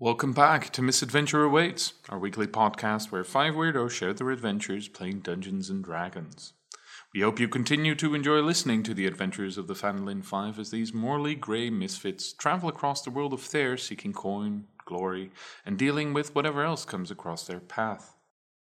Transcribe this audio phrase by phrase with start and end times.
[0.00, 5.20] Welcome back to Misadventure Awaits, our weekly podcast where five weirdos share their adventures playing
[5.20, 6.52] Dungeons and Dragons.
[7.14, 10.72] We hope you continue to enjoy listening to the adventures of the Fanolin Five as
[10.72, 15.30] these morally grey misfits travel across the world of Thayer seeking coin, glory,
[15.64, 18.16] and dealing with whatever else comes across their path.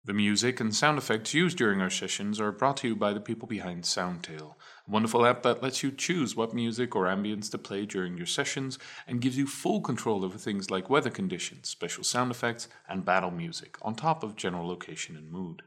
[0.04, 3.20] The music and sound effects used during our sessions are brought to you by the
[3.20, 4.54] people behind Soundtail,
[4.88, 8.78] wonderful app that lets you choose what music or ambience to play during your sessions
[9.06, 13.30] and gives you full control over things like weather conditions, special sound effects, and battle
[13.30, 15.62] music, on top of general location and mood.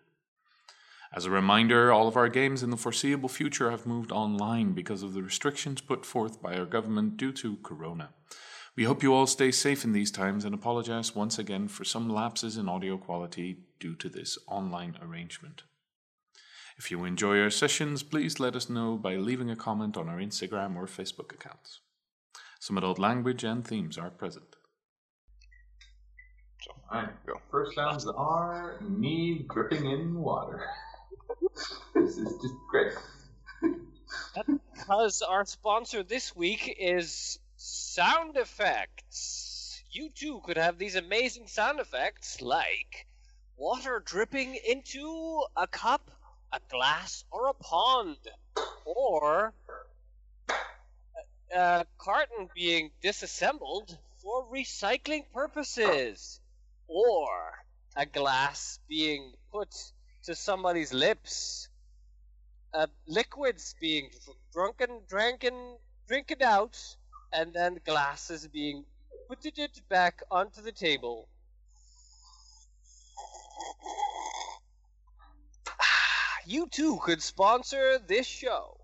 [1.13, 5.03] As a reminder, all of our games in the foreseeable future have moved online because
[5.03, 8.09] of the restrictions put forth by our government due to Corona.
[8.77, 12.09] We hope you all stay safe in these times and apologize once again for some
[12.09, 15.63] lapses in audio quality due to this online arrangement.
[16.81, 20.17] If you enjoy our sessions, please let us know by leaving a comment on our
[20.17, 21.81] Instagram or Facebook accounts.
[22.59, 24.55] Some adult language and themes are present.
[26.63, 27.33] So, Alright, go.
[27.51, 30.65] First sounds are me dripping in water.
[31.93, 32.93] this is just great.
[34.73, 39.83] Because our sponsor this week is sound effects.
[39.91, 43.05] You too could have these amazing sound effects like
[43.55, 46.09] water dripping into a cup,
[46.53, 48.17] a glass, or a pond,
[48.85, 49.53] or
[51.55, 56.39] a, carton being disassembled for recycling purposes,
[56.87, 57.27] or
[57.95, 59.69] a glass being put
[60.23, 61.69] to somebody's lips
[62.73, 65.01] uh, liquids being dr- drunken,
[66.07, 66.77] drinking out,
[67.33, 68.85] and then glasses being
[69.27, 71.27] put it back onto the table.
[76.51, 78.77] You too could sponsor this show.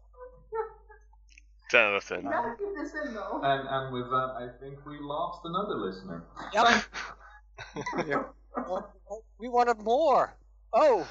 [1.69, 2.23] Jonathan.
[2.23, 3.41] Gotta get this in though.
[3.43, 6.23] And and with that, I think we lost another listener.
[6.53, 8.33] Yep.
[9.37, 10.33] we wanted more.
[10.71, 11.05] Oh,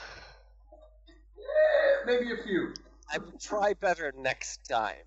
[1.38, 2.72] Eh, maybe a few.
[3.12, 5.04] I will try better next time.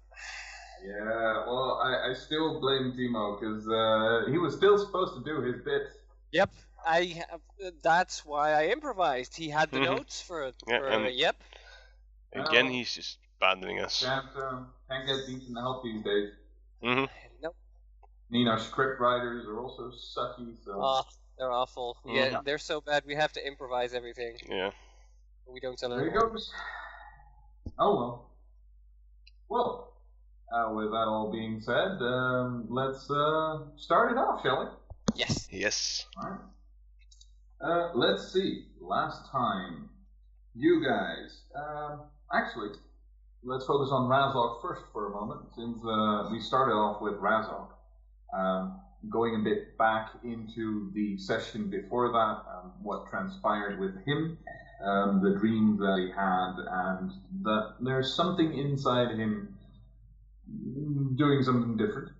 [0.85, 5.41] Yeah, well, I, I still blame Timo because uh, he was still supposed to do
[5.41, 5.89] his bit.
[6.31, 6.51] Yep.
[6.85, 7.41] I have,
[7.81, 9.35] that's why I improvised.
[9.35, 9.85] He had the Mhm.
[9.85, 10.55] notes for, it.
[10.67, 11.35] Yeah, for and- yep.
[12.33, 14.03] Again, he's just abandoning us.
[14.03, 16.31] Can't um, can't get decent help these days.
[16.81, 17.05] hmm
[17.41, 17.55] Nope.
[18.29, 20.55] You know, script writers are also sucky.
[20.63, 21.03] So Oh,
[21.37, 21.97] they're awful.
[22.05, 22.43] Yeah, Mhm.
[22.45, 23.03] they're so bad.
[23.05, 24.37] We have to improvise everything.
[24.47, 24.71] Yeah.
[25.47, 26.33] We don't tell there he anyone.
[26.33, 26.53] goes.
[27.79, 28.29] Oh well.
[29.49, 29.93] Well,
[30.53, 34.69] uh, with that all being said, um, let's uh, start it off, shall we?
[35.15, 35.47] Yes.
[35.51, 36.05] Yes.
[36.21, 36.39] Alright.
[37.61, 38.65] Uh, let's see.
[38.79, 39.89] Last time,
[40.55, 41.41] you guys.
[41.55, 42.03] Um,
[42.33, 42.69] actually,
[43.43, 47.67] let's focus on Razok first for a moment, since uh, we started off with Razok.
[48.33, 54.37] Um, going a bit back into the session before that, um, what transpired with him,
[54.83, 57.11] um, the dreams that he had, and
[57.43, 59.55] that there's something inside him
[61.15, 62.11] doing something different.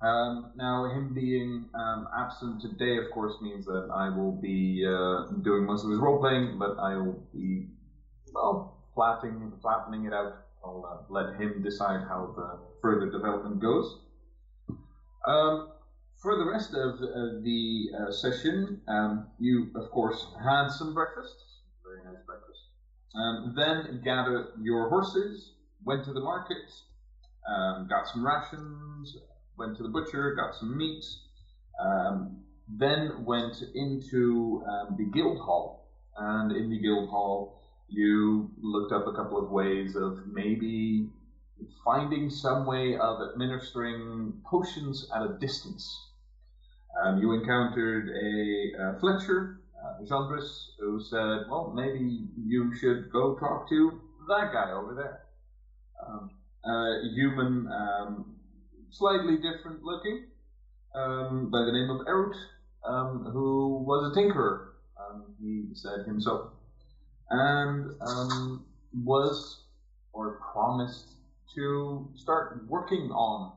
[0.00, 5.24] Um, now, him being um, absent today, of course, means that I will be uh,
[5.42, 7.66] doing most of his role playing, but I will be,
[8.32, 10.44] well, flattening, flattening it out.
[10.64, 13.98] I'll uh, let him decide how the further development goes.
[15.26, 15.68] Um,
[16.22, 21.34] for the rest of uh, the uh, session, um, you, of course, had some breakfast.
[21.84, 22.60] Very nice breakfast.
[23.14, 25.52] Um, then gathered your horses,
[25.84, 26.70] went to the market,
[27.48, 29.16] um, got some rations,
[29.58, 31.04] went to the butcher, got some meat,
[31.80, 32.38] um,
[32.68, 35.86] then went into um, the guild hall.
[36.16, 41.08] And in the guild hall, you looked up a couple of ways of maybe
[41.84, 46.08] finding some way of administering potions at a distance.
[47.02, 53.36] Um, you encountered a uh, Fletcher, uh, Gendris, who said, Well, maybe you should go
[53.38, 55.20] talk to that guy over there.
[56.06, 56.30] Um,
[56.64, 58.34] uh, human, um,
[58.90, 60.26] slightly different looking,
[60.94, 62.34] um, by the name of Erut,
[62.84, 64.68] um, who was a tinkerer,
[64.98, 66.50] um, he said himself,
[67.30, 68.64] and um,
[69.04, 69.62] was
[70.12, 71.12] or promised
[71.54, 73.52] to start working on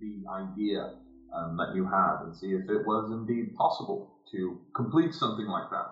[0.00, 0.94] the idea
[1.34, 5.68] um, that you had and see if it was indeed possible to complete something like
[5.70, 5.90] that.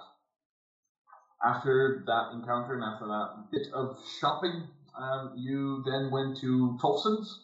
[1.44, 4.62] After that encounter and after that bit of shopping,
[4.98, 7.40] um, you then went to Tolson's.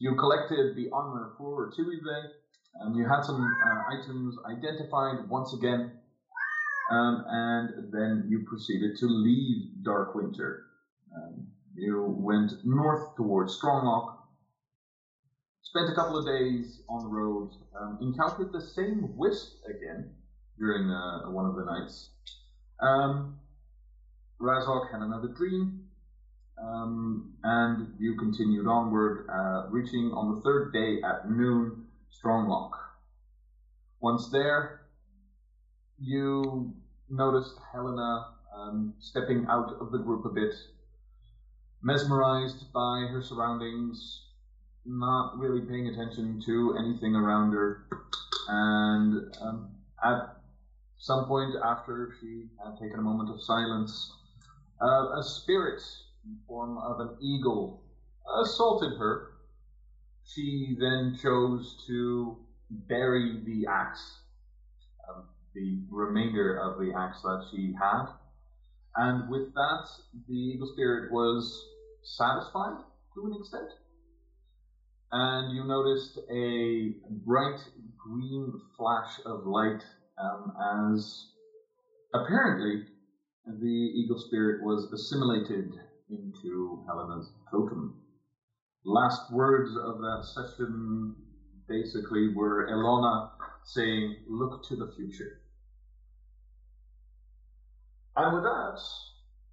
[0.00, 2.22] You collected the armor for Tuesday,
[2.80, 5.92] and you had some uh, items identified once again,
[6.90, 10.58] um, and then you proceeded to leave Darkwinter.
[11.16, 14.16] Um, you went north towards Stronglock,
[15.62, 17.50] spent a couple of days on the road,
[17.80, 20.10] um, encountered the same wisp again
[20.58, 22.10] during uh, one of the nights.
[22.80, 23.34] Um,
[24.40, 25.83] Razok had another dream,
[26.58, 32.70] um, and you continued onward, uh, reaching on the third day at noon Stronglock.
[34.00, 34.82] Once there,
[36.00, 36.72] you
[37.08, 40.54] noticed Helena um, stepping out of the group a bit,
[41.82, 44.22] mesmerized by her surroundings,
[44.84, 47.86] not really paying attention to anything around her,
[48.48, 49.70] and um,
[50.04, 50.36] at
[50.98, 54.12] some point after she had taken a moment of silence,
[54.82, 55.80] uh, a spirit
[56.24, 57.82] in the form of an eagle
[58.40, 59.28] assaulted her.
[60.24, 62.38] She then chose to
[62.70, 64.20] bury the axe,
[65.08, 65.24] um,
[65.54, 68.06] the remainder of the axe that she had.
[68.96, 69.84] And with that,
[70.28, 71.52] the eagle spirit was
[72.02, 72.78] satisfied
[73.14, 73.70] to an extent.
[75.12, 76.94] And you noticed a
[77.24, 77.60] bright
[77.98, 79.82] green flash of light
[80.18, 80.52] um,
[80.94, 81.26] as
[82.14, 82.86] apparently
[83.46, 85.70] the eagle spirit was assimilated
[86.10, 87.94] into Helena's totem.
[88.84, 91.14] Last words of that session
[91.68, 93.30] basically were Elona
[93.64, 95.32] saying, Look to the future.
[98.16, 98.78] And with that,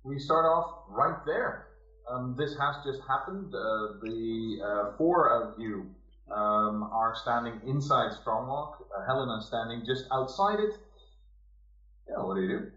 [0.03, 1.68] we start off right there.
[2.09, 3.54] Um, this has just happened.
[3.54, 5.88] Uh, the uh, four of you
[6.31, 8.74] um, are standing inside Stronglock.
[8.95, 10.77] Uh, Helena standing just outside it.
[12.09, 12.71] Yeah, what do you do?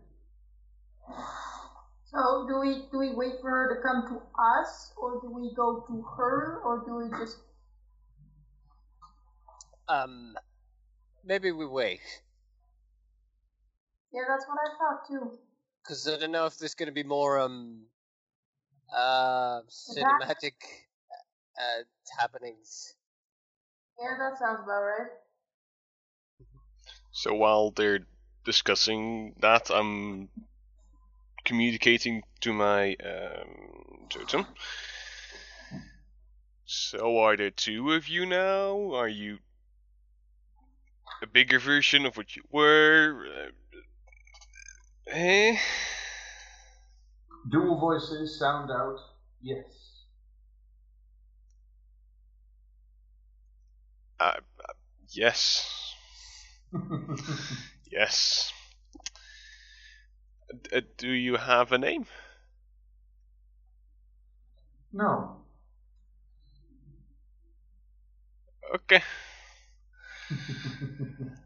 [2.15, 5.53] So do we do we wait for her to come to us, or do we
[5.55, 7.39] go to her, or do we just?
[9.89, 10.37] Um,
[11.25, 12.01] maybe we wait.
[14.13, 15.39] Yeah, that's what I thought too.
[15.83, 17.87] Because I don't know if there's going to be more um
[18.95, 20.55] uh cinematic
[21.59, 21.83] uh
[22.21, 22.95] happenings.
[24.01, 25.11] Yeah, that sounds about right.
[27.11, 28.07] So while they're
[28.45, 30.29] discussing that, I'm
[31.45, 34.47] communicating to my um, totem.
[36.65, 38.95] So are there two of you now?
[38.95, 39.39] Are you
[41.23, 43.27] a bigger version of what you were?
[43.27, 45.57] Uh, eh?
[47.51, 48.99] Dual voices sound out,
[49.43, 49.67] yes.
[54.19, 54.73] Uh, uh,
[55.11, 55.95] yes.
[57.95, 58.53] Yes.
[60.73, 62.07] Uh, do you have a name?
[64.93, 65.45] no.
[68.75, 69.03] Okay.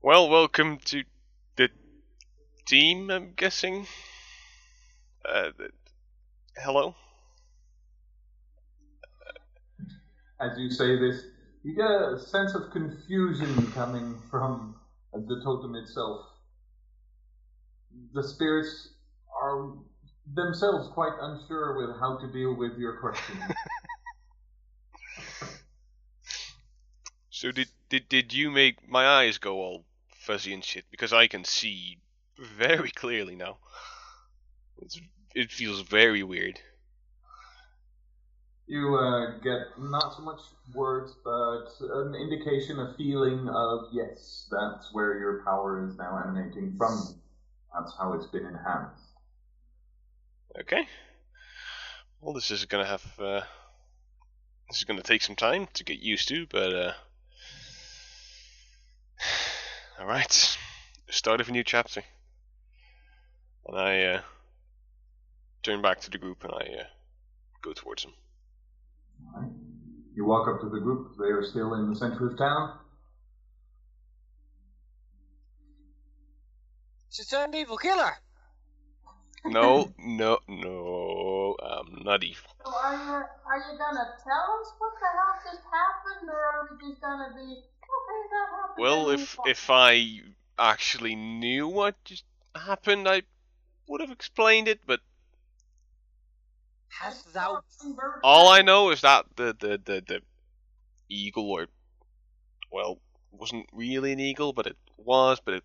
[0.00, 1.04] Well, welcome to
[1.56, 1.70] the
[2.66, 3.86] team, I'm guessing.
[5.24, 5.50] Uh,
[6.56, 6.94] hello?
[10.40, 11.24] As you say this,
[11.64, 14.76] you get a sense of confusion coming from
[15.12, 16.24] the totem itself.
[18.14, 18.90] The spirits
[19.42, 19.72] are
[20.34, 23.38] themselves quite unsure with how to deal with your question.
[27.38, 30.86] So did, did did you make my eyes go all fuzzy and shit?
[30.90, 31.98] Because I can see
[32.36, 33.58] very clearly now.
[34.82, 35.00] It's,
[35.36, 36.58] it feels very weird.
[38.66, 40.40] You uh, get not so much
[40.74, 46.74] words, but an indication, a feeling of yes, that's where your power is now emanating
[46.76, 47.20] from.
[47.74, 49.02] That's how it's been enhanced.
[50.60, 50.86] Okay.
[52.20, 53.42] Well, this is gonna have uh,
[54.68, 56.92] this is gonna take some time to get used to, but uh,
[60.00, 60.58] all right.
[61.10, 62.02] Start of a new chapter,
[63.66, 64.20] and I uh,
[65.62, 66.84] turn back to the group and I uh,
[67.62, 68.12] go towards them.
[69.34, 69.52] Alright.
[70.14, 71.16] You walk up to the group.
[71.18, 72.78] They are still in the center of town.
[77.10, 78.18] She turned evil killer.
[79.44, 81.56] No, no, no.
[81.62, 82.50] I'm not evil.
[82.64, 86.68] So are you are you gonna tell us what the hell just happened, or are
[86.70, 88.20] we just gonna be okay?
[88.30, 88.78] That happened.
[88.78, 90.20] Well, if move if I
[90.58, 92.24] actually knew what just
[92.54, 93.22] happened, I
[93.86, 94.80] would have explained it.
[94.86, 95.00] But
[96.88, 97.62] Hast thou
[98.24, 100.20] all I know is that the the the, the
[101.08, 101.68] eagle, or
[102.72, 102.98] well,
[103.30, 105.40] wasn't really an eagle, but it was.
[105.40, 105.64] But it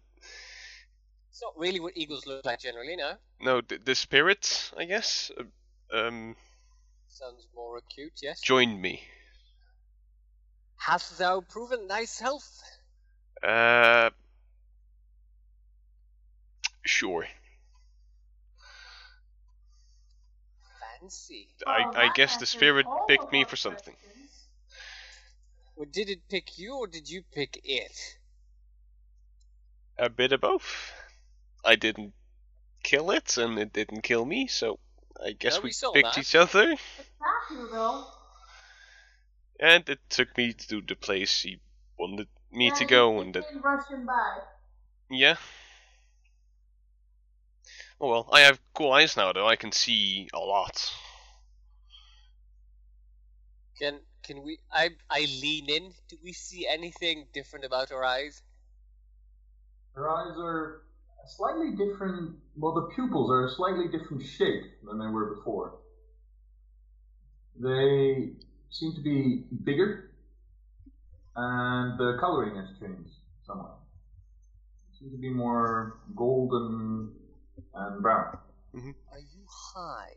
[1.34, 3.13] It's not really what eagles look like generally, no.
[3.42, 6.36] no, the, the spirit, I guess, uh, um,
[7.08, 8.40] Sounds more acute, yes.
[8.40, 9.02] joined me.
[10.75, 12.62] Hast thou proven thyself?
[13.42, 14.12] Uh,
[16.86, 17.25] sure.
[21.02, 21.48] Fancy.
[21.66, 23.96] I Well, I guess the spirit picked me for something.
[23.96, 24.50] questions.
[25.75, 28.20] Well, did it pick you or did you pick it?
[29.98, 30.94] A bit of both.
[31.65, 32.13] I didn't
[32.84, 34.79] kill it, and it didn't kill me, so
[35.24, 36.17] I guess Yeah, we we saw picked that.
[36.17, 36.72] each other.
[36.72, 38.05] It's not though.
[39.60, 41.60] And it took me to the place he
[41.98, 44.41] wanted me Yeah, to you- go, you and it, came rushing by.
[45.10, 45.38] yeah.
[48.00, 49.48] Oh well, I have cool eyes now, though.
[49.48, 50.91] I can see a lot.
[53.79, 54.60] Can can we?
[54.72, 55.93] I I lean in.
[56.08, 58.41] Do we see anything different about our eyes?
[59.93, 60.84] Her eyes are
[61.27, 62.36] slightly different.
[62.56, 65.80] Well, the pupils are a slightly different shape than they were before.
[67.60, 68.32] They
[68.70, 70.12] seem to be bigger,
[71.36, 73.13] and the coloring has changed
[73.46, 73.77] somewhat.
[75.00, 77.12] Seem to be more golden
[77.75, 78.38] and brown.
[78.75, 78.92] Mm-hmm.
[79.12, 80.13] Are you high?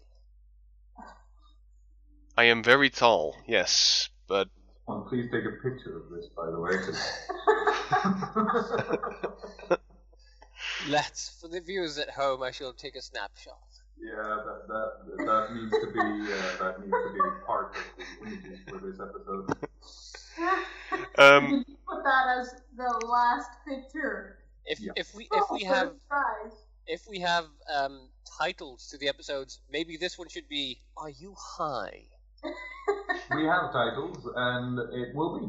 [2.38, 4.48] I am very tall, yes, but
[4.86, 6.72] Well, please take a picture of this, by the way.
[10.78, 11.40] 'cause- Let's.
[11.40, 13.58] For the viewers at home, I shall take a snapshot.
[13.98, 18.26] yeah, that, that that needs to be uh, that needs to be part of the
[18.26, 19.46] images for this episode.
[21.18, 24.38] um, You put that as the last picture.
[24.64, 24.92] If Yeah.
[24.96, 26.52] if we if Oh, we have surprise.
[26.86, 31.34] if we have um titles to the episodes, maybe this one should be "Are you
[31.38, 32.08] high?"
[33.34, 35.46] We have titles, and it will be.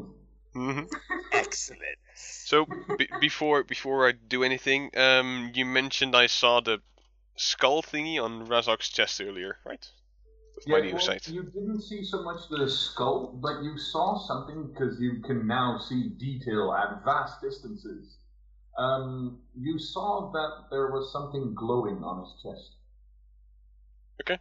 [0.58, 0.88] Mhm.
[1.32, 1.98] Excellent.
[2.14, 6.80] So b- before before I do anything, um, you mentioned I saw the
[7.36, 9.88] skull thingy on Razok's chest earlier, right?
[10.56, 11.28] With my new well, sight.
[11.28, 15.78] You didn't see so much the skull, but you saw something because you can now
[15.78, 18.16] see detail at vast distances.
[18.76, 22.76] Um, you saw that there was something glowing on his chest.
[24.22, 24.38] Okay.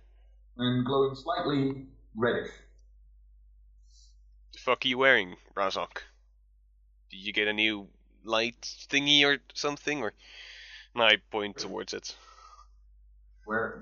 [0.58, 2.52] And glowing slightly reddish.
[4.68, 6.04] Fuck are you wearing, Razok?
[7.10, 7.88] Did you get a new
[8.26, 8.60] light
[8.92, 10.12] thingy or something, or?
[10.94, 12.14] And I point towards it.
[13.46, 13.82] Where?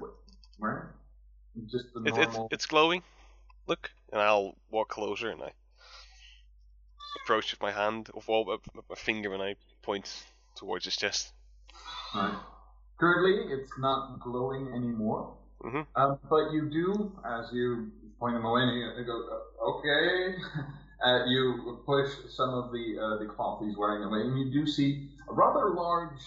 [0.59, 0.93] Where?
[1.65, 2.49] Just the It, it's normal.
[2.51, 3.01] it's glowing.
[3.65, 5.53] Look, and I'll walk closer and I
[7.23, 10.07] approach with my hand, or well, with with my finger, and I point
[10.55, 11.33] towards his chest.
[12.13, 12.37] Right.
[12.99, 15.35] Currently, it's not glowing anymore.
[15.63, 15.87] Mhm.
[15.95, 20.35] Um, but you do, as you point them away, and you, you go, "Uh, okay.
[21.03, 24.67] uh, you push some of the uh, the cloth he's wearing away, and you do
[24.67, 26.21] see a rather large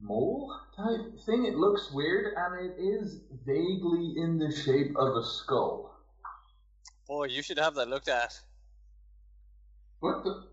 [0.00, 1.44] mole type thing.
[1.44, 5.94] It looks weird, and it is vaguely in the shape of a skull.
[7.06, 8.40] Boy, you should have that looked at.
[10.00, 10.44] What the?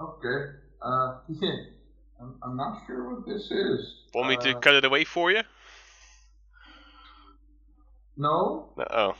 [0.00, 0.52] Okay.
[0.82, 1.50] Uh, yeah.
[2.20, 4.02] I'm, I'm not sure what this is.
[4.14, 5.42] Want me to Uh, cut it away for you?
[8.16, 8.72] No.
[8.76, 8.84] No.
[8.90, 9.14] Oh.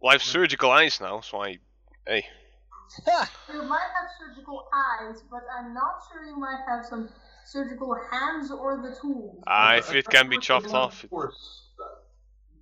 [0.00, 1.58] Well, I have surgical eyes now, so I.
[2.06, 2.26] Hey.
[3.48, 7.08] You might have surgical eyes, but I'm not sure you might have some
[7.46, 9.42] surgical hands or the tools.
[9.46, 11.02] Ah, Uh, if it can be chopped off.
[11.02, 11.84] it- force, uh,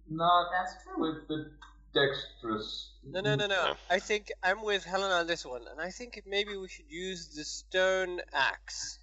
[0.08, 1.00] Not That's true.
[1.00, 1.50] with the
[1.94, 2.90] dexterous.
[3.02, 3.54] No, no, no, no.
[3.54, 3.74] Yeah.
[3.90, 7.34] I think I'm with Helen on this one, and I think maybe we should use
[7.34, 9.00] the stone axe.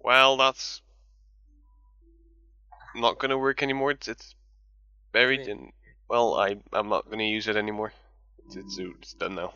[0.00, 0.82] Well, that's
[2.96, 3.92] not gonna work anymore.
[3.92, 4.34] It's, it's
[5.14, 5.48] buried Great.
[5.56, 5.72] in.
[6.10, 7.92] Well, I I'm not gonna use it anymore.
[8.44, 9.54] It's it's, it's done now.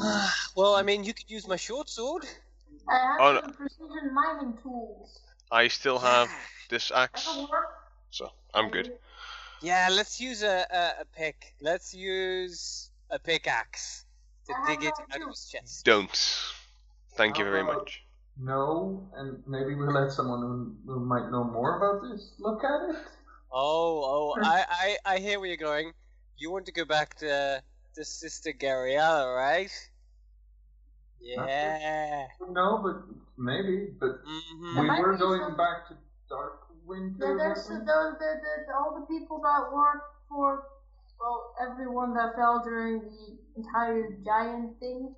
[0.56, 2.24] Well, I mean, you could use my short sword.
[2.88, 3.40] I have Oh, no.
[3.42, 5.20] some precision mining tools.
[5.52, 6.28] I still have
[6.70, 7.28] this axe,
[8.10, 8.92] so I'm good.
[9.62, 11.54] Yeah, let's use a, a, a pick.
[11.60, 14.06] Let's use a pickaxe
[14.46, 15.84] to I dig it out of his chest.
[15.84, 16.16] Don't.
[17.16, 18.02] Thank you very Uh, much.
[18.38, 22.90] No, and maybe we'll let someone who, who might know more about this look at
[22.90, 22.96] it.
[23.52, 25.92] Oh, oh, I, I, I hear where you're going.
[26.38, 27.62] You want to go back to
[27.96, 29.70] to Sister Gabriella, right?
[31.20, 32.26] Yeah.
[32.50, 33.02] No, but
[33.36, 33.88] maybe.
[33.98, 35.94] But hmm we were going some- back to
[36.28, 37.16] Dark Winter.
[37.20, 37.86] Yeah, there's weren't we?
[37.86, 40.64] those, the, the, all the people that work for,
[41.18, 45.14] well, everyone that fell during the entire giant thing.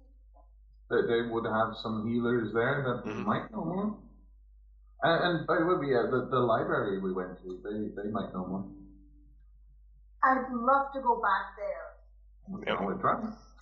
[0.93, 3.25] That they would have some healers there that Mhm.
[3.25, 3.97] might know more.
[5.03, 8.09] And, and by the way, we, uh, the, the library we went to, they, they
[8.11, 8.65] might know more.
[10.23, 11.83] I'd love to go back there.
[12.61, 12.77] Yeah.
[12.77, 13.21] can always try.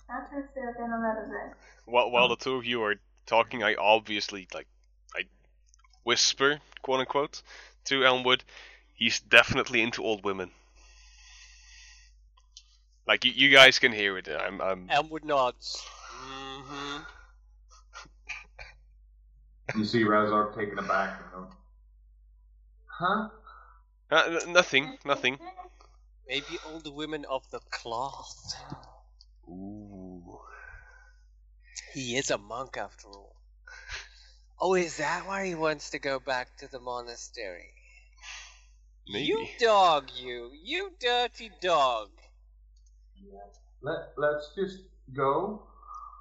[0.09, 1.53] That's if they're gonna let us in.
[1.85, 2.95] While while the two of you are
[3.25, 4.67] talking, I obviously like
[5.15, 5.23] I
[6.03, 7.41] whisper, quote unquote,
[7.85, 8.43] to Elmwood.
[8.93, 10.51] He's definitely into old women.
[13.07, 14.27] Like you, you guys can hear it.
[14.27, 15.81] I'm I'm Elmwood nods.
[16.11, 16.97] Mm hmm
[19.75, 21.47] You see Razok taken aback and go,
[22.85, 23.29] Huh?
[24.09, 25.39] Uh, n- nothing, nothing.
[26.27, 28.53] Maybe all the women of the cloth.
[29.47, 30.39] Ooh.
[31.93, 33.35] He is a monk after all.
[34.59, 37.73] Oh, is that why he wants to go back to the monastery?
[39.07, 39.25] Maybe.
[39.25, 40.51] You dog, you!
[40.53, 42.09] You dirty dog!
[43.81, 45.63] Let Let's just go.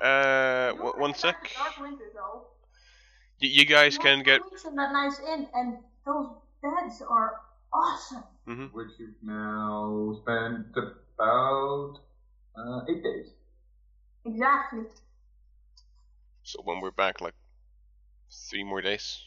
[0.01, 1.51] Uh, w- one sec.
[1.55, 2.47] Dark winter though.
[3.43, 4.43] Y- you guys We can get.
[4.43, 6.29] two weeks in that nice inn, and those
[6.63, 7.41] beds are
[7.73, 8.25] awesome.
[8.47, 11.99] hmm Which you've now spent about
[12.57, 13.29] uh, eight days.
[14.25, 14.83] Exactly.
[16.43, 17.35] So when we're back, like
[18.51, 19.23] three more days.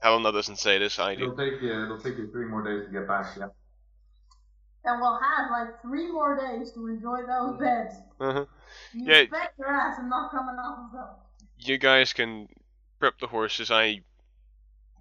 [0.00, 0.98] Helena doesn't say this.
[0.98, 1.22] I do.
[1.22, 1.50] It'll do.
[1.50, 1.84] take you.
[1.84, 3.26] It'll take you three more days to get back.
[3.38, 3.48] Yeah.
[4.84, 7.94] And we'll have like three more days to enjoy those beds.
[8.20, 8.44] Uh-huh.
[8.92, 9.24] You Yeah.
[9.30, 11.08] bet your ass I'm not coming off of them.
[11.58, 12.48] You guys can
[13.04, 13.70] prep the horses.
[13.70, 14.00] I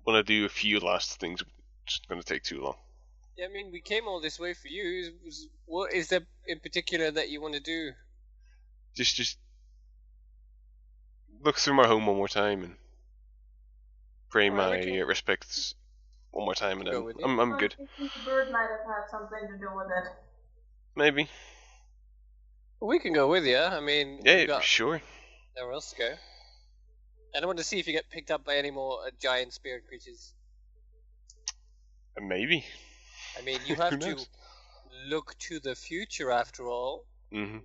[0.05, 1.41] want to do a few last things.
[1.87, 2.75] It's going to take too long.
[3.37, 5.13] Yeah, I mean, we came all this way for you.
[5.65, 7.91] What is there in particular that you want to do?
[8.93, 9.37] Just, just
[11.45, 12.75] look through my home one more time and
[14.29, 15.01] pray Alright, my okay.
[15.01, 15.73] uh, respects
[16.31, 17.15] one more time, and Go then with.
[17.23, 17.73] I'm, I'm good.
[17.97, 20.11] the bird might have had something to do with it.
[20.97, 21.29] Maybe.
[22.81, 23.57] We can go with you.
[23.59, 25.01] I mean, Yeah, got sure.
[25.55, 26.09] nowhere else to go.
[27.33, 29.53] And I want to see if you get picked up by any more uh, giant
[29.53, 30.33] spirit creatures.
[32.17, 32.63] Uh, Maybe.
[33.37, 34.17] I mean, you have to
[35.07, 37.05] look to the future after all.
[37.31, 37.57] hmm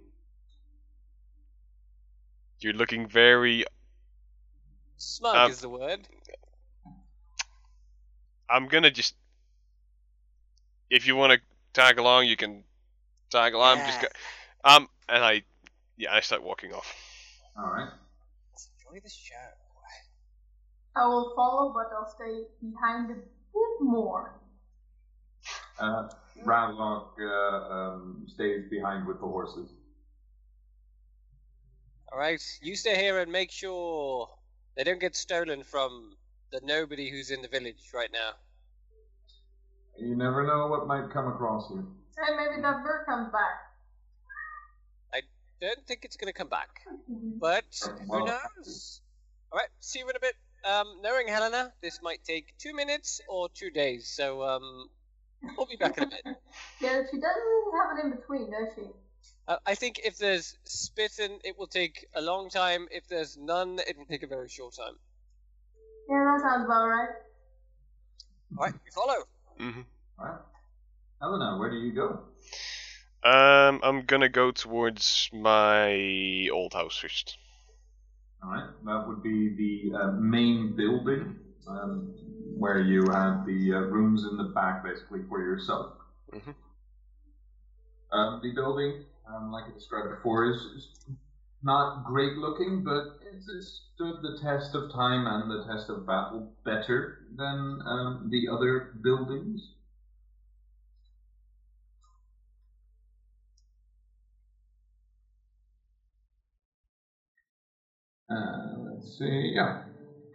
[2.60, 3.64] You're looking very.
[4.96, 6.00] Smug Um, is the word.
[8.50, 9.14] I'm gonna just.
[10.90, 11.40] If you want to
[11.75, 12.64] tag along, you can
[13.30, 13.80] tag along.
[13.80, 14.08] I'm just go-
[14.64, 15.42] um, and I,
[15.98, 16.94] yeah, I start walking off.
[17.56, 17.88] All right.
[18.52, 19.34] Let's enjoy the show.
[20.99, 24.40] I will follow, but I'll stay behind a bit more.
[25.78, 26.09] Uh,
[26.45, 29.71] Radlock uh, um, stays behind with the horses.
[32.12, 34.28] Alright, you stay here and make sure
[34.76, 36.17] they don't get stolen from
[36.50, 38.30] the nobody who's in the village right now.
[39.99, 41.87] You never know what might come across you.
[42.17, 43.69] Hey, maybe that bird comes back.
[45.15, 45.21] I
[45.61, 46.80] don't think it's gonna come back.
[47.41, 47.65] But
[48.11, 49.00] who knows?
[49.52, 50.34] Alright, see you in a bit.
[50.69, 54.89] Um, knowing Helena, this might take two minutes or two days, so um,
[55.57, 56.23] we'll be back in a bit.
[56.81, 58.83] Yeah, she doesn't have it in between, does she?
[59.49, 62.87] Uh, I think if there's spitting, it will take a long time.
[62.91, 64.95] If there's none, it will take a very short time.
[66.09, 67.09] Yeah, that sounds about right.
[68.57, 69.25] Alright, we follow.
[69.59, 69.81] hmm
[70.19, 70.39] All right.
[71.21, 72.21] Helena, where do you go?
[73.25, 77.39] Um, I'm gonna go towards my old house first.
[78.42, 78.68] All right.
[78.84, 82.14] That would be the uh, main building, um,
[82.56, 85.92] where you have the uh, rooms in the back, basically for yourself.
[86.32, 86.54] Mhm.
[88.10, 90.88] Um, the building, um, like I described before, is, is
[91.62, 96.06] not great looking, but it's, it's stood the test of time and the test of
[96.06, 99.72] battle better than um, the other buildings.
[108.30, 109.52] Uh, let's see.
[109.54, 109.82] Yeah.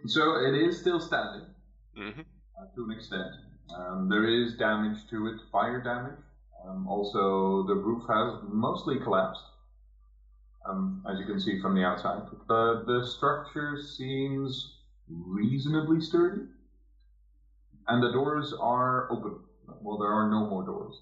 [0.06, 1.46] So it is still standing
[1.96, 2.20] hmm
[2.58, 3.30] uh, to an extent.
[3.74, 6.18] Um, there is damage to it, fire damage.
[6.66, 9.42] Um, also, the roof has mostly collapsed,
[10.68, 12.22] um, as you can see from the outside.
[12.48, 14.78] But the structure seems
[15.08, 16.42] reasonably sturdy,
[17.88, 19.38] and the doors are open.
[19.80, 21.00] Well, there are no more doors.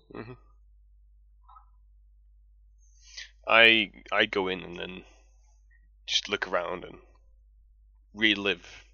[3.47, 5.05] I I go in and then
[6.07, 6.99] just look around and
[8.15, 8.85] relive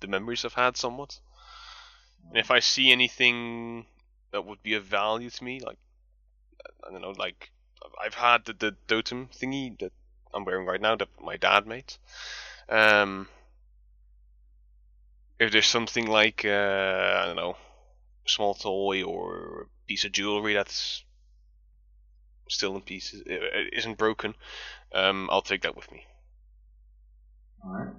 [0.00, 1.18] the memories I've had somewhat.
[2.28, 3.86] And if I see anything
[4.32, 5.78] that would be of value to me, like
[6.86, 7.50] I don't know, like
[8.02, 9.92] I've had the, the totem thingy that
[10.32, 11.92] I'm wearing right now that my dad made.
[12.68, 13.28] Um,
[15.38, 17.56] if there's something like uh, I don't know,
[18.26, 21.04] a small toy or a piece of jewelry that's
[22.48, 23.22] still in pieces,
[23.72, 24.34] isn't broken,
[24.92, 26.04] um, I'll take that with me.
[27.64, 27.94] All right.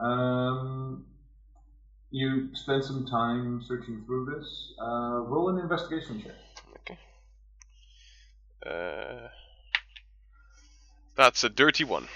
[0.00, 1.06] Um,
[2.10, 4.74] you spend some time searching through this.
[4.80, 6.34] Uh, roll an investigation check.
[6.80, 6.98] Okay.
[8.64, 9.28] Uh,
[11.16, 12.08] that's a dirty one.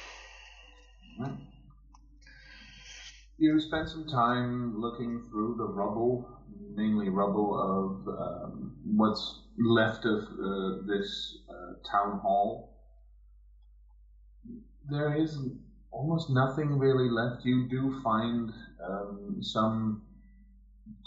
[3.38, 6.29] You spend some time looking through the rubble,
[6.74, 12.76] mainly rubble of um, what's left of uh, this uh, town hall.
[14.90, 15.38] There is
[15.90, 17.44] almost nothing really left.
[17.44, 18.50] You do find
[18.85, 20.03] um, some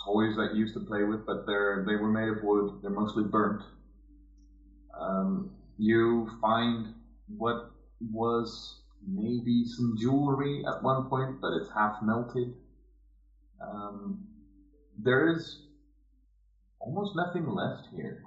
[0.06, 2.80] toys that you used to play with, but they're they were made of wood.
[2.82, 3.64] They're mostly burnt.
[5.00, 6.94] Um, you find
[7.28, 7.72] what
[8.12, 12.54] was maybe some jewelry at one point, but it's half melted.
[13.62, 14.26] Um,
[14.98, 15.64] there is
[16.80, 18.24] almost nothing left here.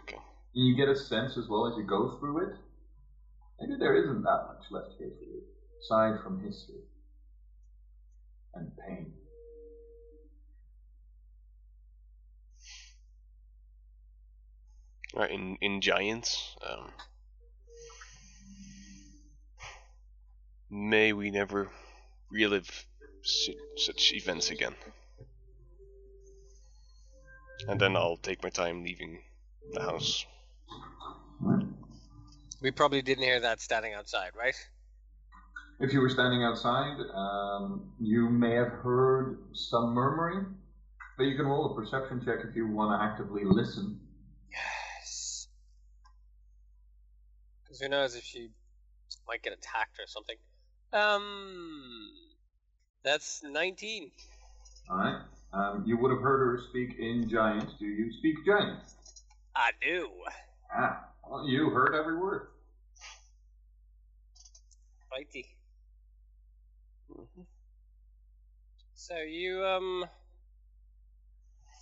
[0.00, 0.16] Okay.
[0.54, 2.56] And you get a sense as well as you go through it.
[3.60, 5.29] Maybe there isn't that much left here for you,
[5.80, 6.82] aside from history
[8.54, 9.12] and pain.
[15.14, 16.92] Right, in, in Giants, um,
[20.70, 21.68] may we never
[22.30, 22.86] relive
[23.22, 24.74] su- such events again.
[27.68, 29.22] And then I'll take my time leaving
[29.72, 30.24] the house.
[32.60, 34.54] We probably didn't hear that standing outside, right?
[35.80, 40.54] If you were standing outside, um, you may have heard some murmuring,
[41.16, 43.98] but you can roll a perception check if you want to actively listen.
[44.52, 45.48] Yes.
[47.62, 48.50] Because who knows if she
[49.26, 50.36] might get attacked or something.
[50.92, 52.10] Um,
[53.02, 54.10] that's 19.
[54.90, 55.22] Alright.
[55.54, 57.70] Um, you would have heard her speak in Giant.
[57.78, 58.80] Do you speak Giant?
[59.56, 60.10] I do.
[60.76, 62.48] Ah, well, you heard every word.
[65.10, 65.46] Righty.
[68.94, 70.04] So you um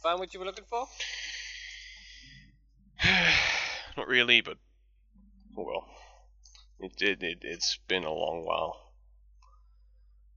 [0.02, 0.86] found what you were looking for?
[3.96, 4.56] Not really, but
[5.56, 5.84] oh well.
[6.80, 8.76] It, it, it, it's been a long while.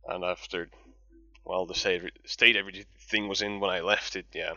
[0.08, 0.70] And after,
[1.46, 4.54] well, the state, state everything was in when I left it, yeah.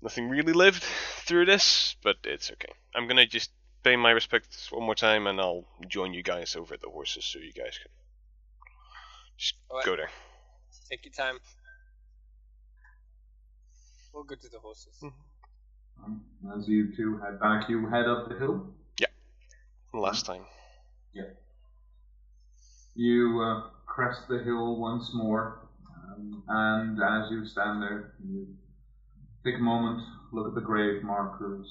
[0.00, 2.72] Nothing really lived through this, but it's okay.
[2.94, 3.50] I'm gonna just
[3.86, 7.24] pay my respects one more time and I'll join you guys over at the horses
[7.24, 7.92] so you guys can
[9.36, 9.86] just Alright.
[9.86, 10.10] go there.
[10.90, 11.38] Take your time.
[14.12, 15.04] We'll go to the horses.
[16.04, 16.24] Um,
[16.56, 18.66] As you two head back, you head up the hill.
[18.98, 19.06] Yeah.
[19.94, 20.44] Last time.
[21.14, 21.30] Yeah.
[22.96, 28.48] You uh, crest the hill once more, um, and as you stand there, you
[29.44, 31.66] take a moment, look at the grave markers,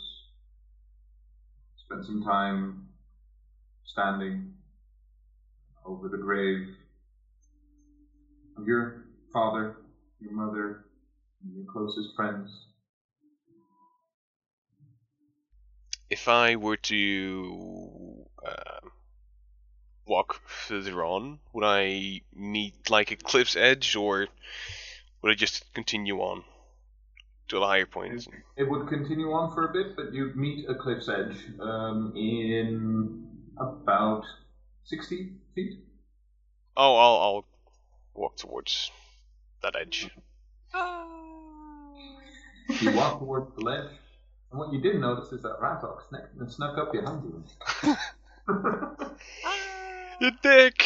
[1.85, 2.87] spend some time
[3.85, 4.53] standing
[5.85, 6.67] over the grave
[8.57, 9.77] of your father,
[10.19, 10.85] your mother,
[11.43, 12.49] and your closest friends.
[16.09, 18.87] if I were to uh,
[20.05, 24.27] walk further on, would I meet like a cliff's edge, or
[25.21, 26.43] would I just continue on
[27.49, 28.27] to a higher point?
[28.57, 33.27] It would continue on for a bit, but you'd meet a cliff's edge um, in
[33.57, 34.23] about
[34.85, 35.79] 60 feet.
[36.77, 37.45] Oh, I'll, I'll
[38.13, 38.91] walk towards
[39.61, 40.09] that edge.
[42.81, 43.91] You walk towards the ledge,
[44.51, 47.43] and what you did notice is that Razok snuck, snuck up behind you.
[50.19, 50.85] You dick!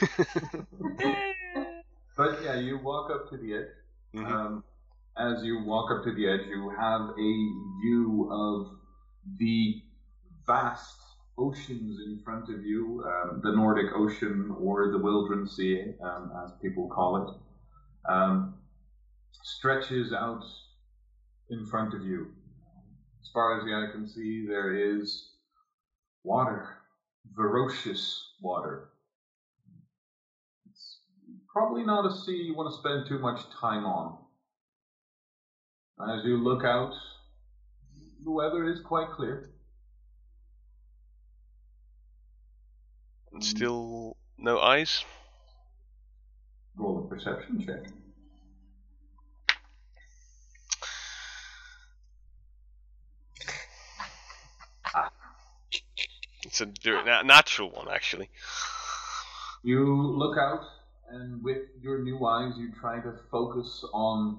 [2.16, 3.68] but yeah, you walk up to the edge.
[4.14, 4.32] Mhm.
[4.32, 4.64] Um,
[5.16, 7.32] as you walk up to the edge, you have a
[7.82, 8.66] view of
[9.38, 9.80] the
[10.46, 10.96] vast
[11.38, 16.52] oceans in front of you, um, the Nordic Ocean or the Wildren Sea, um, as
[16.62, 17.28] people call it,
[18.12, 18.54] um,
[19.42, 20.42] stretches out
[21.50, 22.28] in front of you.
[23.22, 25.30] As far as the eye can see, there is
[26.24, 26.68] water,
[27.34, 28.88] ferocious water.
[30.66, 30.98] It's
[31.52, 34.23] probably not a sea you want to spend too much time on.
[36.00, 36.92] As you look out,
[38.24, 39.50] the weather is quite clear.
[43.32, 45.04] And Still no eyes?
[46.76, 47.92] Roll a perception check.
[56.44, 56.66] It's a
[57.24, 58.28] natural one, actually.
[59.62, 60.62] You look out,
[61.10, 64.38] and with your new eyes, you try to focus on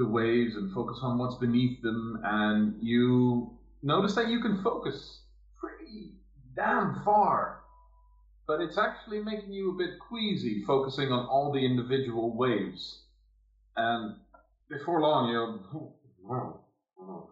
[0.00, 5.20] the waves and focus on what's beneath them, and you notice that you can focus
[5.60, 6.14] pretty
[6.56, 7.60] damn far.
[8.46, 13.02] But it's actually making you a bit queasy, focusing on all the individual waves.
[13.76, 14.16] And
[14.68, 15.92] before long, you're.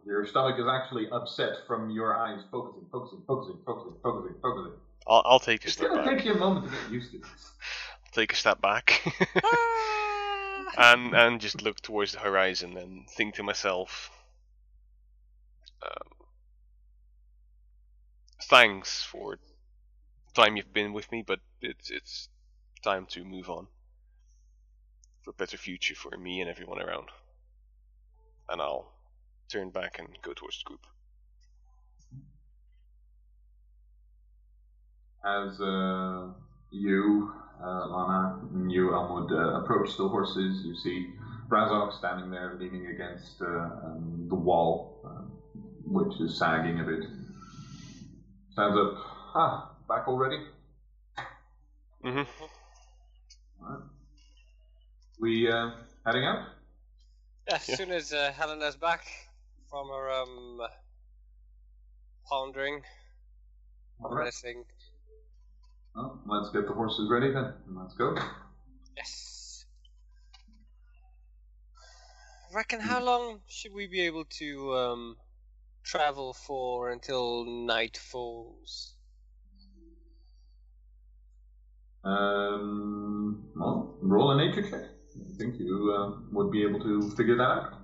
[0.07, 4.73] Your stomach is actually upset from your eyes focusing, focusing, focusing, focusing, focusing, focusing.
[5.07, 7.19] I'll, I'll take a It's step gonna take you a moment to get used to
[7.19, 7.53] this.
[8.13, 9.03] Take a step back.
[9.45, 10.08] Ah!
[10.77, 14.11] And and just look towards the horizon and think to myself
[15.83, 16.27] um,
[18.45, 22.29] thanks for the time you've been with me but it's it's
[22.83, 23.67] time to move on
[25.29, 27.09] for a better future for me and everyone around.
[28.49, 28.91] And I'll
[29.49, 30.87] turn back and go towards the group.
[35.23, 36.29] As uh,
[36.71, 41.11] you, uh, Lana, and you, Elmwood, uh, approach the horses, you see
[41.49, 45.33] Razok standing there leaning against uh, um, the wall, um,
[45.85, 47.05] which is sagging a bit.
[48.53, 48.95] Stands up.
[49.35, 50.45] Ah, back already?
[52.03, 52.23] hmm
[53.63, 53.83] Alright.
[55.21, 55.71] We uh,
[56.07, 56.49] heading out?
[57.51, 57.77] As Yeah.
[57.77, 59.07] soon as uh, Helena's back
[59.71, 60.61] from her um
[62.27, 62.83] pondering,
[64.03, 64.17] Alright.
[64.19, 64.65] reminiscing.
[65.99, 67.53] Well, let's get the horses ready then.
[67.71, 68.17] Let's go.
[68.97, 69.67] Yes.
[72.55, 75.17] Reckon how long should we be able to um
[75.83, 78.95] travel for until night falls?
[82.05, 84.83] Um, well, roll a nature check.
[84.83, 87.75] I think you uh, would be able to figure that out.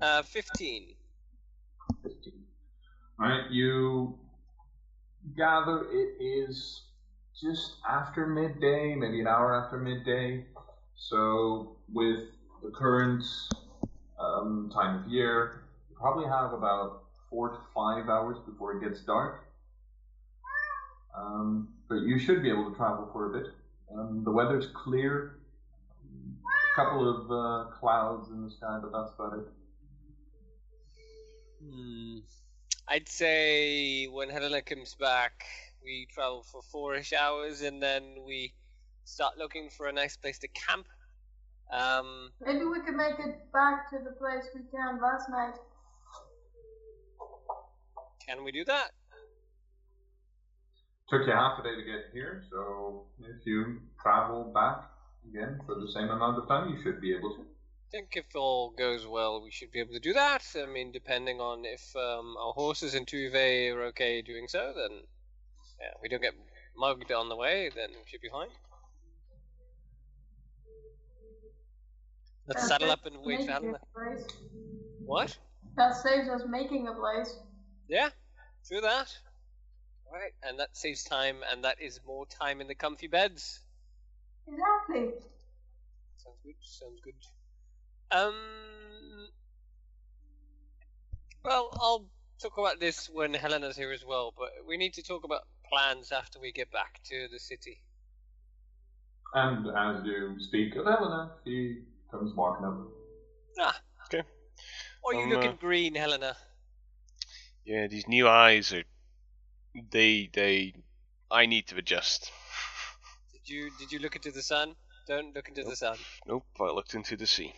[0.00, 0.97] Uh, 15.
[3.20, 4.16] Alright, you
[5.36, 6.82] gather it is
[7.40, 10.44] just after midday, maybe an hour after midday.
[10.94, 12.26] So, with
[12.62, 13.24] the current
[14.20, 19.00] um, time of year, you probably have about four to five hours before it gets
[19.00, 19.46] dark.
[21.16, 23.52] Um, but you should be able to travel for a bit.
[23.92, 25.40] Um, the weather's clear.
[26.44, 29.46] A couple of uh, clouds in the sky, but that's about it.
[31.64, 32.18] Hmm.
[32.90, 35.44] I'd say when Helena comes back,
[35.82, 38.54] we travel for four-ish hours, and then we
[39.04, 40.86] start looking for a nice place to camp.
[41.70, 45.54] Um, Maybe we could make it back to the place we camped last night.
[48.26, 48.90] can we do that?
[51.10, 54.90] Took you half a day to get here, so if you travel back
[55.28, 57.44] again for the same amount of time, you should be able to.
[57.88, 60.44] I think if all goes well, we should be able to do that.
[60.62, 65.00] I mean, depending on if um, our horses in Tuve are okay doing so, then
[65.80, 66.34] yeah, we don't get
[66.76, 68.48] mugged on the way, then we should be fine.
[72.46, 73.80] Let's That saddle up and wait for making Helena.
[75.06, 75.38] What?
[75.78, 77.38] That saves us making a place.
[77.88, 78.10] Yeah,
[78.68, 79.16] do that.
[80.12, 83.60] Right, and that saves time, and that is more time in the comfy beds.
[84.46, 85.14] Exactly.
[86.18, 86.54] Sounds good.
[86.60, 87.14] Sounds good.
[88.10, 88.34] Um.
[91.44, 92.06] Well, I'll
[92.40, 96.12] talk about this when Helena's here as well, but we need to talk about plans
[96.12, 97.80] after we get back to the city.
[99.34, 102.78] And as you speak of Helena, she comes walking up.
[103.60, 103.80] Ah.
[104.06, 104.22] Okay.
[105.04, 106.36] Oh, you Um, looking uh, green, Helena?
[107.64, 108.84] Yeah, these new eyes are.
[109.90, 110.74] They they.
[111.30, 112.32] I need to adjust.
[113.32, 114.74] Did you did you look into the sun?
[115.06, 115.96] Don't look into the sun.
[116.26, 117.52] Nope, I looked into the sea.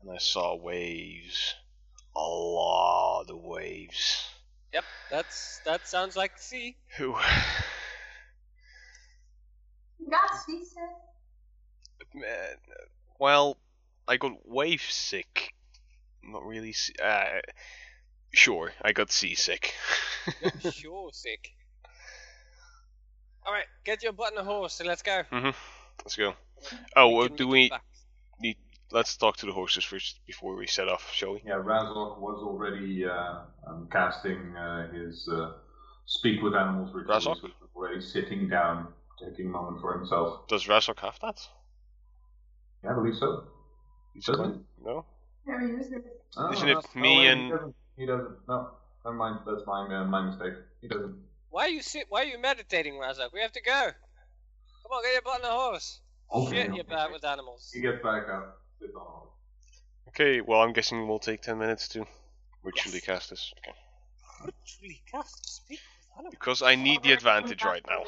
[0.00, 1.54] And I saw waves.
[2.14, 4.24] A lot of waves.
[4.72, 6.76] Yep, that's that sounds like the sea.
[6.96, 7.14] Who?
[9.98, 10.80] You got seasick.
[12.14, 12.56] Man,
[13.18, 13.56] well,
[14.08, 15.54] I got wave sick.
[16.22, 16.72] Not really.
[16.72, 17.40] Se- uh,
[18.32, 19.74] sure, I got seasick.
[20.40, 21.52] You're sure sick.
[23.46, 25.22] All right, get your butt on a horse and let's go.
[25.30, 25.50] hmm
[26.04, 26.34] Let's go.
[26.96, 27.70] Oh, well, do meet we?
[28.90, 28.92] Back.
[28.92, 31.42] Need, let's talk to the horses first before we set off, shall we?
[31.46, 35.52] Yeah, Razok was already uh, um, casting uh, his uh,
[36.06, 37.14] speak with animals ritual.
[37.14, 37.36] Razok?
[37.36, 40.46] He was already sitting down, taking a moment for himself.
[40.48, 41.40] Does Razok have that?
[42.84, 43.44] Yeah, I believe so.
[44.14, 45.04] He's Doesn't going- No.
[45.46, 46.04] Never used it.
[46.36, 47.74] Oh, Isn't no, it no, me wait, and- He doesn't.
[47.98, 48.36] He doesn't.
[48.48, 48.70] No,
[49.04, 49.38] never mind.
[49.46, 50.54] That's my uh, my mistake.
[50.82, 51.14] He doesn't.
[51.50, 52.06] Why are you sit?
[52.08, 53.32] Why are you meditating, Razok?
[53.32, 53.72] We have to go.
[54.82, 56.00] Come on, get your butt on the horse.
[56.34, 57.70] Okay, Shit, you're bad with animals.
[57.72, 58.58] He gets back up.
[58.80, 59.28] Sits on.
[60.08, 62.06] Okay, well, I'm guessing we'll take 10 minutes to
[62.62, 63.04] ritually Yes.
[63.06, 63.54] cast this.
[63.58, 63.76] Okay.
[64.44, 65.80] Literally cast speak.
[66.30, 68.04] Because I need the advantage right now.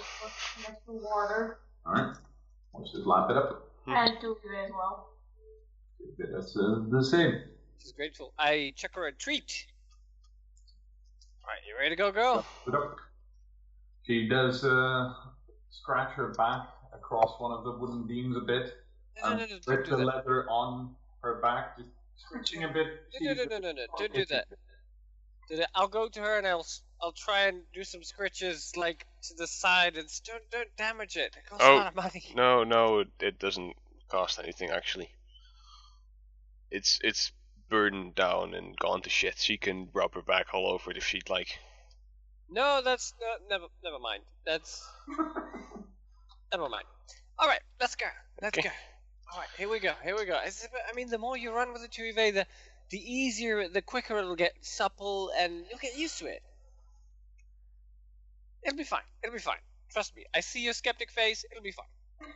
[0.62, 1.58] Next to water.
[1.86, 2.16] Alright.
[2.74, 3.70] Let's just lap it up.
[3.84, 3.92] Hmm.
[3.92, 5.10] And do it as well.
[6.18, 7.42] That's uh, the same.
[7.78, 8.32] She's grateful.
[8.38, 9.66] I chuck her a treat.
[11.42, 12.36] Alright, you ready to go, girl?
[12.36, 12.96] Lap it up.
[14.06, 15.12] She does uh,
[15.70, 18.74] scratch her back across one of the wooden beams a bit.
[19.22, 20.04] No, no, no, no, don't rip do the that.
[20.06, 22.86] leather on her back, just scratching a bit.
[23.20, 24.46] No, no, no, no, no, no, don't do that.
[25.48, 25.70] Do that.
[25.74, 29.34] I'll go to her and I'll s- I'll try and do some scritches like to
[29.34, 31.36] the side and don't don't damage it.
[31.36, 32.24] It costs Oh, a lot of oh, money.
[32.34, 33.74] No, no, it, it doesn't
[34.08, 35.10] cost anything, actually.
[36.70, 37.32] It's it's
[37.70, 39.38] burdened down and gone to shit.
[39.38, 41.58] She can rub her back all over it if she'd like.
[42.50, 44.22] No, that's no, never never mind.
[44.46, 44.86] That's
[46.52, 46.84] never mind.
[47.38, 48.06] All right, let's go.
[48.42, 48.68] Let's Okay.
[48.68, 48.74] go.
[49.32, 49.92] All right, here we go.
[50.02, 50.34] Here we go.
[50.34, 52.46] I mean, the more you run with the Tuve, the
[52.90, 56.42] the easier, the quicker it'll get supple, and you'll get used to it.
[58.64, 59.02] It'll be fine.
[59.22, 59.58] It'll be fine.
[59.90, 60.24] Trust me.
[60.34, 61.44] I see your skeptic face.
[61.50, 61.86] It'll be fine.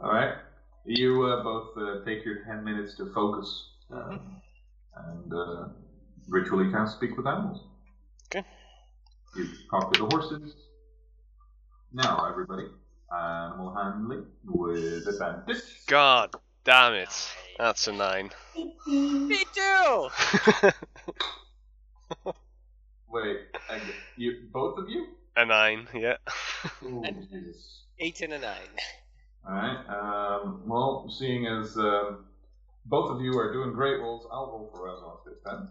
[0.00, 0.34] All right.
[0.84, 4.18] You uh, both uh, take your 10 minutes to focus uh,
[4.96, 5.68] and uh,
[6.28, 7.60] ritually cast Speak with Animals.
[8.26, 8.44] Okay.
[9.36, 10.54] You talk to the horses.
[11.92, 12.64] Now, everybody,
[13.14, 15.62] animal handling with advantage.
[15.86, 17.32] God damn it.
[17.58, 18.30] That's a nine.
[18.86, 20.08] Me too.
[23.10, 23.38] Wait,
[23.70, 23.82] and
[24.16, 25.06] you, both of you?
[25.36, 26.16] a nine, yeah.
[26.84, 27.80] Ooh, And- Jesus.
[27.98, 28.56] Eight and a nine.
[29.46, 29.84] All right.
[29.88, 32.24] Um, well, seeing as um,
[32.86, 35.68] both of you are doing great rolls, I'll roll for Razok this time.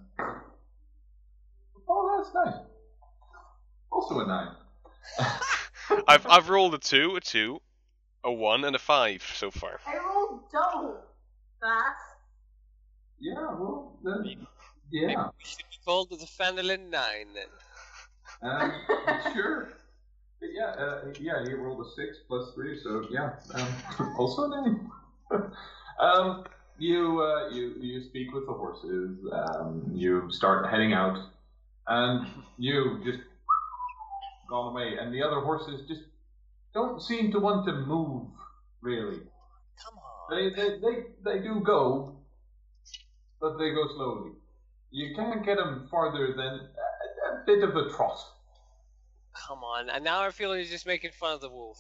[1.90, 2.64] Oh, that's nice.
[3.92, 4.56] Also a nine.
[6.08, 7.62] I've I've rolled a two, a two,
[8.24, 9.80] a one, and a five so far.
[9.88, 11.02] I rolled double
[11.62, 11.96] that.
[13.20, 13.34] Yeah.
[13.36, 14.48] Well, then, Maybe
[14.92, 15.28] yeah.
[15.38, 17.48] we should be called the Phandalin Nine then.
[18.42, 18.72] Um,
[19.34, 19.74] sure.
[20.40, 20.66] But yeah.
[20.66, 21.44] Uh, yeah.
[21.46, 23.34] He rolled a six plus three, so yeah.
[23.54, 25.52] Um, also a nine.
[26.00, 26.46] um,
[26.80, 29.18] you uh, you you speak with the horses.
[29.32, 31.18] Um, you start heading out,
[31.88, 32.28] and
[32.58, 33.20] you just
[34.52, 36.02] gone away, and the other horses just
[36.74, 38.28] don't seem to want to move.
[38.82, 39.20] Really,
[39.84, 40.36] Come on.
[40.36, 42.18] they they they, they do go,
[43.40, 44.32] but they go slowly.
[44.92, 48.20] You can't get them farther than a, a bit of a trot.
[49.34, 49.90] Come on.
[49.90, 51.78] And now I feel he's just making fun of the wolf.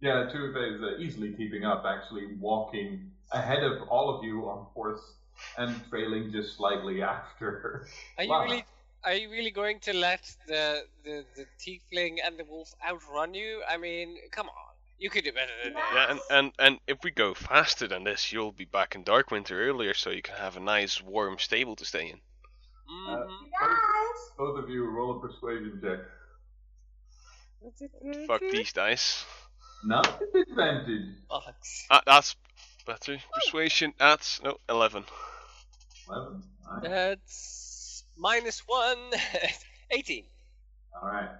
[0.00, 4.42] Yeah, two of is uh, easily keeping up, actually walking ahead of all of you
[4.48, 5.14] on horse
[5.56, 7.86] and trailing just slightly after.
[8.18, 8.44] Are you Lana.
[8.44, 8.64] really?
[9.04, 13.62] Are you really going to let the, the the tiefling and the wolf outrun you?
[13.68, 14.74] I mean, come on.
[14.98, 15.90] You could do better than that.
[15.94, 19.52] Yeah, and, and, and if we go faster than this, you'll be back in Darkwinter
[19.68, 22.20] earlier, so you can have a nice warm stable to stay in.
[22.90, 23.26] Mhm.
[23.60, 26.00] Guys, Both of you roll a persuasion check.
[28.26, 29.24] Fuck these dice.
[29.84, 31.16] Not disadvantage.
[31.30, 31.84] Bollocks.
[31.90, 32.36] Ah, that's
[32.86, 33.18] better.
[33.34, 33.92] Persuasion.
[33.98, 35.04] That's no eleven.
[36.08, 36.42] Eleven.
[36.66, 36.82] Alright.
[36.82, 37.63] That's
[38.16, 38.98] minus one.
[39.90, 40.24] 18.
[41.02, 41.30] Alright.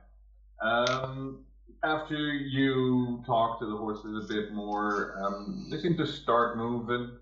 [0.63, 1.45] Um,
[1.83, 7.19] after you talk to the horses a bit more, um, they seem to start moving.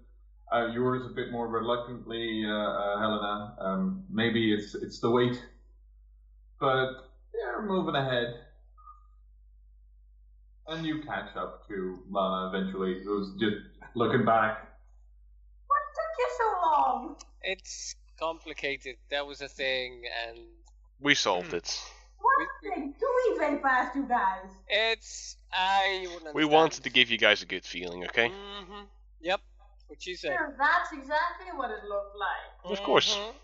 [0.52, 3.56] Uh, yours a bit more reluctantly, uh, uh, Helena.
[3.58, 5.42] Um, maybe it's it's the weight,
[6.60, 8.34] but they're moving ahead.
[10.68, 13.56] And you catch up to Lana eventually, who's just
[13.94, 14.68] looking back.
[15.66, 17.16] what took you so long?
[17.42, 18.96] It's complicated.
[19.10, 20.38] That was a thing, and
[21.00, 21.56] We solved Hmm.
[21.60, 21.68] it.
[22.24, 22.94] What thing?
[23.00, 24.50] Do we very fast, you guys?
[24.68, 28.28] it's I wouldn't We wanted to give you guys a good feeling, okay?
[28.28, 28.84] hmm
[29.20, 29.40] Yep.
[29.88, 30.36] What you said.
[30.36, 32.46] Sure, that's exactly what it looked like.
[32.74, 33.10] Of course.
[33.16, 33.34] Mhm.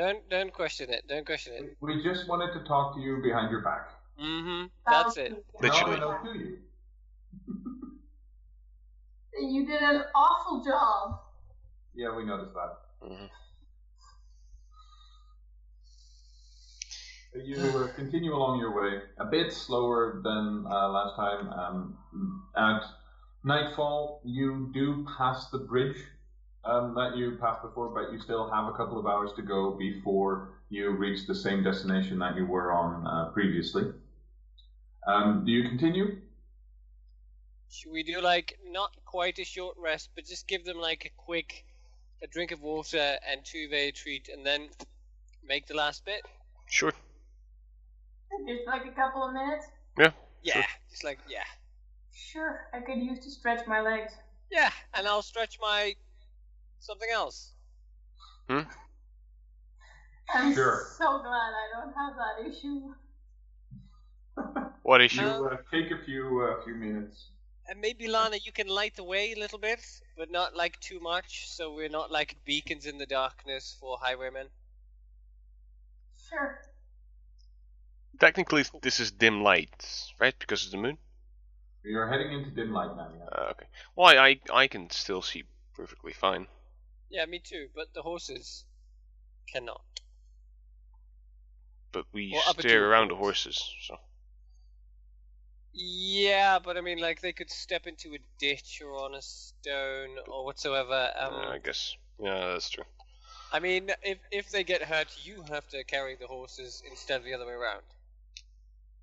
[0.00, 1.02] Don't don't question it.
[1.12, 1.76] Don't question it.
[1.80, 3.84] We just wanted to talk to you behind your back.
[4.18, 4.62] Mm-hmm.
[4.94, 5.32] That's it.
[5.60, 6.00] Literally.
[6.00, 6.52] No, no, to you.
[9.54, 11.20] You did an awful job.
[11.94, 12.72] Yeah, we noticed that.
[13.02, 13.30] Mhm.
[17.34, 21.48] You uh, continue along your way, a bit slower than uh, last time.
[21.48, 22.84] Um, at
[23.42, 25.96] nightfall, you do pass the bridge
[26.64, 29.72] um, that you passed before, but you still have a couple of hours to go
[29.72, 33.92] before you reach the same destination that you were on uh, previously.
[35.08, 36.20] Um, do you continue?
[37.68, 41.10] Should we do like not quite a short rest, but just give them like a
[41.20, 41.64] quick,
[42.22, 44.68] a drink of water and Tuve treat, and then
[45.44, 46.22] make the last bit?
[46.68, 46.92] Sure.
[48.46, 49.66] Just like a couple of minutes.
[49.98, 50.10] Yeah.
[50.42, 50.64] Sure.
[50.90, 51.44] Just like yeah,
[52.12, 54.12] Sure, I could use to stretch my legs.
[54.50, 55.94] yeah, and I'll stretch my
[56.78, 57.52] something else.
[58.48, 58.60] Hmm?
[60.34, 60.86] I'm Sure.
[60.98, 62.94] so glad I don't have that issue.
[64.82, 65.22] What issue?
[65.22, 67.30] You uh, take a few uh, few minutes.
[67.68, 69.80] And maybe Lana, you can light the way a little bit,
[70.16, 74.50] but not like too much, so we're not like beacons in the darkness for highwaymen.
[76.28, 76.60] Sure.
[78.20, 80.34] Technically, this is dim light, right?
[80.38, 80.98] Because of the moon.
[81.82, 83.08] You're heading into dim light now.
[83.16, 83.24] Yeah.
[83.24, 83.66] Uh, okay.
[83.96, 85.44] Well, I, I I can still see
[85.74, 86.46] perfectly fine.
[87.10, 87.68] Yeah, me too.
[87.74, 88.64] But the horses
[89.46, 89.82] cannot.
[91.92, 93.98] But we Well, steer around the horses, so
[95.72, 100.16] Yeah, but I mean, like they could step into a ditch or on a stone
[100.28, 101.10] or whatsoever.
[101.18, 101.96] Um, uh, I guess.
[102.18, 102.84] Yeah, that's true.
[103.52, 107.24] I mean, if if they get hurt, you have to carry the horses instead of
[107.24, 107.82] the other way around.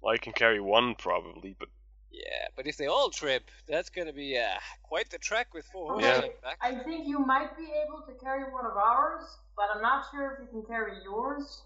[0.01, 1.69] Well, I can carry one probably, but
[2.11, 5.93] Yeah, but if they all trip, that's gonna be uh, quite the trek with four
[5.93, 6.31] horses.
[6.43, 6.51] Yeah.
[6.61, 9.23] I think you might be able to carry one of ours,
[9.55, 11.61] but I'm not sure if you can carry yours.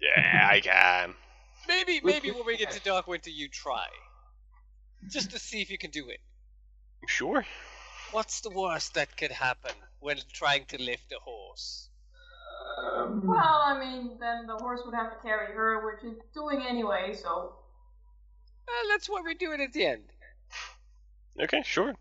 [0.00, 1.14] Yeah, I can.
[1.68, 3.88] Maybe, maybe when we get to Dark Winter, you try,
[5.10, 6.20] just to see if you can do it.
[7.08, 7.44] Sure.
[8.12, 11.88] What's the worst that could happen when trying to lift a horse?
[12.78, 16.64] Um, Well, I mean, then the horse would have to carry her, which it's doing
[16.66, 17.54] anyway, so.
[18.66, 20.02] Well, that's what we're doing at the end.
[21.40, 21.94] Okay, sure.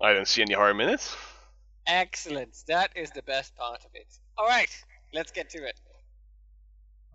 [0.00, 1.16] I don't see any harm in it.
[1.86, 2.56] Excellent.
[2.68, 4.06] That is the best part of it.
[4.38, 4.70] All right,
[5.12, 5.80] let's get to it.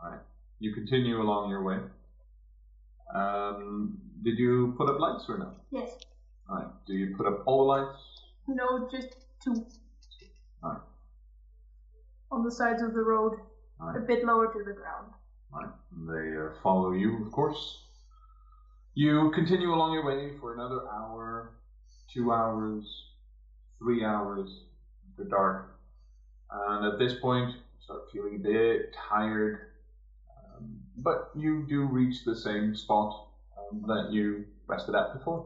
[0.03, 0.19] Alright.
[0.59, 1.77] You continue along your way.
[3.13, 5.51] Um, did you put up lights or no?
[5.71, 5.91] Yes.
[6.49, 6.67] Alright.
[6.85, 7.99] Do you put up all the lights?
[8.47, 9.65] No, just two.
[10.63, 10.81] Alright.
[12.31, 13.39] On the sides of the road,
[13.79, 15.13] a bit lower to the ground.
[15.53, 15.71] Alright.
[16.07, 17.83] They uh, follow you, of course.
[18.95, 21.53] You continue along your way for another hour,
[22.11, 23.05] two hours,
[23.79, 24.63] three hours
[25.09, 25.79] after dark.
[26.51, 29.71] And at this point, you start feeling a bit tired.
[30.35, 35.45] Um, but you do reach the same spot um, that you rested at before.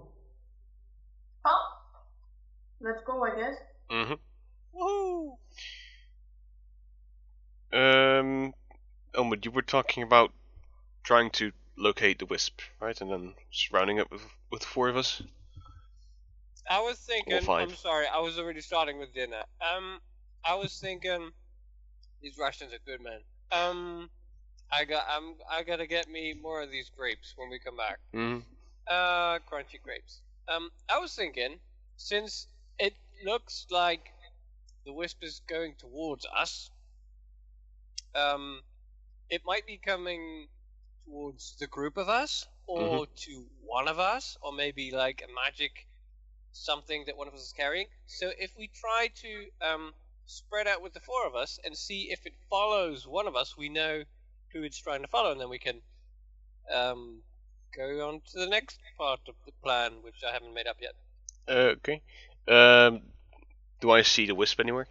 [1.46, 1.68] Oh!
[2.80, 3.56] Let's go, I guess.
[3.92, 4.14] Mm-hmm.
[4.80, 5.38] Woohoo!
[7.74, 8.54] Um,
[9.16, 10.32] Elmwood, you were talking about
[11.04, 13.00] trying to locate the wisp, right?
[13.00, 15.22] And then surrounding it with with four of us.
[16.70, 17.42] I was thinking.
[17.42, 17.70] five.
[17.70, 18.06] I'm sorry.
[18.08, 19.44] I was already starting with dinner.
[19.62, 20.00] Um,
[20.46, 21.32] I was thinking.
[22.22, 23.20] These Russians are good, man.
[23.52, 24.10] Um,
[24.72, 25.06] I got.
[25.10, 25.36] I'm.
[25.50, 28.00] I gotta get me more of these grapes when we come back.
[28.14, 28.40] Mm-hmm.
[28.88, 30.22] Uh, crunchy grapes.
[30.48, 31.58] Um, I was thinking,
[31.98, 32.48] since
[32.80, 32.94] it
[33.26, 34.12] looks like
[34.86, 36.70] the wisp is going towards us,
[38.16, 38.62] um,
[39.30, 40.47] it might be coming
[41.05, 45.88] towards the group of us, or to one of us, or maybe like a magic
[46.53, 47.88] something that one of us is carrying.
[48.07, 49.93] So if we try to um,
[50.26, 53.57] spread out with the four of us and see if it follows one of us,
[53.57, 54.03] we know
[54.53, 55.82] who it's trying to follow, and then we can
[56.74, 57.22] um,
[57.76, 60.93] go on to the next part of the plan, which I haven't made up yet.
[61.47, 62.01] Okay.
[62.47, 63.01] Um,
[63.80, 64.88] do I see the wisp anywhere?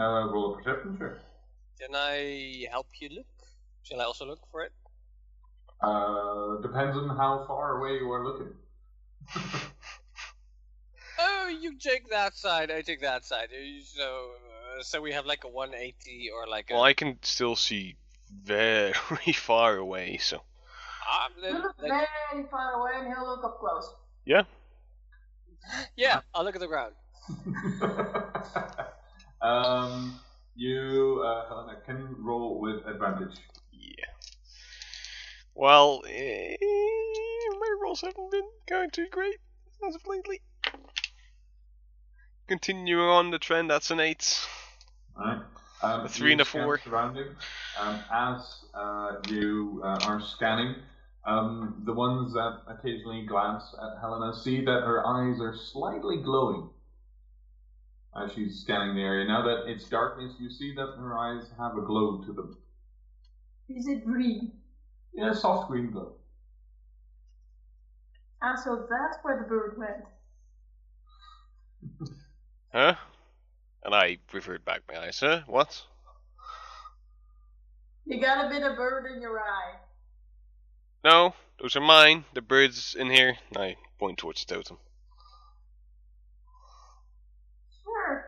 [0.00, 1.12] Uh, roll a perception check.
[1.78, 3.26] Can I help you look?
[3.82, 4.72] Shall I also look for it?
[5.82, 8.52] Uh, depends on how far away you are looking.
[11.22, 13.48] Oh, you take that side, I take that side.
[13.52, 14.30] Uh, So,
[14.78, 16.70] uh, so we have like a 180 or like.
[16.70, 17.96] Well, I can still see
[18.32, 18.94] very
[19.34, 20.36] far away, so
[21.36, 23.92] You then- look then- very far away and he'll look up close.
[24.24, 24.44] yeah.
[25.96, 26.94] yeah, I'll look at the ground.
[29.42, 30.18] Um,
[30.54, 33.36] you, uh, Helena, can roll with advantage.
[33.72, 34.04] Yeah.
[35.54, 39.38] Well, eh, my rolls haven't been going too great
[39.86, 40.40] as of lately.
[42.48, 44.38] Continuing on the trend, that's an eight.
[45.16, 45.42] Alright.
[45.82, 46.78] Um, A three and a four.
[46.78, 47.28] Surrounding.
[47.78, 50.74] Um, as uh, you uh, are scanning,
[51.24, 56.68] um, the ones that occasionally glance at Helena see that her eyes are slightly glowing
[58.16, 59.26] as she's scanning the area.
[59.26, 62.56] Now that it's darkness, you see that her eyes have a glow to them.
[63.68, 64.52] Is it green?
[65.12, 66.14] Yeah, a soft green glow.
[68.42, 70.04] And so that's where the bird went.
[72.72, 72.94] Huh?
[73.84, 75.18] And I revert back my eyes.
[75.18, 75.40] Huh?
[75.48, 75.82] What?
[78.06, 79.74] You got a bit of bird in your eye.
[81.04, 82.24] No, those are mine.
[82.34, 83.36] The birds in here.
[83.56, 84.78] I point towards the totem.
[87.82, 88.26] Sure.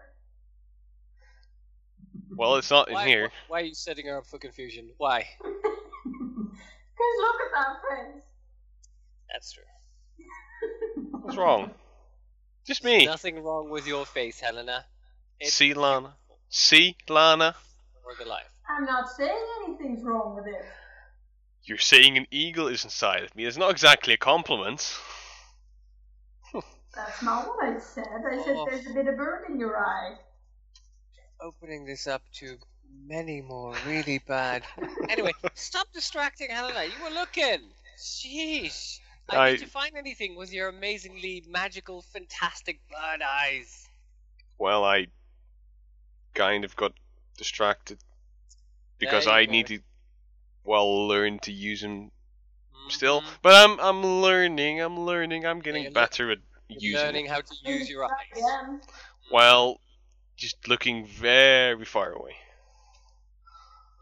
[2.37, 3.31] Well, it's not in here.
[3.49, 4.91] why are you setting her up for confusion?
[4.99, 5.27] Why?
[6.95, 8.23] Because look at that face.
[9.33, 9.65] That's true.
[11.23, 11.71] What's wrong?
[12.67, 13.07] Just There's me.
[13.07, 14.85] Nothing wrong with your face, Helena.
[15.41, 16.15] It's See, Lana.
[16.49, 17.57] See, Lana.
[18.05, 18.47] for the life.
[18.69, 20.63] I'm not saying anything's wrong with it.
[21.65, 23.47] You're saying an eagle is inside of me.
[23.47, 24.95] It's not exactly a compliment.
[26.95, 28.07] That's not what I said.
[28.31, 28.67] I said Oh.
[28.71, 30.15] there's a bit of bird in your eye.
[31.43, 32.57] Opening this up to
[33.07, 34.63] many more really bad.
[35.09, 36.85] Anyway, stop distracting Helena.
[36.85, 37.59] You were looking.
[37.99, 38.99] Sheesh.
[39.29, 43.89] I, I- Did you find anything with your amazingly magical, fantastic bird eyes?
[44.59, 45.09] Well, I
[46.35, 46.93] kind of got
[47.37, 47.99] distracted
[48.99, 49.53] because I go.
[49.53, 49.81] need to,
[50.65, 52.11] well, learn to use them
[52.89, 53.21] still.
[53.23, 53.27] Mhm.
[53.43, 54.81] But I'm I'm learning.
[54.81, 55.45] I'm learning.
[55.45, 56.39] I'm getting you're better at
[56.69, 57.01] You're using.
[57.07, 57.35] learning Them.
[57.35, 58.43] how to use your eyes.
[59.33, 59.81] Well,
[60.43, 62.35] just looking very far away.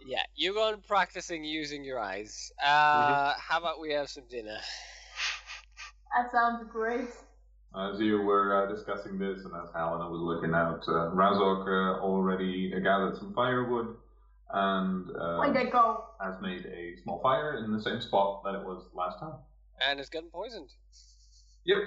[0.07, 2.51] Yeah, you're going practicing using your eyes.
[2.65, 3.41] Uh, Mm-hmm.
[3.47, 4.59] How about we have some dinner?
[6.17, 7.11] That sounds great.
[7.77, 12.01] As you were uh, discussing this, and as Helena was looking out, uh, Razok uh,
[12.03, 13.95] already gathered some firewood
[14.53, 16.05] and uh, Where'd go?
[16.25, 19.35] has made a small fire in the same spot that it was last time.
[19.87, 20.71] And it's gotten poisoned.
[21.67, 21.79] Yep.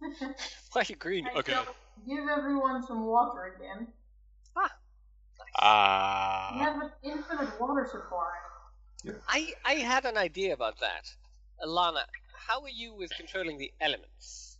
[0.72, 1.28] Why are you green?
[1.28, 1.54] I Okay.
[1.94, 3.86] Shall give everyone some water again.
[4.56, 4.70] Ah.
[5.38, 6.54] We Ah.
[6.58, 8.32] have an infinite water supply.
[9.28, 11.10] I, I had an idea about that.
[11.64, 12.02] Alana,
[12.36, 14.58] how are you with controlling the elements?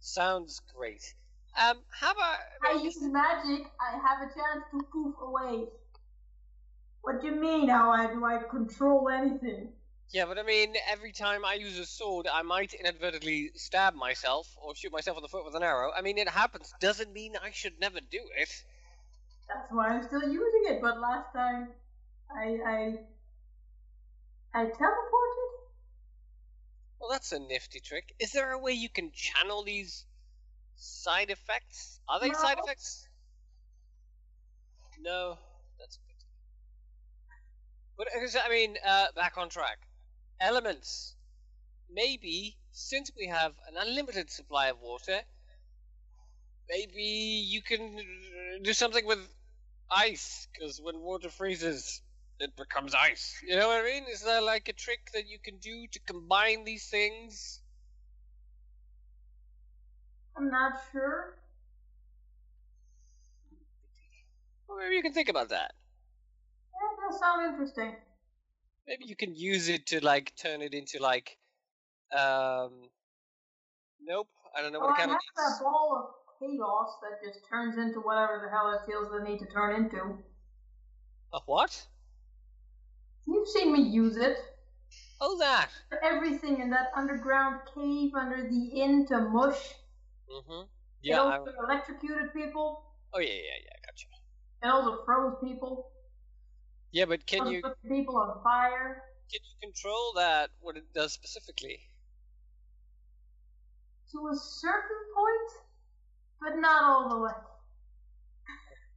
[0.00, 1.14] Sounds great.
[1.60, 5.64] Um, how about I use magic, I have a chance to poof away.
[7.00, 9.72] What do you mean, how I do I control anything?
[10.12, 14.48] Yeah, but I mean, every time I use a sword, I might inadvertently stab myself
[14.56, 15.90] or shoot myself in the foot with an arrow.
[15.96, 16.72] I mean, it happens.
[16.80, 18.64] Doesn't mean I should never do it.
[19.48, 21.68] That's why I'm still using it, but last time
[22.34, 22.98] I I
[24.54, 25.50] I teleported?
[27.00, 28.14] Well, that's a nifty trick.
[28.18, 30.04] Is there a way you can channel these
[30.76, 32.00] side effects?
[32.08, 33.06] Are they side effects?
[35.00, 35.36] No,
[35.78, 36.26] that's a pity.
[37.98, 38.08] But
[38.44, 39.78] I mean, uh, back on track.
[40.40, 41.14] Elements.
[41.90, 45.20] Maybe since we have an unlimited supply of water,
[46.68, 47.96] maybe you can
[48.62, 49.20] do something with
[49.90, 50.48] ice.
[50.52, 52.02] Because when water freezes,
[52.38, 53.40] it becomes ice.
[53.46, 54.04] You know what I mean?
[54.10, 57.62] Is there like a trick that you can do to combine these things?
[60.36, 61.38] I'm not sure.
[64.68, 65.72] Well, maybe you can think about that.
[66.74, 67.94] That does sound interesting.
[68.86, 71.38] Maybe you can use it to like turn it into like,
[72.12, 72.88] um,
[74.00, 77.44] nope, I don't know Well, what kind have of that ball of chaos that just
[77.48, 80.18] turns into whatever the hell it feels the need to turn into.
[81.32, 81.86] A what?
[83.26, 84.38] You've seen me use it.
[85.20, 85.70] Oh, that.
[85.88, 89.74] For everything in that underground cave under the inn to mush.
[90.30, 90.62] Mm-hmm.
[90.62, 90.68] It
[91.02, 91.22] Yeah.
[91.22, 92.84] I, electrocuted people.
[93.14, 93.70] oh yeah, yeah, yeah.
[93.74, 94.06] I gotcha.
[94.62, 95.90] It also froze people.
[96.96, 99.02] Yeah, but can you put people on fire.
[99.30, 100.48] can you control that?
[100.62, 101.78] What it does specifically?
[104.12, 105.50] To a certain point,
[106.40, 107.36] but not all the way.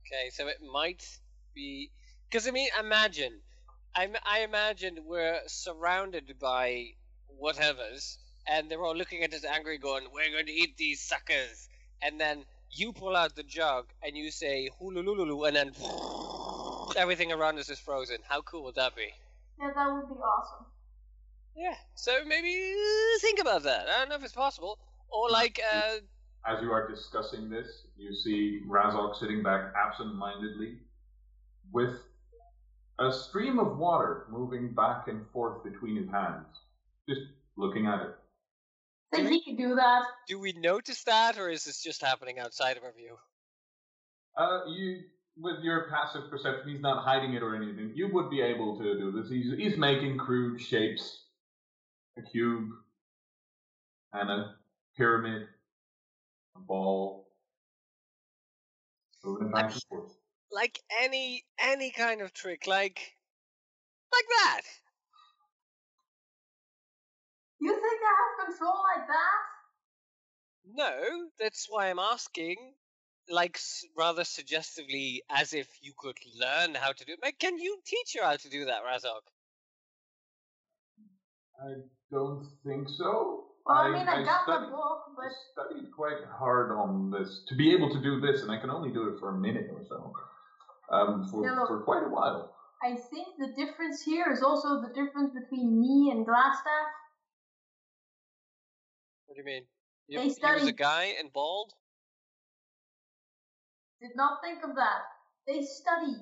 [0.07, 1.05] Okay, so it might
[1.53, 1.91] be
[2.29, 3.41] because I mean, imagine,
[3.93, 6.91] I, I imagine we're surrounded by
[7.37, 8.15] whatevers,
[8.47, 11.67] and they're all looking at us angry, going, "We're going to eat these suckers,"
[12.01, 15.73] and then you pull out the jug and you say "hulululu," and then
[16.95, 18.17] everything around us is frozen.
[18.27, 19.13] How cool would that be?
[19.59, 20.65] Yeah, that would be awesome.
[21.55, 21.75] Yeah.
[21.95, 23.87] So maybe uh, think about that.
[23.89, 24.79] I don't know if it's possible,
[25.11, 25.97] or like, uh,
[26.47, 30.77] As you are discussing this, you see Razok sitting back absent-mindedly
[31.71, 31.95] with
[32.99, 36.47] a stream of water moving back and forth between his hands,
[37.07, 37.21] just
[37.57, 38.15] looking at it.
[39.13, 40.03] Think he could do that?
[40.27, 43.17] do we notice that, or is this just happening outside of our view?
[44.37, 45.01] Uh, you,
[45.41, 47.91] with your passive perception, he's not hiding it or anything.
[47.95, 49.29] You would be able to do this.
[49.29, 51.23] He's, he's making crude shapes,
[52.17, 52.69] a cube,
[54.13, 54.55] and a
[54.97, 55.47] pyramid,
[56.55, 57.27] a ball,
[59.23, 60.11] moving it back and forth.
[60.51, 62.99] like any any kind of trick like
[64.11, 64.61] like that
[67.61, 69.39] You think I have control like that?
[70.71, 72.55] no that's why i'm asking
[73.29, 73.59] like
[73.97, 78.15] rather suggestively as if you could learn how to do it like, can you teach
[78.17, 79.21] her how to do that razok
[81.61, 81.73] I
[82.11, 83.45] don't think so.
[83.65, 87.43] Well, I mean, I, got studied, the book, I but studied quite hard on this
[87.49, 89.69] to be able to do this, and I can only do it for a minute
[89.71, 90.13] or so.
[90.91, 92.55] Um, for, Yeah, for quite a while.
[92.81, 96.87] I think the difference here is also the difference between me and Glasstaff.
[99.25, 99.63] what do you mean
[100.07, 101.73] you, They he was a guy and bald
[104.01, 105.01] Did not think of that.
[105.47, 106.15] They study.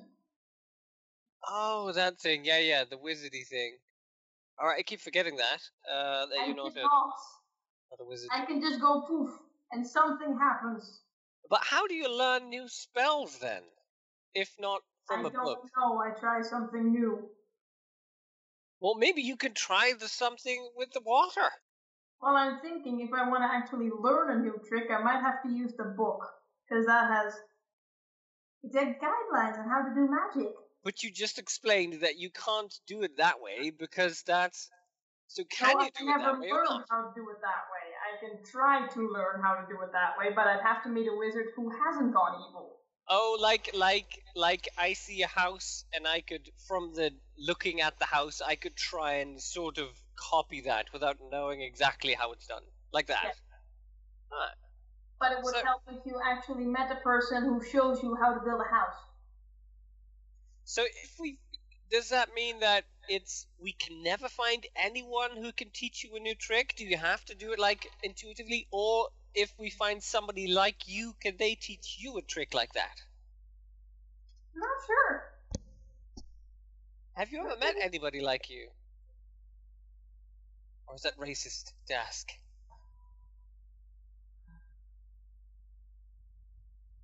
[1.48, 3.76] oh that thing yeah yeah the wizardy thing
[4.58, 5.60] all right i keep forgetting that
[5.90, 8.00] uh that I you're not a, not.
[8.00, 9.30] a wizard I can just go poof,
[9.72, 11.00] and something happens.
[11.48, 13.62] but how do you learn new spells then
[14.34, 15.58] if not from I a book?
[15.62, 16.00] I don't know.
[16.00, 17.30] I try something new.
[18.80, 21.48] Well, maybe you can try the something with the water.
[22.20, 25.42] Well, I'm thinking if I want to actually learn a new trick, I might have
[25.44, 26.20] to use the book
[26.68, 27.34] because that has
[28.64, 30.52] exact guidelines on how to do magic.
[30.84, 34.70] But you just explained that you can't do it that way because that's.
[35.26, 37.36] So can so you do it never that way or learned how to do it
[37.42, 37.84] that way.
[38.08, 40.88] I can try to learn how to do it that way, but I'd have to
[40.88, 42.78] meet a wizard who hasn't gone evil.
[43.10, 47.98] Oh, like like like I see a house and I could from the looking at
[47.98, 52.46] the house I could try and sort of copy that without knowing exactly how it's
[52.46, 52.62] done.
[52.92, 53.20] Like that.
[53.24, 54.32] Yeah.
[54.36, 54.56] Alright.
[55.18, 58.34] But it would So- help if you actually met a person who shows you how
[58.34, 58.96] to build a house.
[60.64, 61.38] So if we
[61.90, 66.20] does that mean that it's we can never find anyone who can teach you a
[66.20, 66.74] new trick?
[66.76, 71.14] Do you have to do it like intuitively or if we find somebody like you,
[71.20, 73.00] can they teach you a trick like that?
[74.54, 75.32] I'm not sure.
[77.14, 78.68] Have you ever met anybody like you?
[80.86, 82.28] Or is that racist to ask?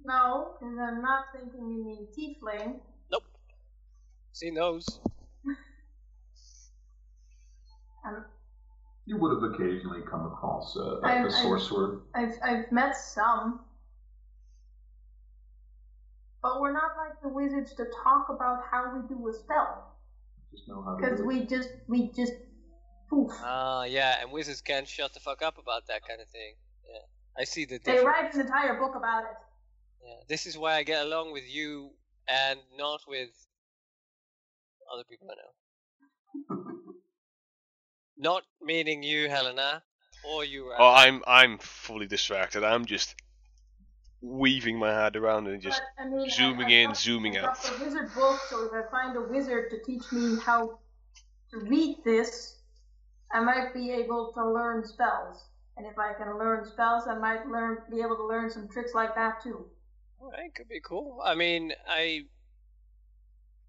[0.05, 2.81] No, because I'm not thinking you mean tiefling.
[3.11, 3.25] Nope.
[4.33, 4.87] Seen those.
[8.07, 8.25] Um,
[9.07, 12.01] You would have occasionally come across uh, I- a, a I- sorcerer.
[12.15, 13.61] I've I've met some,
[16.43, 19.95] but we're not like the wizards to talk about how we do a spell
[20.55, 21.27] Just know how to because do it.
[21.27, 22.35] we just we just
[23.09, 23.33] poof.
[23.43, 26.55] Ah, yeah, and wizards can't shut the fuck up about that kind of thing.
[26.91, 26.99] Yeah,
[27.41, 28.05] I see the They difference.
[28.05, 29.37] write an entire book about it.
[30.05, 31.91] Yeah, this is why I get along with you
[32.29, 33.31] and not with
[34.93, 36.75] other people I know.
[38.17, 39.83] not meaning you, Helena,
[40.29, 40.73] or you.
[40.79, 42.65] Oh, I'm I'm fully distracted.
[42.65, 43.15] I'm just
[44.21, 47.45] weaving my head around and just but, I mean, zooming I've in, got- zooming I've
[47.45, 47.63] out.
[47.63, 50.79] the wizard book, so if I find a wizard to teach me how
[51.51, 52.57] to read this,
[53.33, 55.45] I might be able to learn spells.
[55.77, 58.93] And if I can learn spells, I might learn be able to learn some tricks
[58.95, 59.67] like that too.
[60.25, 61.21] Alright, could be cool.
[61.25, 62.23] I mean, I.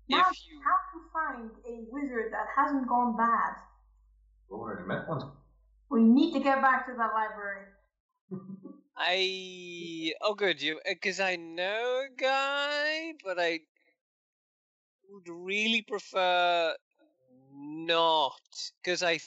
[0.07, 0.61] Now, If you.
[0.63, 3.55] have to find a wizard that hasn't gone bad?
[4.49, 5.31] We already met one.
[5.89, 7.65] We need to get back to that library.
[8.97, 13.59] I oh good you uh, because I know a guy, but I
[15.09, 16.73] would really prefer
[17.53, 18.39] not
[18.81, 19.19] because I'm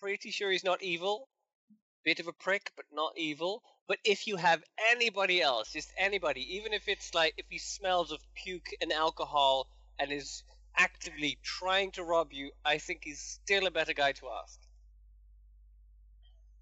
[0.00, 1.28] pretty sure he's not evil.
[2.04, 3.62] Bit of a prick, but not evil.
[3.88, 8.12] But if you have anybody else, just anybody, even if it's like if he smells
[8.12, 9.66] of puke and alcohol
[9.98, 10.44] and is
[10.76, 14.60] actively trying to rob you, I think he's still a better guy to ask.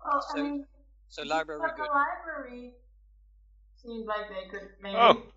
[0.04, 0.66] Well, So- I mean,
[1.08, 1.86] So library good.
[1.86, 2.74] the library
[3.76, 4.96] seems like they could maybe.
[4.96, 5.32] Oh,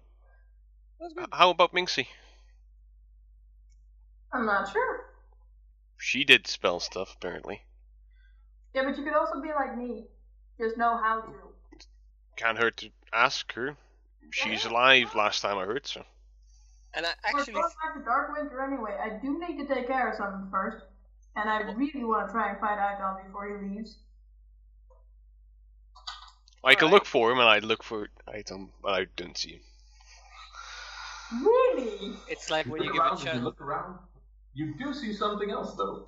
[1.31, 2.07] how about Minxie?
[4.31, 5.05] I'm not sure.
[5.97, 7.65] She did spell stuff apparently.
[8.73, 10.07] Yeah, but you could also be like me,
[10.59, 11.58] just know how to.
[12.39, 13.75] Can't hurt to ask her.
[14.31, 16.05] She's alive last time I heard so.
[16.93, 17.33] And I actually.
[17.33, 18.95] We're actually going back to Dark Winter anyway.
[18.97, 20.77] I do need to take care of something first,
[21.35, 23.97] and I really want to try and find Icon before he leaves.
[26.63, 26.93] I can Alright.
[26.93, 29.59] look for him and I look for item, but I don't see him.
[31.43, 32.13] Really?
[32.29, 33.99] it's like when you look give a around, if you look around,
[34.53, 36.07] you do see something else though.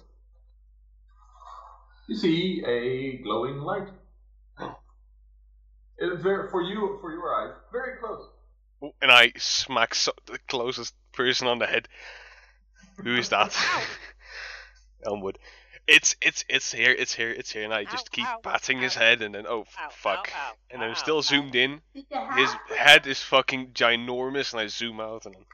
[2.07, 3.89] You see a glowing light.
[6.01, 8.27] It's very for you for your eyes, very close.
[9.03, 11.87] And I smack so- the closest person on the head.
[13.03, 13.55] Who is that?
[15.05, 15.37] Elmwood.
[15.87, 18.81] It's it's it's here, it's here, it's here, and I just Ow, keep ow, patting
[18.81, 21.21] his head, and then oh Ow, fuck, ow, ow, and I'm ow, still ow.
[21.21, 21.81] zoomed in.
[21.93, 25.45] Did you have His head is fucking ginormous, and I zoom out, and then.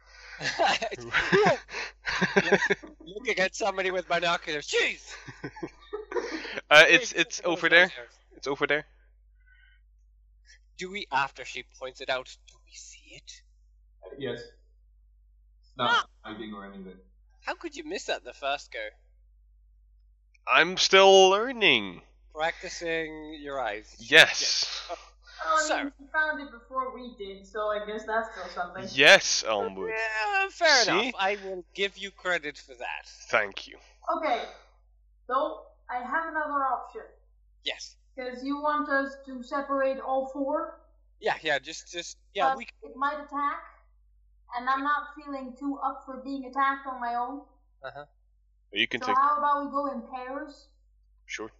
[3.05, 4.67] Looking at somebody with binoculars.
[4.67, 5.13] Jeez!
[6.69, 7.91] uh, it's it's over there.
[8.35, 8.85] It's over there.
[10.77, 13.41] Do we, after she points it out, do we see it?
[14.17, 14.39] Yes.
[14.39, 16.05] It's not ah.
[16.21, 16.97] hiding or anything.
[17.41, 18.79] How could you miss that the first go?
[20.51, 22.01] I'm still learning.
[22.33, 23.95] Practicing your eyes.
[23.99, 24.87] Yes.
[25.45, 28.49] Oh, I So- mean, he found it before we did, so I guess that's still
[28.49, 28.85] something.
[28.91, 29.91] Yes, Elmwood.
[29.91, 30.91] Yeah, fair See?
[30.91, 31.13] enough.
[31.19, 33.05] I will give you credit for that.
[33.29, 33.77] Thank you.
[34.17, 34.43] Okay,
[35.27, 37.01] so I have another option.
[37.63, 37.96] Yes.
[38.17, 40.79] Because you want us to separate all four,
[41.19, 43.61] Yeah, yeah, just, just, yeah, but we, it might attack,
[44.57, 47.41] and I'm not feeling too up for being attacked on my own.
[47.83, 48.05] Uh huh.
[48.73, 49.15] You can So take.
[49.17, 50.67] how about we go in pairs?
[51.25, 51.51] Sure.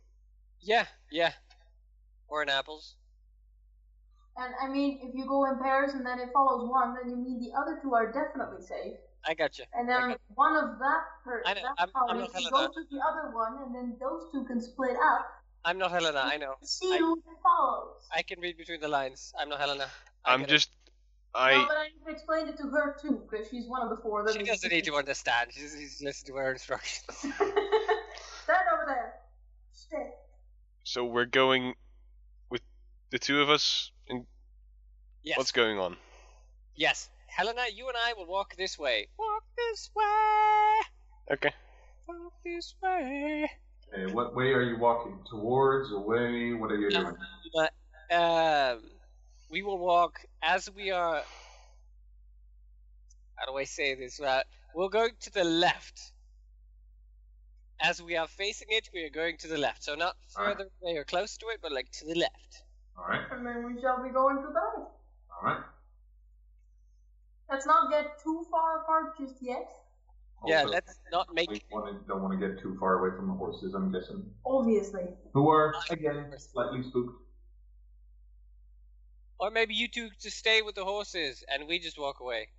[0.61, 1.33] yeah, yeah.
[2.27, 2.95] Or in apples.
[4.37, 7.15] And I mean, if you go in pairs and then it follows one, then you
[7.17, 8.97] mean the other two are definitely safe.
[9.25, 9.65] I got you.
[9.73, 12.61] And then got- one of that per- I know, that I'm- I'm not telling go
[12.61, 12.73] that.
[12.73, 15.25] to the other one, and then those two can split up.
[15.67, 16.53] I'm not Helena, I know.
[16.63, 17.13] See I-
[17.43, 18.01] follows.
[18.15, 19.33] I can read between the lines.
[19.37, 19.87] I'm not Helena.
[20.23, 20.53] I I'm get it.
[20.53, 20.69] just.
[21.35, 21.65] No, I.
[21.67, 24.23] but I explained it to her too, because she's one of the four.
[24.25, 25.49] That She doesn't need to understand.
[25.51, 27.03] She's, she's listening to her instructions.
[27.17, 29.13] Stand over there.
[29.73, 30.07] Stay.
[30.85, 31.73] So we're going
[32.49, 32.61] with
[33.11, 33.91] the two of us.
[34.07, 34.25] And
[35.23, 35.37] Yes.
[35.37, 35.97] what's going on?
[36.75, 37.09] Yes.
[37.27, 39.09] Helena, you and I will walk this way.
[39.19, 41.33] Walk this way.
[41.33, 41.51] Okay.
[42.07, 43.51] Walk this way.
[43.93, 45.17] Okay, what way are you walking?
[45.29, 46.53] Towards, away?
[46.53, 47.15] What are you doing?
[48.09, 48.79] Um,
[49.49, 51.21] we will walk as we are.
[53.35, 54.19] How do I say this?
[54.19, 54.41] Uh,
[54.73, 56.13] we'll go to the left.
[57.79, 59.83] As we are facing it, we are going to the left.
[59.83, 60.57] So not Alright.
[60.57, 62.63] further away or close to it, but like to the left.
[62.97, 64.87] Alright, And then we shall be going to the right.
[65.43, 65.63] alright.
[67.49, 69.69] Let's not get too far apart just yet.
[70.45, 71.49] Yeah, Also, let's not make.
[71.49, 74.23] we wanna, don't want to get too far away from the horses, I'm guessing.
[74.45, 75.03] Obviously.
[75.33, 77.21] Who are, again, slightly spooked.
[79.39, 82.49] Or maybe you two just stay with the horses and we just walk away.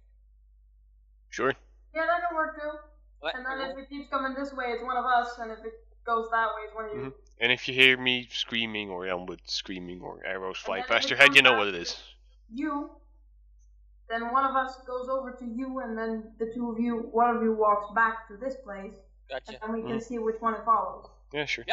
[1.30, 1.54] Sure.
[1.94, 2.78] Yeah, that can work too.
[3.20, 3.34] What?
[3.34, 5.72] And then if it keeps coming this way, it's one of us, and if it
[6.04, 7.00] goes that way, it's one of you.
[7.10, 7.14] Mhm.
[7.40, 11.10] And if you hear me screaming or Elmwood screaming or arrows fly then past if
[11.10, 12.02] your head, you know what back it to is.
[12.52, 12.90] You.
[14.08, 17.36] Then one of us goes over to you, and then the two of you, one
[17.36, 18.94] of you walks back to this place,
[19.30, 20.02] and then we can Mhm.
[20.02, 21.10] see which one it follows.
[21.32, 21.64] Yeah, sure.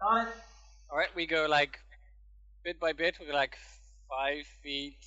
[0.00, 0.34] Got it?
[0.90, 1.80] Alright, we go like
[2.62, 3.56] bit by bit, we go like
[4.08, 5.04] five feet,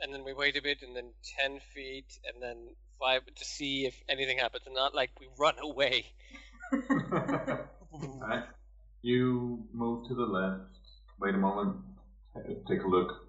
[0.00, 3.86] and then we wait a bit, and then ten feet, and then five to see
[3.86, 6.06] if anything happens, and not like we run away.
[7.92, 8.44] Alright.
[9.02, 10.78] You move to the left.
[11.20, 11.76] Wait a moment.
[12.66, 13.26] Take a look.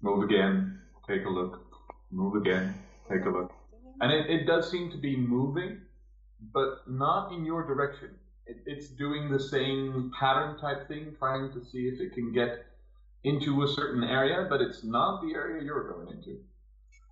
[0.00, 0.80] Move again.
[1.06, 1.65] Take a look.
[2.16, 2.74] Move again.
[3.10, 3.52] Take a look.
[4.00, 5.82] And it, it does seem to be moving,
[6.54, 8.08] but not in your direction.
[8.46, 12.64] It, it's doing the same pattern type thing, trying to see if it can get
[13.24, 16.38] into a certain area, but it's not the area you're going into.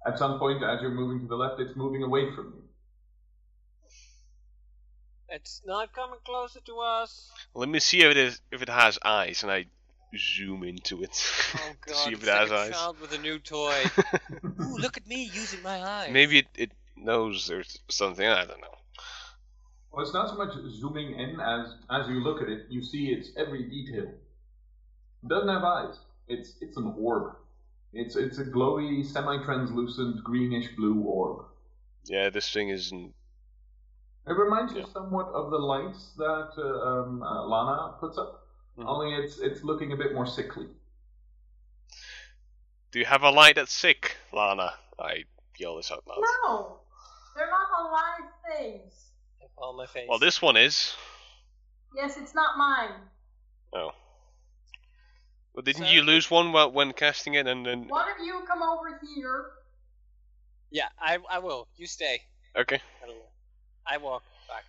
[0.06, 2.62] At some point, as you're moving to the left, it's moving away from you.
[5.28, 7.30] It's not coming closer to us.
[7.54, 9.66] Let me see if it is if it has eyes, and I
[10.18, 11.20] zoom into it
[11.56, 12.70] Oh god, see if it's it has like a eyes.
[12.70, 13.82] child with a new toy.
[14.60, 16.10] Ooh, look at me using my eyes.
[16.10, 18.26] Maybe it, it knows there's something.
[18.26, 18.74] I don't know.
[19.92, 23.08] Well, it's not so much zooming in as as you look at it, you see
[23.12, 24.04] its every detail.
[25.22, 25.96] It doesn't have eyes.
[26.28, 27.36] It's it's an orb.
[27.92, 31.46] It's it's a glowy, semi-translucent, greenish blue orb.
[32.06, 33.14] Yeah, this thing isn't.
[34.26, 38.43] It reminds you somewhat of the lights that uh, um, uh, Lana puts up.
[38.78, 38.86] Mhm.
[38.86, 40.66] Only it's it's looking a bit more sickly.
[42.90, 44.74] Do you have a light that's sick, Lana?
[44.98, 45.24] I
[45.58, 46.18] yell this out loud.
[46.46, 46.80] No!
[47.36, 49.00] They're not alive things.
[49.56, 50.06] on my face.
[50.08, 50.94] Well, this one is.
[51.94, 53.08] Yes, it's not mine.
[53.72, 53.92] Oh.
[55.52, 57.86] Well, didn't So- you lose one while, when casting it, and then?
[57.86, 59.52] One of you come over here.
[60.70, 61.68] Yeah, I I will.
[61.76, 62.24] You stay.
[62.56, 62.80] Okay.
[63.86, 63.94] I.
[63.94, 64.64] I walk back.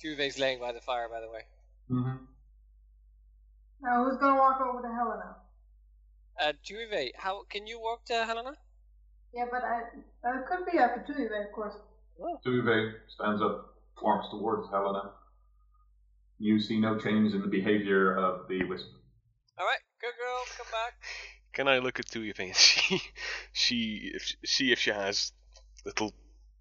[0.00, 1.44] Two Tuve's laying by the fire, by the way.
[1.90, 2.24] Mm-hmm.
[3.82, 5.36] Now, who's gonna walk over to Helena?
[6.40, 8.54] Uh, Tuve, how can you walk to Helena?
[9.34, 9.80] Yeah, but I,
[10.24, 11.74] uh, it could be after two of course.
[12.46, 15.12] Tuve stands up, walks towards Helena.
[16.38, 18.86] You see no change in the behavior of the wisp.
[19.58, 20.94] All right, good girl, come back.
[21.52, 23.02] Can I look at Tuya and see,
[23.52, 25.32] she, if, see if she has
[25.84, 26.12] little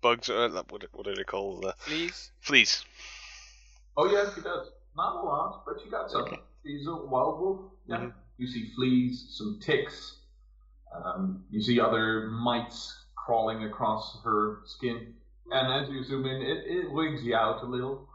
[0.01, 0.29] bugs?
[0.29, 1.65] Or, what, what are they called?
[1.65, 2.31] Uh, Please.
[2.41, 2.83] fleas.
[3.95, 4.67] Oh yes, she does.
[4.95, 6.21] Not a lot, but you got some.
[6.23, 6.39] Okay.
[6.65, 7.71] She's a wild wolf.
[7.87, 7.97] Yeah.
[7.97, 8.13] Mhm.
[8.37, 10.17] You see fleas, some ticks.
[10.93, 15.15] Um, you see other mites crawling across her skin.
[15.51, 18.07] And as you zoom in, it, it wigs you out a little.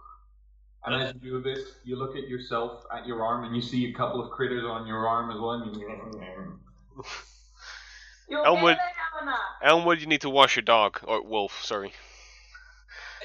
[0.85, 3.87] And as you do this, you look at yourself at your arm, and you see
[3.91, 5.53] a couple of critters on your arm as well.
[5.53, 6.61] And you,
[8.29, 8.77] You Elmwood.
[8.77, 9.37] get it, Helena?
[9.63, 11.65] Elmwood, you need to wash your dog or wolf.
[11.65, 11.93] Sorry,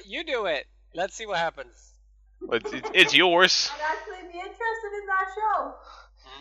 [0.06, 0.68] You do it.
[0.94, 1.91] Let's see what happens.
[2.48, 3.70] But it, it's yours.
[3.74, 5.76] I'd actually be interested in that show.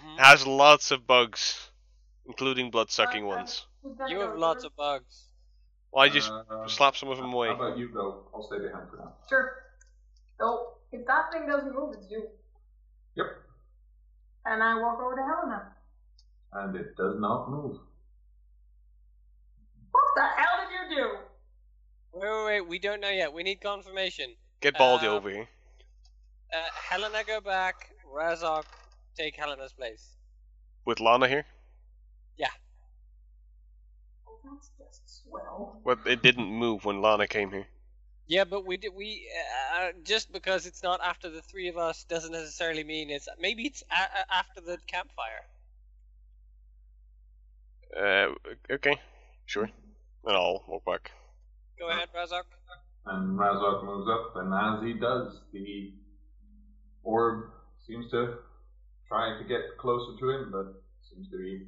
[0.07, 0.19] Mhm.
[0.19, 1.71] It has lots of bugs,
[2.27, 3.37] including blood-sucking Okay.
[3.37, 3.67] ones.
[3.83, 5.29] You go have lots of bugs.
[5.93, 7.49] Well, I just Uh, slap some of them away.
[7.49, 8.29] How about you go?
[8.35, 9.13] I'll stay behind for now.
[9.29, 9.65] Sure.
[10.39, 12.31] So, if that thing doesn't move, it's you.
[13.17, 13.27] Yep.
[14.47, 15.75] And I walk over to Helena.
[16.53, 17.79] And it does not move.
[19.91, 21.19] What the hell did you do?
[22.13, 22.61] Wait, wait, wait.
[22.69, 23.33] We don't know yet.
[23.33, 24.37] We need confirmation.
[24.61, 25.49] Get Baldy Uh, over here.
[26.53, 26.57] Uh,
[26.89, 27.91] Helena, go back.
[28.13, 28.65] Razok,
[29.17, 30.17] take Helena's place.
[30.85, 31.45] With Lana here.
[32.37, 32.49] Yeah.
[34.27, 35.81] Oh, that's just swell.
[35.85, 37.67] Well, it didn't move when Lana came here.
[38.27, 38.93] Yeah, but we did.
[38.95, 39.29] We
[39.77, 43.29] uh, just because it's not after the three of us doesn't necessarily mean it's.
[43.41, 45.43] Maybe it's a- a- after the campfire.
[47.97, 48.35] Uh,
[48.73, 49.01] okay,
[49.47, 49.65] sure.
[50.25, 51.11] And I'll walk back.
[51.79, 52.43] Go ahead, Razok.
[53.07, 55.93] And Razok moves up, and as he does, the
[57.03, 57.51] orb
[57.87, 58.39] seems to
[59.09, 61.67] try to get closer to him, but seems to be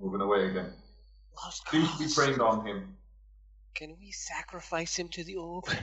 [0.00, 0.72] moving away again.
[1.36, 2.08] Lost Seems to be cause.
[2.08, 2.96] trained on him.
[3.74, 5.68] Can we sacrifice him to the orb?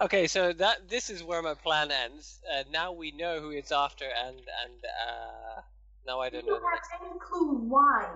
[0.00, 2.40] okay, so that this is where my plan ends.
[2.50, 5.60] Uh, now we know who it's after, and and uh,
[6.06, 6.60] now I Do don't you know.
[6.60, 8.08] The have any clue why?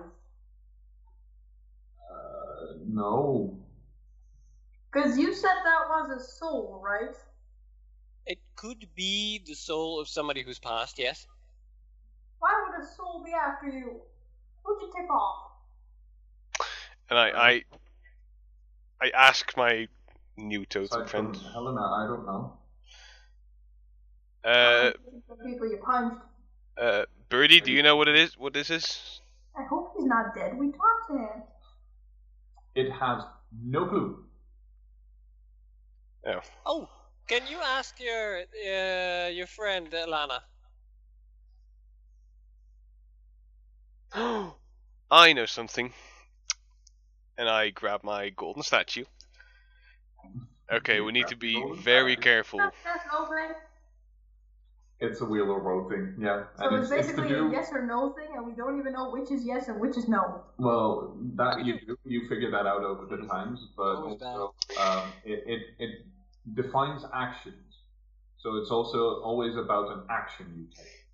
[2.11, 3.57] Uh, no.
[4.91, 7.15] Because you said that was a soul, right?
[8.25, 10.99] It could be the soul of somebody who's passed.
[10.99, 11.27] Yes.
[12.39, 14.01] Why would a soul be after you?
[14.63, 15.51] Who'd you take off?
[17.09, 17.63] And I, I,
[19.01, 19.87] I ask my
[20.35, 21.53] new totem Aside from friend.
[21.53, 22.53] Helena, I don't know.
[24.43, 24.91] Uh,
[25.29, 26.21] the people you punched.
[26.79, 28.37] uh, Birdie, do you know what it is?
[28.37, 29.21] What this is?
[29.57, 30.57] I hope he's not dead.
[30.57, 31.43] We talked to him.
[32.75, 33.23] It has
[33.63, 34.23] no clue.
[36.27, 36.89] Oh, Oh,
[37.27, 40.43] can you ask your uh, your friend Lana?
[45.11, 45.93] I know something.
[47.37, 49.05] And I grab my golden statue.
[50.73, 52.23] Okay, we need to be Golden very statue.
[52.23, 52.59] careful.
[52.59, 53.55] That's, that's no thing.
[54.99, 56.45] It's a weal or road thing, yeah.
[56.57, 58.79] So and it's it's, it's basically do, a yes or no thing, and we don't
[58.79, 60.41] even know which is yes and which is no.
[60.57, 65.43] well, that you do, you figure that out over the times, but also um, it,
[65.45, 66.05] it, it
[66.53, 67.55] defines actions.
[68.37, 71.05] So it's also always about an action you take.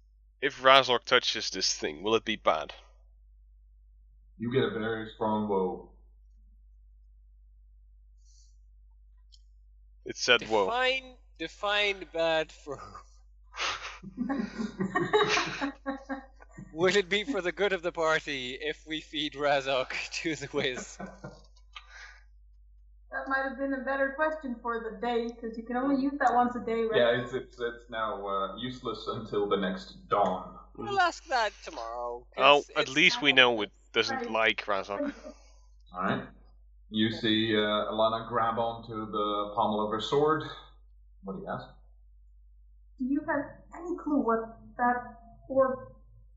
[0.41, 2.73] If Razork touches this thing, will it be bad?
[4.37, 5.89] You get a very strong woe.
[10.05, 10.65] It said, whoa.
[10.65, 12.79] Define define bad for.
[16.73, 20.49] Will it be for the good of the party if we feed Razok to the
[20.51, 20.97] Wiz?
[23.13, 26.13] That might have been a better question for the day, because you can only use
[26.19, 26.95] that once a day, right?
[26.99, 30.55] yeah, it's, it's, it's now uh, useless until the next dawn.
[30.75, 32.25] We'll ask that tomorrow.
[32.35, 35.13] 'cause Oh, at it's- least we know it doesn't like Razork.
[35.95, 36.23] Alright.
[36.89, 40.43] You see uh, Alana grab onto the pommel of her sword.
[41.23, 41.67] What do you ask?
[42.99, 43.45] Do you have
[43.79, 44.97] any clue what that
[45.49, 45.77] orb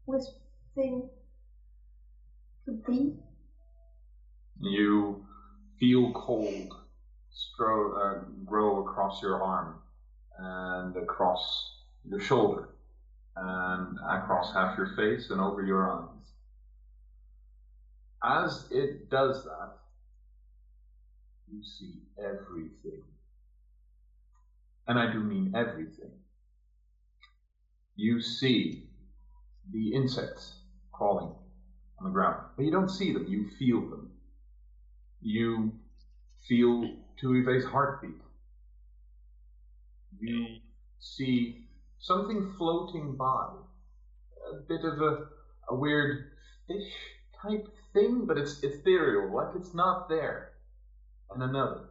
[0.07, 0.33] wisp
[0.75, 1.09] thing
[2.67, 3.15] could be?
[4.61, 5.26] You
[5.79, 6.73] feel cold
[7.33, 9.79] stro- uh, grow across your arm
[10.39, 11.73] and across
[12.05, 12.69] your shoulder
[13.37, 16.33] and across half your face and over your eyes.
[18.23, 19.73] As it does that,
[21.47, 23.03] you see everything.
[24.89, 26.13] And I do mean everything.
[27.97, 28.85] You see
[29.71, 30.61] the insects
[30.93, 31.35] crawling
[31.99, 34.16] on the ground, but you don't see them, you feel them
[35.21, 35.73] you
[36.49, 36.91] feel
[37.21, 38.21] Tuve's heartbeat.
[40.19, 40.59] You
[41.01, 41.67] see
[41.99, 43.49] something floating by,
[44.53, 45.27] a bit of a,
[45.71, 46.33] a weird
[46.67, 46.93] fish
[47.43, 50.53] type thing, but it's ethereal, like it's not there.
[51.31, 51.91] And another,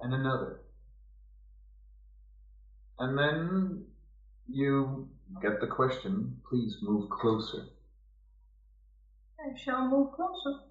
[0.00, 0.60] and another.
[2.98, 3.84] And then
[4.48, 5.08] you
[5.42, 7.66] get the question please move closer.
[9.38, 10.65] I shall move closer.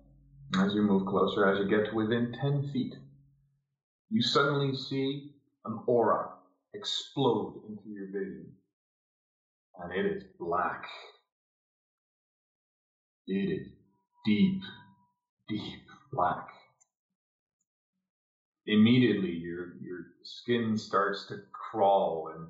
[0.60, 2.95] As you move closer, as you get to within 10 feet,
[4.10, 5.32] you suddenly see
[5.66, 6.30] an aura
[6.74, 8.51] explode into your vision.
[9.80, 10.84] And it is black.
[13.28, 13.68] It is
[14.26, 14.62] deep,
[15.49, 15.82] deep
[16.12, 16.45] black.
[18.68, 22.47] Immediately, your, your skin starts to crawl and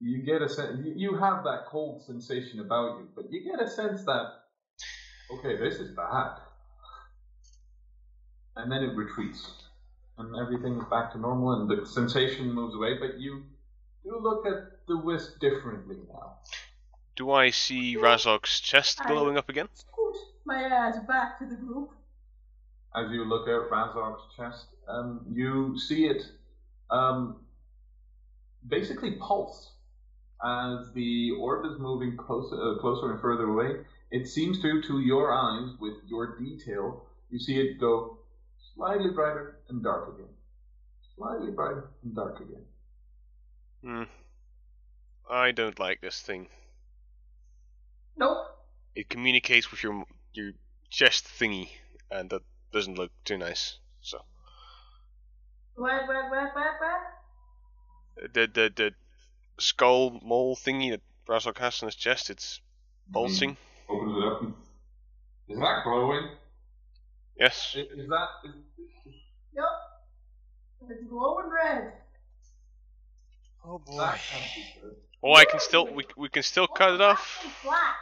[0.00, 3.60] you get a sense, you- you have that cold sensation about you, but you get
[3.60, 4.26] a sense that
[5.32, 6.32] okay, this is bad.
[8.58, 9.52] And then it retreats.
[10.18, 13.44] And everything is back to normal and the sensation moves away, but you
[14.02, 16.38] do look at the wisp differently now.
[17.14, 19.68] Do I see Razork's chest glowing up again?
[19.72, 21.90] Scoot my ass back to the group.
[22.96, 26.22] As you look at Razok's chest, um, you see it
[26.90, 27.36] um,
[28.66, 29.70] basically pulse
[30.44, 33.80] as the orb is moving closer, uh, closer and further away.
[34.10, 38.17] It seems to, to your eyes, with your detail, you see it go
[38.78, 40.28] slightly brighter and dark again,
[41.16, 42.64] slightly brighter and dark again.
[43.84, 44.02] Hmm.
[45.30, 46.48] I don't like this thing.
[48.16, 48.38] Nope.
[48.94, 50.52] It communicates with your your
[50.90, 51.68] chest thingy,
[52.10, 53.78] and that doesn't look too nice.
[54.00, 54.18] So
[55.74, 58.32] What, what, what, what, what?
[58.34, 58.90] the the the
[59.58, 62.60] skull mole thingy that Razork has on his chest, it's
[63.12, 63.56] pulsing.
[63.88, 64.42] Opens it up.
[64.42, 64.54] and-
[65.48, 66.28] Is that glowing?
[67.38, 67.74] Yes.
[67.76, 68.28] Is, is that?
[68.44, 68.54] Is,
[69.54, 70.90] Yep.
[70.90, 71.92] It's glowing red.
[73.64, 73.98] Oh boy.
[73.98, 74.96] that can't be good.
[75.22, 77.42] Oh, I can still we we can still cut it off.
[77.44, 77.96] It's black.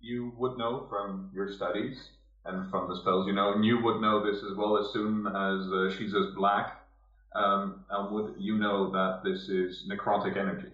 [0.00, 2.08] you would know from your studies
[2.44, 5.26] and from the spells you know, and you would know this as well as soon
[5.26, 6.78] as uh, she says black.
[7.34, 10.68] Um, Elmwood, you know that this is necrotic energy.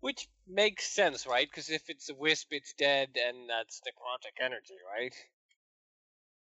[0.00, 1.48] Which makes sense, right?
[1.48, 5.14] Because if it's a wisp, it's dead, and that's necrotic energy, right?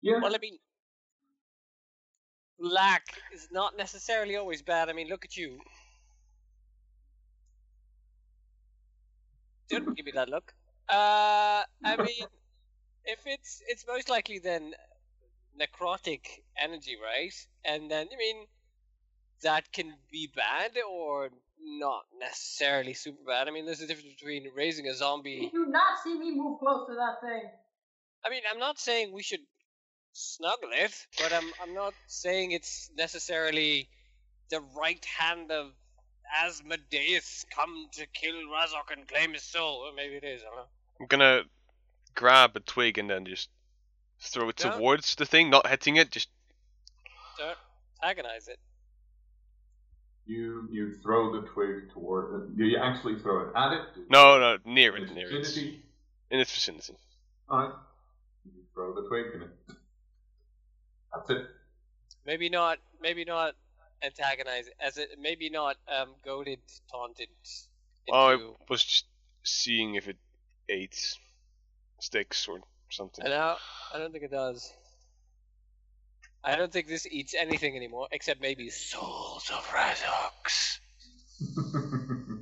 [0.03, 0.21] Yeah.
[0.23, 0.59] Well, I mean,
[2.59, 4.89] lack is not necessarily always bad.
[4.89, 5.59] I mean, look at you.
[9.69, 10.53] Don't give me that look.
[10.89, 12.27] Uh, I mean,
[13.05, 14.73] if it's it's most likely then
[15.61, 16.21] necrotic
[16.63, 17.35] energy, right?
[17.65, 18.47] And then I mean,
[19.43, 21.31] that can be bad or
[21.63, 23.49] not necessarily super bad.
[23.49, 25.51] I mean, there's a difference between raising a zombie.
[25.53, 27.43] You do not see me move close to that thing.
[28.25, 29.41] I mean, I'm not saying we should
[30.13, 33.89] snuggle it, but I'm I'm not saying it's necessarily
[34.51, 35.73] the right hand of
[36.43, 39.87] Asmodeus come to kill Razok and claim his soul.
[39.87, 40.43] Or maybe it is.
[40.43, 40.67] I don't know.
[41.01, 41.43] I'm gonna
[42.15, 43.49] grab a twig and then just
[44.21, 44.73] throw it Yeah.
[44.73, 46.11] towards the thing, not hitting it.
[46.11, 46.29] Just
[47.39, 47.57] Don't
[48.03, 48.59] antagonize it.
[50.27, 52.57] You you throw the twig toward it.
[52.57, 53.81] Do you actually throw it at it?
[54.11, 55.83] no, no, near it, its near it, vicinity?
[56.31, 56.95] in its vicinity.
[57.49, 57.73] Alright.
[58.45, 59.77] You throw the twig in it.
[61.15, 61.47] That's it.
[62.27, 62.79] Maybe not.
[63.01, 63.55] Maybe not
[64.03, 64.75] antagonize it.
[64.81, 66.59] As it maybe not um goaded,
[66.91, 67.29] taunted.
[68.11, 69.05] Oh, I was just
[69.45, 70.17] seeing if it
[70.69, 71.17] ate
[72.01, 72.61] sticks or
[72.91, 73.25] something.
[73.25, 73.57] And I.
[73.95, 74.73] I don't think it does.
[76.47, 80.79] I don't think this eats anything anymore, except maybe souls of Razoks.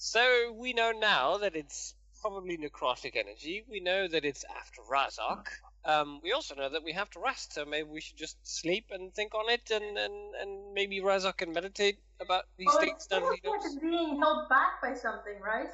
[0.00, 1.92] So we know now that it's
[2.22, 3.64] probably necrotic energy.
[3.68, 5.48] We know that it's after Razok.
[5.84, 8.86] Um, we also know that we have to rest, so maybe we should just sleep
[8.92, 13.08] and think on it, and, and, and maybe Razok can meditate about these Well, things
[13.10, 15.70] it now that feels he like it's being held back by something, right?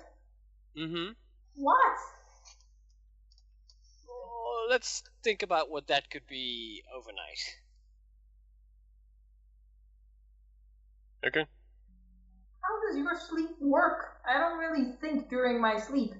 [0.76, 1.12] Mm-hmm.
[1.56, 1.96] What?
[4.08, 7.40] Well, let's think about what that could be overnight.
[11.26, 11.46] Okay.
[12.62, 14.18] How does your sleep work?
[14.28, 16.12] I don't really think during my sleep.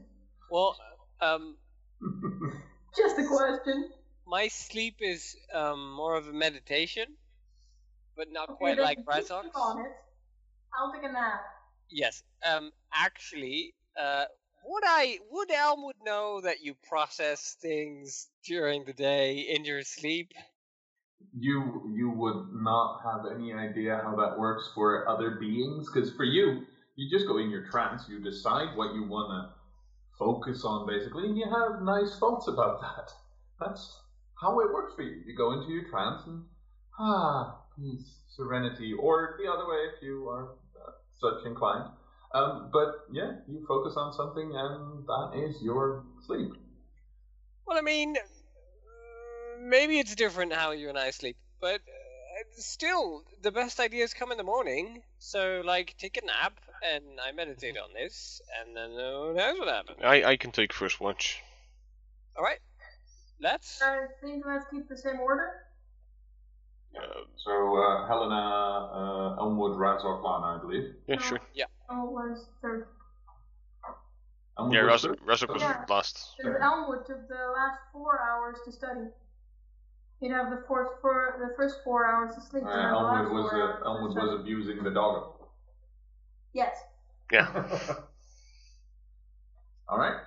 [0.51, 0.77] Well,
[1.21, 1.57] um,
[2.97, 3.91] Just a question.
[4.27, 7.07] my sleep is um, more of a meditation,
[8.17, 9.43] but not Okay, quite then like you Razok's.
[9.43, 9.93] sleep on it.
[10.77, 11.41] I'll take a nap.
[11.91, 12.23] Yes.
[12.47, 12.73] Um.
[12.93, 14.25] Actually, uh,
[14.65, 20.33] would I would Elmwood know that you process things during the day in your sleep?
[21.37, 26.25] you you would not have any idea how that works for other beings because for
[26.25, 26.63] you
[26.97, 29.55] you just go in your trance you decide what you want to
[30.19, 33.11] focus on basically and you have nice thoughts about that.
[33.59, 33.99] That's
[34.41, 35.23] how it works for you.
[35.27, 36.45] You go into your trance and
[36.99, 40.51] ah peace serenity or the other way if you are
[40.81, 41.91] uh, such inclined
[42.35, 46.53] um, but yeah you focus on something and that is your sleep
[47.67, 48.17] Well, I mean,
[49.61, 54.33] maybe it's different how you and I sleep, but uh, still, the best ideas come
[54.33, 55.03] in the morning.
[55.19, 56.61] So, like, take a nap,
[56.95, 59.99] and I meditate on this, and then who knows what happens.
[60.03, 61.43] I, I can take first watch.
[62.37, 62.61] All right,
[63.41, 63.81] let's.
[63.81, 65.51] I think let's keep the same order.
[66.97, 71.41] Uh, so uh, Helena uh, Elmwood Razok Lana I believe yeah, sure.
[71.43, 72.87] Oh, was third.
[74.59, 75.49] Elmwood Yeah, was Razok, third?
[75.51, 75.85] Was Yeah.
[75.89, 76.35] last.
[76.39, 79.09] Because Elmwood took the last four hours to study.
[80.21, 82.65] He'd have the fourth four, the first four hours to sleep.
[82.65, 84.27] Uh, and then the Elmwood was uh, Elmwood study.
[84.27, 85.33] was abusing the dog.
[86.53, 86.77] Yes.
[87.33, 87.49] Yeah.
[89.89, 90.21] All right.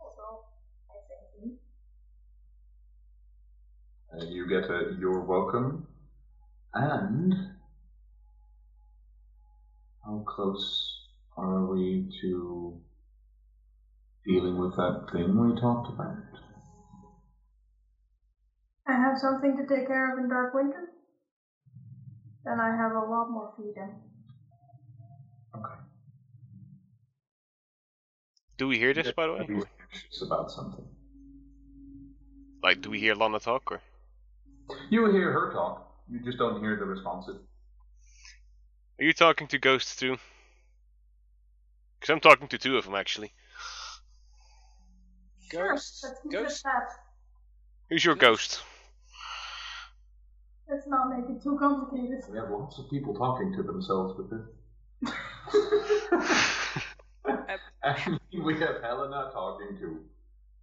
[0.00, 0.44] Also,
[0.90, 0.94] I
[1.40, 1.60] think.
[4.12, 5.86] Uh, you get a you're welcome.
[6.74, 7.34] And
[10.04, 10.95] how close
[11.36, 12.80] are we to
[14.26, 16.16] dealing with that thing we talked about?
[18.88, 20.90] I have something to take care of in Dark Winter.
[22.44, 23.90] Then I have a lot more freedom.
[25.56, 25.80] Okay.
[28.58, 29.46] Do we hear this, by the way?
[29.48, 30.86] He's anxious about something.
[32.62, 33.70] Like, do we hear Lana talk?
[33.70, 33.80] Or
[34.90, 35.92] You hear her talk.
[36.08, 37.36] You just don't hear the responses.
[38.98, 40.16] are you talking to ghosts too?
[41.98, 43.32] Because I'm talking to two of them actually.
[45.50, 46.00] Ghost.
[46.00, 46.64] Sure, let's Ghost.
[46.64, 46.88] that.
[47.88, 48.60] Who's your ghost?
[50.68, 52.24] Let's not make it too complicated.
[52.28, 55.12] We have lots of people talking to themselves with this.
[57.84, 60.00] and we have Helena talking to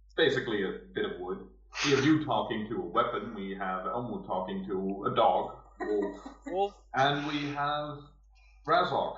[0.06, 1.38] it's basically a bit of wood.
[1.84, 3.34] We have you talking to a weapon.
[3.34, 6.74] We have Elmwood talking to a dog, wolf, Wolf.
[6.94, 7.98] and we have
[8.66, 9.16] Razok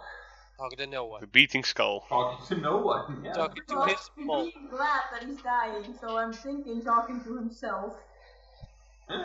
[0.59, 1.21] Talking to no one.
[1.21, 2.05] The beating skull.
[2.09, 3.23] Talking to no one.
[3.25, 3.33] Yeah.
[3.33, 4.45] Talking to Well, his he's mole.
[4.45, 7.97] being glad that he's dying, so I'm thinking talking to himself.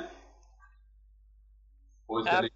[2.08, 2.50] Voice Um.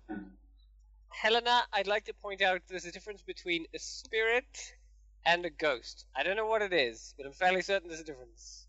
[1.10, 4.74] Helena, I'd like to point out there's a difference between a spirit
[5.26, 6.06] and a ghost.
[6.16, 8.68] I don't know what it is, but I'm fairly certain there's a difference.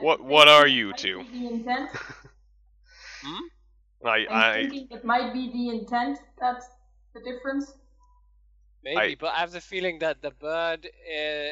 [0.00, 1.22] What- I'm what thinking are you might two?
[1.30, 1.90] be The intent.
[3.24, 3.46] Hmm?
[4.04, 6.66] I, I'm I, thinking it might be the intent that's
[7.14, 7.72] the difference.
[8.82, 11.50] Maybe, I- but I have the feeling that the bird uh,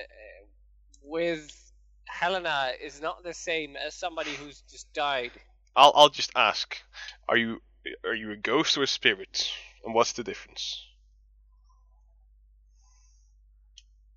[1.02, 1.72] with
[2.04, 5.32] Helena is not the same as somebody who's just died.
[5.76, 6.76] I'll, I'll just ask:
[7.28, 7.62] Are you,
[8.04, 9.50] are you a ghost or a spirit?
[9.84, 10.84] And what's the difference?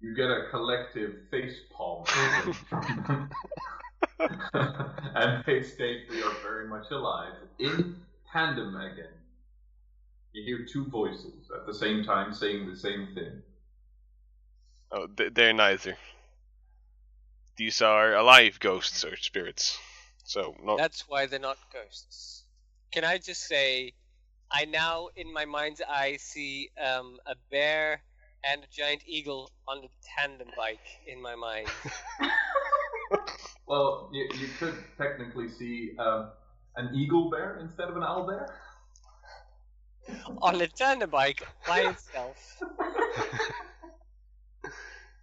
[0.02, 2.04] You get a collective face palm.
[4.54, 7.34] and they state we are very much alive.
[7.60, 7.96] In
[8.32, 9.23] tandem again.
[10.34, 13.42] You hear two voices at the same time saying the same thing.
[14.92, 15.98] Oh, they're neither.
[17.56, 19.78] These are alive ghosts or spirits.
[20.24, 20.78] So not.
[20.78, 22.44] That's why they're not ghosts.
[22.92, 23.94] Can I just say,
[24.52, 28.02] I now, in my mind's eye, see um, a bear
[28.44, 31.68] and a giant eagle on a tandem bike in my mind.
[33.66, 36.32] Well, you, you could technically see um,
[36.76, 38.54] an eagle bear instead of an owl bear.
[40.42, 42.62] on a tandem bike by itself.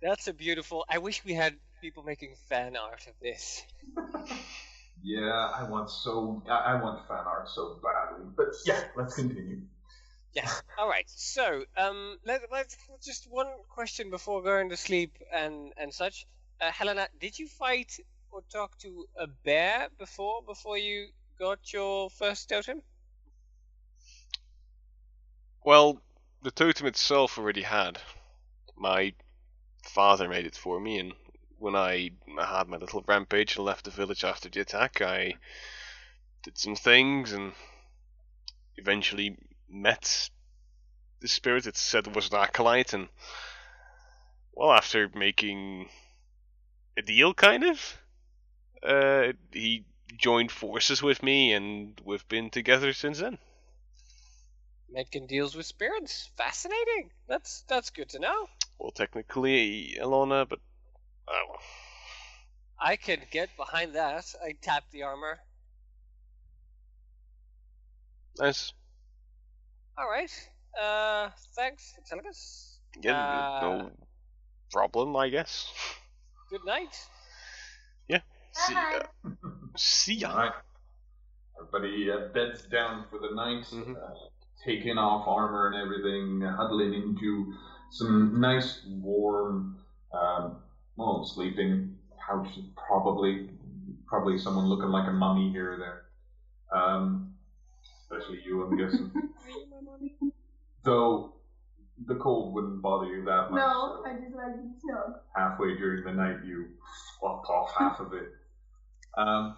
[0.03, 0.85] That's a beautiful.
[0.89, 3.63] I wish we had people making fan art of this.
[5.03, 8.27] Yeah, I want so I, want fan art so badly.
[8.37, 9.63] But yeah, let's continue.
[10.33, 10.49] Yeah.
[10.79, 11.09] All right.
[11.09, 16.27] So, um, let, let's just one question before going to sleep and and such.
[16.61, 17.99] Uh, Helena, did you fight
[18.31, 21.09] or talk to a bear before before you
[21.39, 22.83] got your first totem?
[25.63, 26.01] Well,
[26.43, 28.01] the totem itself already had.
[28.77, 29.13] My
[29.85, 31.13] father made it for me, and
[31.59, 35.35] when I had my little rampage and left the village after the attack, I
[36.43, 37.53] did some things and
[38.77, 39.37] eventually
[39.69, 40.31] met
[41.21, 43.09] the spirit that said it was an acolyte, and
[44.53, 45.91] well, after making
[46.97, 47.99] a deal, kind of,
[48.83, 49.85] uh, he
[50.17, 53.39] joined forces with me, and we've been together since then.
[54.93, 56.31] Making deals with spirits.
[56.37, 57.11] Fascinating.
[57.29, 58.47] That's that's good to know.
[58.79, 60.59] Well, technically, Alona, but
[61.29, 61.57] oh,
[62.79, 64.25] I could get behind that.
[64.43, 65.39] I tap the armor.
[68.39, 68.73] nice.
[69.99, 70.31] All right.
[70.81, 72.79] Uh, thanks for.
[73.03, 73.91] Yeah, Uh, no
[74.73, 75.71] problem, I guess.
[76.49, 76.97] Good night.
[78.09, 78.21] Yeah.
[78.53, 79.03] See ya.
[79.77, 80.31] See ya.
[80.31, 80.53] Alright.
[81.59, 83.97] Everybody uh, beds down for the night, Mhm.
[83.97, 84.15] uh,
[84.65, 87.55] taking off armor and everything, huddling into
[87.91, 89.79] some nice, warm,
[90.13, 90.59] um,
[90.97, 91.97] well, sleeping
[92.27, 93.51] couches, probably.
[94.07, 96.03] Probably someone looking like a mummy here or there.
[96.77, 97.35] Um,
[98.03, 99.13] especially you, I'm guessing.
[100.85, 101.35] Though
[102.07, 103.61] the cold wouldn't bother you that much.
[103.61, 105.21] No, so I just like to snug.
[105.37, 106.67] halfway during the night you
[107.19, 108.31] swap off half of it.
[109.17, 109.57] Um,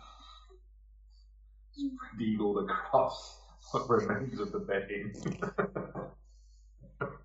[2.68, 5.12] across what remains of the bedding.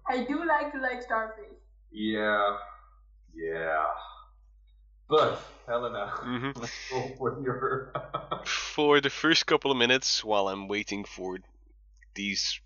[0.08, 1.58] I do like to like starfish.
[1.92, 2.58] yeah,
[3.36, 3.86] yeah.
[5.10, 6.56] But Helena, Mhm.
[6.62, 7.92] let's go for your.
[8.46, 11.40] For the first couple of minutes, while I'm waiting for
[12.16, 12.62] these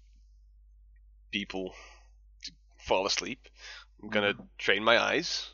[1.31, 1.73] people
[2.43, 3.48] to fall asleep,
[4.02, 5.53] I'm gonna train my eyes.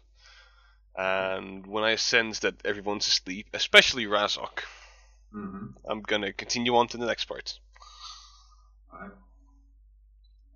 [0.98, 4.64] And when I sense that everyone's asleep, especially Razok,
[5.34, 5.76] Mhm.
[5.88, 7.60] I'm gonna continue on to the next part.
[8.98, 9.12] Alright.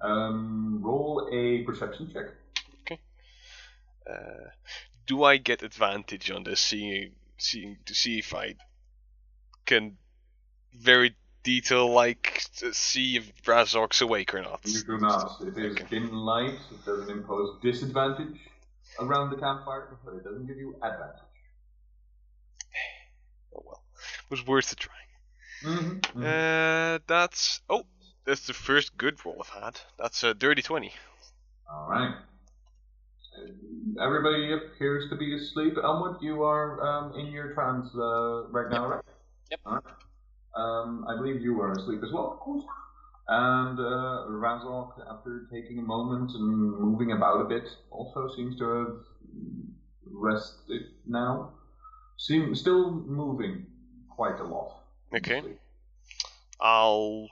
[0.01, 2.27] Um, roll a perception check.
[4.09, 4.49] Uh,
[5.05, 8.55] do I get advantage on this, seeing, seeing to see if I
[9.65, 9.97] can
[10.73, 14.61] very detail like see if Razok's awake or not?
[14.63, 15.37] You do not.
[15.41, 15.85] It is Okay.
[15.89, 16.59] dim light.
[16.71, 18.39] It doesn't impose disadvantage
[18.99, 21.21] around the campfire, but it doesn't give you advantage.
[23.55, 23.83] Oh well,
[24.23, 24.93] it was worth a try.
[25.63, 26.23] Mm-hmm.
[26.23, 27.85] Uh, that's oh,
[28.25, 29.79] that's the first good roll I've had.
[29.99, 30.93] That's a dirty twenty.
[31.69, 32.15] All right.
[34.01, 35.77] Everybody appears to be asleep.
[35.81, 39.03] Elmwood, you are um, in your trance uh, right now, right?
[39.49, 39.59] Yep.
[39.65, 39.83] All right.
[40.53, 42.33] Um, I believe you are asleep as well.
[42.33, 42.65] Of course.
[43.27, 48.65] And uh, Razok, after taking a moment and moving about a bit, also seems to
[48.65, 48.95] have
[50.05, 51.53] rested now.
[52.17, 53.65] Seem still moving
[54.09, 54.83] quite a lot.
[55.15, 55.41] Okay.
[55.41, 55.59] sleep.
[56.59, 57.29] I'll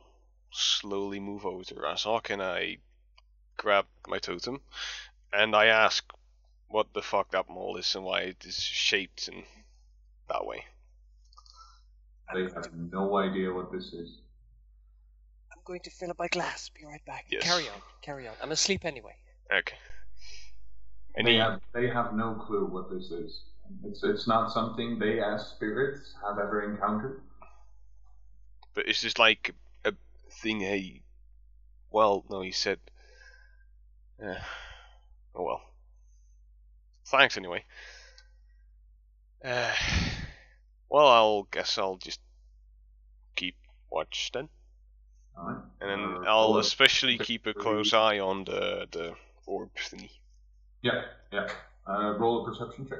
[0.51, 2.77] slowly move over to Razok and I
[3.57, 4.61] grab my totem,
[5.34, 6.03] and I ask
[6.69, 9.43] what the fuck that mole is and why it is shaped in
[10.30, 10.63] that way.
[12.34, 14.19] They have no idea what this is.
[15.51, 16.69] I'm going to fill up my glass.
[16.69, 17.26] Be right back.
[17.30, 17.43] Yes.
[17.43, 17.81] Carry on.
[18.01, 18.35] Carry on.
[18.41, 19.15] I'm asleep anyway.
[19.51, 19.76] Okay.
[21.23, 23.41] They have they have no clue what this is.
[23.84, 27.21] It's it's not something they as spirits have ever encountered.
[28.73, 29.53] but it's just like a
[30.30, 31.01] thing he
[31.91, 32.80] well no he said
[34.23, 34.35] uh,
[35.35, 35.61] oh well
[37.06, 37.64] thanks anyway
[39.43, 39.73] uh,
[40.89, 42.19] well i'll guess i'll just
[43.35, 43.56] keep
[43.91, 44.49] watch then
[45.38, 45.57] Alright.
[45.81, 49.14] and then Uh, i'll especially keep a close eye on the the
[49.47, 50.11] orb thingy
[50.81, 51.01] Yeah,
[51.31, 51.47] yeah.
[51.88, 52.99] Uh, roll a perception check.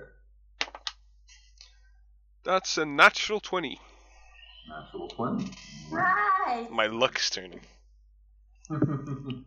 [2.44, 3.80] that's a natural 20
[4.70, 5.52] Natural twenty.
[5.92, 6.68] Right.
[6.70, 7.62] my luck's turning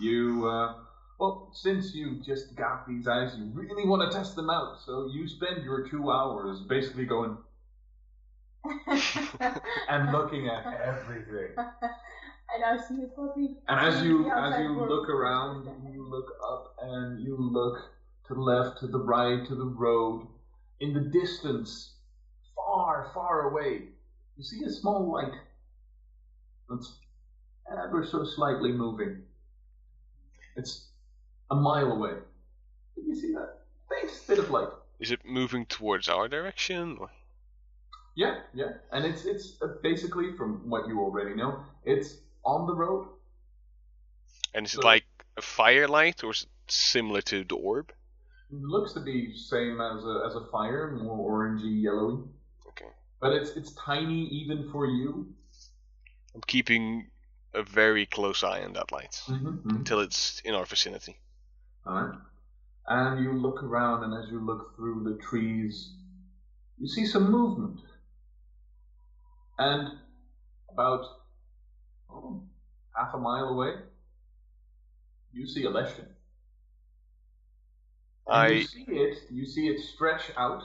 [0.00, 0.74] you, uh,
[1.18, 4.78] well, since you just got these eyes, you really want to test them out.
[4.84, 7.36] So you spend your two hours basically going
[9.88, 11.50] and looking at everything.
[11.58, 13.56] and I see a puppy.
[13.68, 17.78] And as you as you look around, you look up and you look
[18.28, 20.26] to the left, to the right, to the road.
[20.80, 21.94] In the distance,
[22.56, 23.82] far, far away,
[24.36, 25.32] you see a small light
[26.68, 26.98] that's
[27.70, 29.22] ever so slightly moving.
[30.56, 30.88] It's
[31.50, 32.14] a mile away.
[32.94, 33.58] Did you see that?
[33.90, 34.68] Faint bit of light.
[35.00, 37.10] is it moving towards our direction or?
[38.16, 41.58] Yeah, yeah, and it's it's uh, basically from what you already know.
[41.84, 43.08] It's on the road.
[44.54, 45.04] and is So- it like
[45.36, 47.92] a firelight or is it similar to the orb
[48.50, 52.22] Looks to be same as a as a fire, more orangey, yellowy.
[53.24, 55.32] But it's it's tiny even for you.
[56.34, 57.06] I'm keeping
[57.54, 59.76] a very close eye on that light Mm-hmm.
[59.78, 61.16] until it's in our vicinity.
[61.86, 62.18] Alright.
[62.86, 65.94] And you look around, and as you look through the trees,
[66.78, 67.80] you see some movement.
[69.58, 69.92] And
[70.70, 71.06] about
[72.10, 72.42] oh,
[72.94, 73.72] half a mile away,
[75.32, 76.08] you see a Leshen.
[78.26, 80.62] And you I see it, you see it stretch out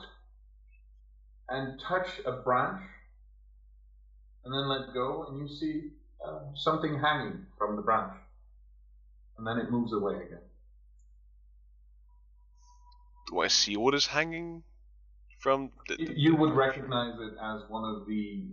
[1.51, 2.81] and touch a branch,
[4.45, 5.91] and then let go, and you see
[6.25, 8.13] uh, something hanging from the branch,
[9.37, 10.39] and then it moves away again.
[13.27, 14.63] do I see what is hanging
[15.39, 18.43] from the, You- the- You would recognize it as one of the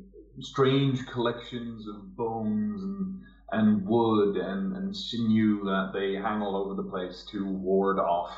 [0.41, 6.75] strange collections of bones and and wood and, and sinew that they hang all over
[6.75, 8.33] the place to ward off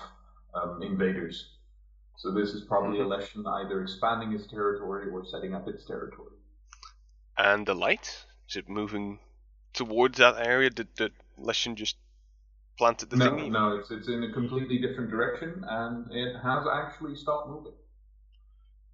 [0.54, 1.56] um, invaders.
[2.18, 6.34] So this is probably a Leshen either expanding its territory or setting up its territory.
[7.38, 9.20] and the light is it moving
[9.72, 10.70] towards that area?
[10.70, 11.96] Did the Leshen just
[12.76, 13.50] planted the no, thingy?
[13.50, 17.72] no, it's it's in a completely different direction and it has actually stopped moving.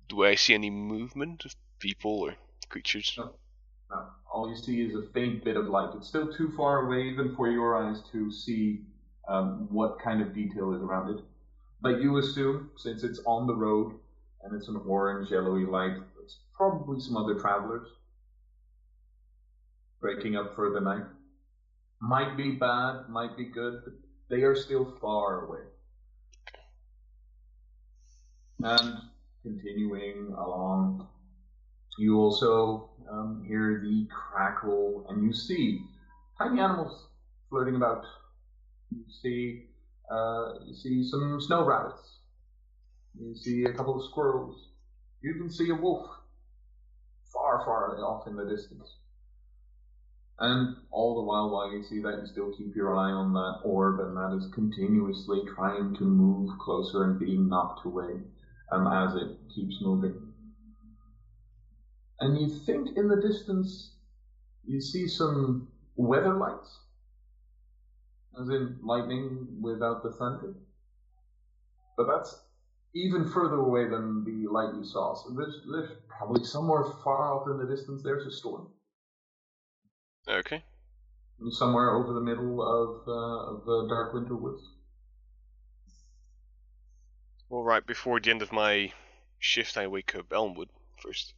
[0.09, 2.35] Do I see any movement of people or
[2.69, 3.15] creatures?
[3.17, 3.35] No.
[3.91, 5.91] No, all you see is a faint bit of light.
[5.97, 8.81] It's still too far away, even for your eyes, to see
[9.29, 11.25] um, what kind of detail is around it.
[11.85, 13.93] But you assume, since it's on the road
[14.43, 17.87] and it's an orange, yellowy light, it's probably some other travelers
[20.01, 21.05] breaking up for the night.
[22.01, 23.93] Might be bad, might be good, but
[24.31, 25.61] they are still far away.
[28.61, 28.97] And
[29.43, 31.07] continuing along,
[31.99, 35.83] you also um, hear the crackle, and you see
[36.39, 37.09] tiny animals
[37.51, 38.07] floating about.
[38.91, 39.65] You see,
[40.11, 42.19] uh, you see some snow rabbits.
[43.19, 44.69] You see a couple of squirrels.
[45.23, 46.07] You even see a wolf,
[47.33, 48.97] far, far off in the distance.
[50.39, 53.61] And all the while, while you see that, you still keep your eye on that
[53.63, 58.21] orb, and that is continuously trying to move closer and being knocked away
[58.73, 60.33] um, as it keeps moving.
[62.19, 63.93] And you think in the distance
[64.67, 66.81] you see some weather lights,
[68.41, 70.55] as in lightning without the thunder.
[71.97, 72.41] But that's
[72.95, 75.15] even further away than the light you saw.
[75.15, 78.69] So there's, there's probably somewhere far off in the distance there's a storm.
[80.29, 80.63] Okay.
[81.51, 84.63] Somewhere over the middle of, uh, of the dark winter woods.
[87.49, 88.93] Well, right before the end of my
[89.39, 90.71] shift, I wake up Elmwood
[91.03, 91.35] first.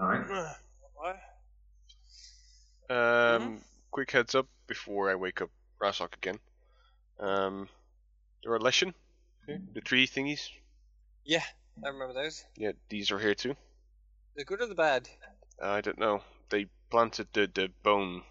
[0.00, 0.28] Alright.
[0.94, 1.18] What?
[2.94, 3.60] Um,
[3.90, 5.50] quick heads up before I wake up
[5.80, 6.38] Razok again.
[7.20, 7.68] Um,
[8.42, 8.94] there are Leshen,
[9.46, 10.48] here, the tree thingies.
[11.24, 11.42] Yeah,
[11.84, 12.44] I remember those.
[12.56, 13.56] Yeah, these are here too.
[14.36, 15.08] The good or the bad?
[15.62, 16.22] I don't know.
[16.50, 18.22] They planted the, the bone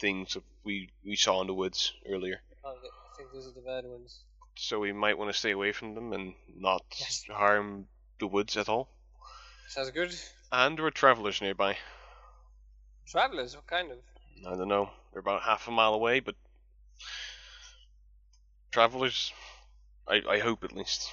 [0.00, 2.40] things that we we saw in the woods earlier.
[2.64, 4.20] Oh, I think those are the bad ones.
[4.56, 7.24] So we might want to stay away from them and not Yes.
[7.28, 7.86] harm
[8.20, 8.88] the woods at all.
[9.68, 10.14] Sounds good.
[10.52, 11.76] And there are travelers nearby.
[13.06, 13.98] Travelers, what kind of?
[14.46, 14.90] I don't know.
[15.12, 16.34] They're about half a mile away, but
[18.72, 19.32] travelers.
[20.08, 21.08] I I hope at least.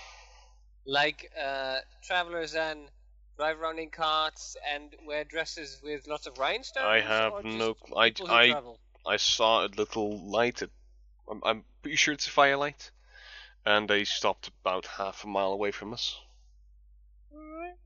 [0.86, 2.90] Like uh, travelers and
[3.38, 6.86] drive around in carts and wear dresses with lots of rhinestones.
[6.86, 7.76] I have no.
[7.86, 8.80] cl- I I travel?
[9.06, 10.62] I saw a little light.
[10.62, 10.70] At,
[11.30, 12.92] I'm I'm pretty sure it's a firelight,
[13.66, 16.18] and they stopped about half a mile away from us.
[17.34, 17.78] Alright,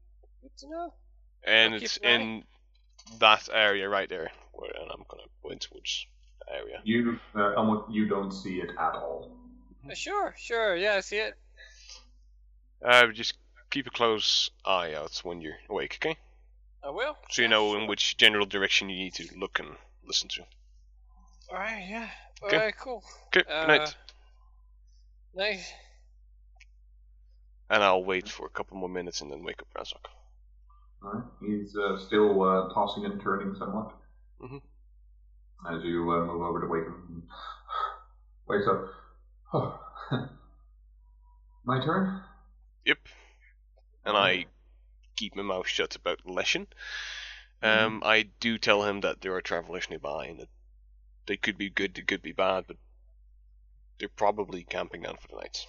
[0.41, 0.93] good to know.
[1.43, 2.23] and I'll it's an eye.
[2.23, 2.43] in
[3.19, 4.31] that area right there.
[4.53, 6.07] Where, and I'm gonna point towards
[6.39, 6.79] the area.
[6.83, 9.31] You, uh, you don't see it at all.
[9.89, 11.33] Uh, sure, sure, yeah, I see it.
[12.85, 13.35] Uh, just
[13.69, 16.17] keep a close eye out when you're awake, okay?
[16.83, 17.17] I will.
[17.31, 19.69] So you know in which general direction you need to look and
[20.05, 20.43] listen to.
[21.49, 22.09] Alright, yeah.
[22.43, 22.57] Okay.
[22.57, 23.03] Alright, cool.
[23.27, 23.95] Okay, Uh, good night.
[25.35, 25.73] Nice.
[27.69, 30.05] And I'll wait for a couple more minutes and then wake up Razok.
[31.03, 31.23] Alright.
[31.45, 33.93] He's uh, still uh, tossing and turning somewhat.
[34.41, 34.61] Mhm.
[35.71, 37.23] As you uh, move over to wake him.
[38.47, 38.85] Wakes up.
[39.53, 39.79] Oh.
[41.65, 42.21] My turn?
[42.85, 42.97] Yep.
[44.05, 44.45] And I
[45.15, 46.67] keep my mouth shut about Leshen.
[47.61, 50.49] Um, I do tell him that there are travelers nearby and that
[51.27, 52.75] they could be good, they could be bad, but
[53.97, 55.65] they're probably camping out for the night.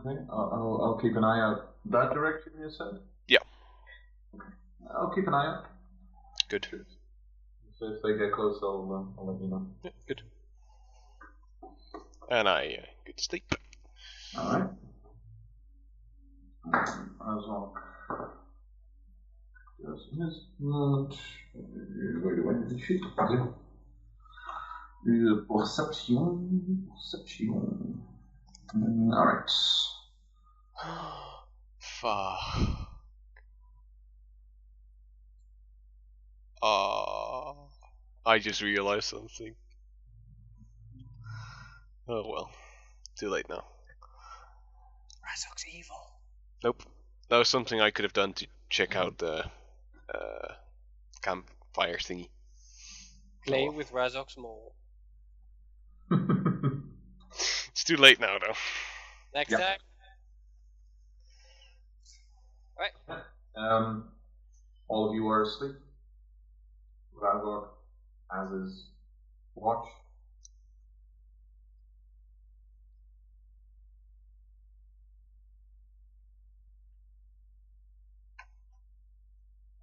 [0.00, 1.74] Okay, I'll, I'll, I'll keep an eye out.
[1.86, 3.00] That direction you said?
[3.28, 3.38] Yeah.
[4.34, 4.44] Okay.
[4.96, 5.64] I'll keep an eye out.
[6.48, 6.66] Good.
[7.78, 9.66] So if they get close, I'll, uh, I'll let you know.
[9.82, 10.22] Yeah, good.
[12.30, 13.54] And I uh, go to sleep.
[14.36, 14.70] Alright.
[17.20, 17.74] Razok.
[19.82, 21.14] Just this moment.
[21.54, 23.02] Wait, wait, the sheet.
[23.18, 23.46] Yeah.
[25.06, 26.88] Uh, Perception.
[26.90, 28.02] Perception.
[28.74, 29.50] Mm, Alright.
[31.78, 32.38] Fuck.
[36.62, 37.54] Ah.
[38.26, 39.54] I just realized something.
[42.08, 42.50] Oh well.
[43.16, 43.64] Too late now.
[45.24, 46.10] Razok's evil.
[46.62, 46.82] Nope.
[47.28, 49.44] That was something I could have done to check out the
[50.14, 50.54] uh,
[51.22, 52.28] campfire thingy.
[53.46, 53.72] Play Oh.
[53.72, 54.74] with Razok's mole.
[57.70, 58.54] It's too late now, though.
[59.34, 59.58] Next Yeah.
[59.58, 59.78] time.
[63.56, 64.08] um,
[64.88, 65.74] all of you are asleep.
[67.20, 67.66] Razok
[68.32, 68.86] has his
[69.56, 69.86] watch.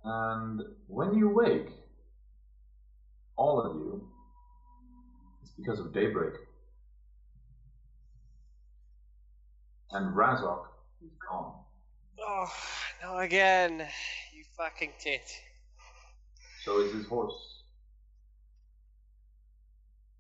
[0.04, 1.70] And when you wake,
[3.36, 4.08] all of you,
[5.42, 6.34] it's because of daybreak.
[9.92, 10.66] And Razok
[11.04, 11.54] is gone.
[12.20, 12.52] Oh,
[13.02, 13.86] no again.
[14.34, 15.30] You fucking tit.
[16.64, 17.34] So is his horse.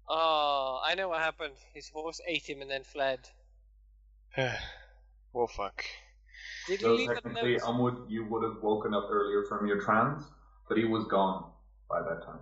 [0.09, 1.53] Oh, I know what happened.
[1.73, 3.19] His horse ate him and then fled.
[5.33, 5.85] well, fuck.
[6.68, 7.61] Did he So leave a technically, note?
[7.63, 10.23] Elmwood, you would have woken up earlier from your trance,
[10.68, 11.51] but he was gone
[11.89, 12.39] by that time.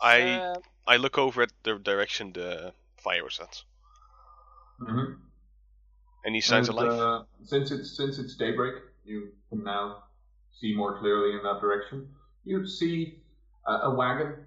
[0.00, 3.64] I Uh, I look over at the direction the fire was at.
[4.80, 5.14] Mm-hmm.
[6.26, 6.90] Any signs of life?
[6.90, 8.74] Uh, since it's since it's daybreak,
[9.04, 10.04] you can now
[10.52, 12.08] see more clearly in that direction.
[12.44, 13.20] You see
[13.66, 14.46] a, a wagon,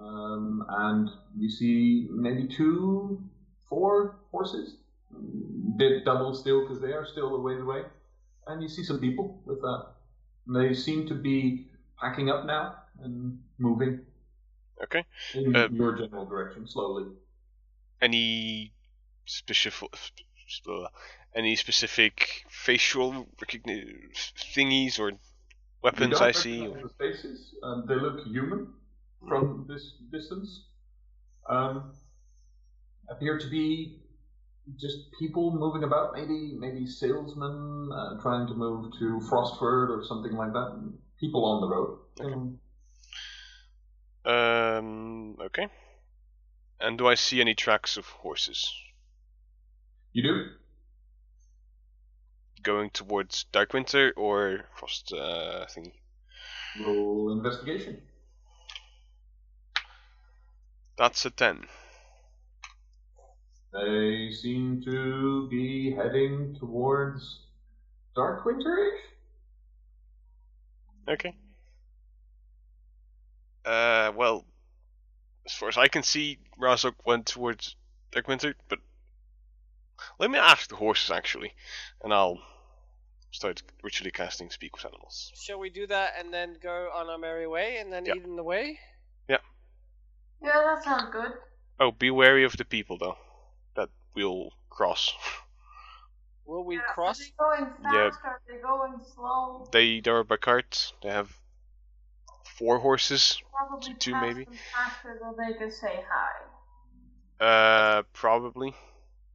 [0.00, 3.22] um, and you see maybe two,
[3.68, 4.76] four horses.
[5.76, 7.82] Bit double still because they are still a ways away,
[8.46, 9.86] and you see some people with that.
[10.46, 11.68] They seem to be
[12.00, 14.00] packing up now and moving
[14.82, 15.04] Okay.
[15.34, 17.06] in Uh, your general direction slowly.
[18.00, 18.72] Any
[19.24, 19.88] specific
[21.34, 24.10] any specific facial recognition
[24.54, 25.12] thingies or
[25.82, 26.66] weapons I see?
[26.66, 27.54] the faces.
[27.62, 28.72] Um, they look human
[29.28, 30.66] from this distance.
[31.48, 31.94] Um,
[33.08, 34.00] appear to be
[34.76, 36.14] just people moving about.
[36.14, 40.92] Maybe maybe salesmen uh, trying to move to Frostford or something like that.
[41.20, 41.98] People on the road.
[42.20, 42.34] Okay.
[42.34, 42.60] Um,
[44.24, 45.36] Um.
[45.40, 45.68] Okay.
[46.80, 48.72] And do I see any tracks of horses
[50.12, 50.46] you do.
[52.62, 55.92] going towards Darkwinter or Frost uh, thingy?
[56.84, 58.02] Roll investigation.
[60.96, 61.66] That's a ten.
[63.72, 67.40] They seem to be heading towards
[68.16, 69.00] Darkwinter-ish.
[71.08, 71.36] Okay.
[73.64, 74.12] Uh.
[74.16, 74.44] Well.
[75.46, 77.76] as far as I can see, Razok went towards
[78.12, 78.78] Darkwinter, but
[80.18, 81.52] let me ask the horses actually,
[82.02, 82.40] and I'll
[83.30, 85.32] start ritually casting Speak with Animals.
[85.36, 88.14] Shall we do that and then go on our merry way and then Yeah.
[88.16, 88.78] eat in the way?
[89.28, 89.38] Yeah,
[90.42, 91.32] Yeah, that sounds good.
[91.80, 93.27] Oh, be wary of the people though, that
[94.18, 95.12] we'll cross.
[96.44, 97.20] Will we Yeah, cross?
[97.20, 97.94] Are they going fast?
[97.94, 98.30] Yeah.
[98.30, 99.68] Are they going slow?
[99.70, 100.92] They they are by carts.
[101.02, 101.30] They have
[102.58, 103.40] four horses.
[103.52, 104.44] Probably two pass maybe.
[104.44, 107.44] them faster than they can say hi.
[107.44, 108.74] Uh, probably.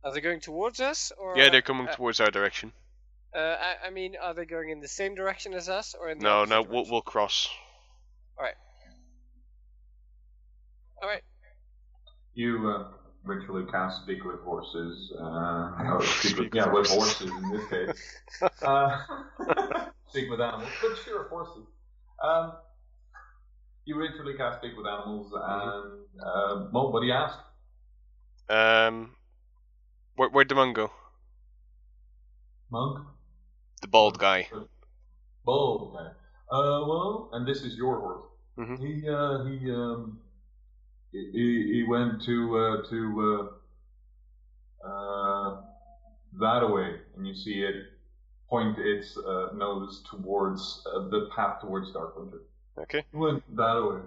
[0.03, 1.37] Are they going towards us or?
[1.37, 2.73] Yeah, they're coming uh, towards our direction.
[3.33, 6.17] Uh, I, I mean, are they going in the same direction as us or in
[6.19, 7.49] the No, opposite no, we'll we'll cross.
[8.37, 8.55] Alright.
[11.01, 11.23] All right.
[12.33, 12.87] You uh,
[13.23, 15.13] ritually cast speak with horses.
[15.19, 15.23] Uh,
[15.91, 17.29] or speak with, yeah, with with horses.
[17.29, 18.17] horses in this case.
[18.61, 19.03] Uh,
[20.09, 21.65] speak with animals, but sure, horses.
[22.21, 22.53] Um,
[23.85, 27.37] you ritually cast speak with animals, and uh, well, what do you ask?
[28.49, 29.15] Um,
[30.15, 30.91] where where'd the monk go?
[32.69, 33.05] Monk,
[33.81, 34.47] The bald guy.
[35.45, 36.09] Bald Okay.
[36.51, 38.23] Uh, well, and this is your horse.
[38.57, 38.77] Mhm.
[38.79, 40.19] He uh, he um
[41.13, 43.51] he, he went to uh, to
[44.83, 45.61] uh, uh,
[46.39, 47.75] that way, and you see it
[48.49, 52.41] point its uh, nose towards uh, the path towards Darkwinter.
[52.77, 53.03] Okay.
[53.11, 54.01] He went that way.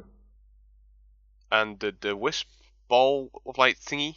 [1.51, 2.49] And the the wisp
[2.89, 4.17] ball of light thingy.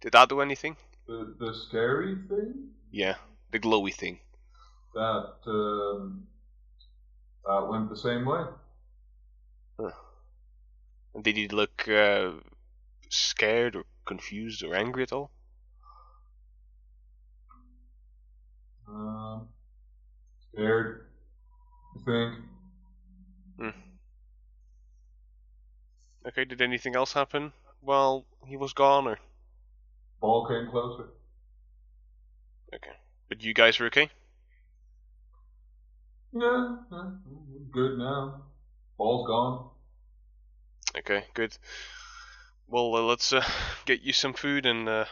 [0.00, 0.76] Did that do anything?
[1.06, 3.14] The the scary thing Yeah,
[3.50, 4.18] the glowy thing.
[4.94, 6.26] that um,
[7.46, 8.44] that went the same way.
[9.78, 9.92] And
[11.22, 12.32] did he look uh,
[13.10, 15.30] scared or confused or angry at all?
[18.88, 19.48] Um,
[20.52, 21.06] scared.
[21.96, 22.34] I think.
[26.26, 26.44] Okay.
[26.44, 29.18] Did anything else happen while he was gone, or
[30.20, 31.10] Ball came closer.
[32.74, 32.96] okay?
[33.28, 34.10] But you guys were okay.
[36.32, 37.10] Yeah, yeah,
[37.70, 38.42] good now.
[38.98, 39.70] Ball's gone.
[40.98, 41.56] Okay, good.
[42.68, 43.44] Well, uh, let's uh,
[43.84, 45.04] get you some food and uh,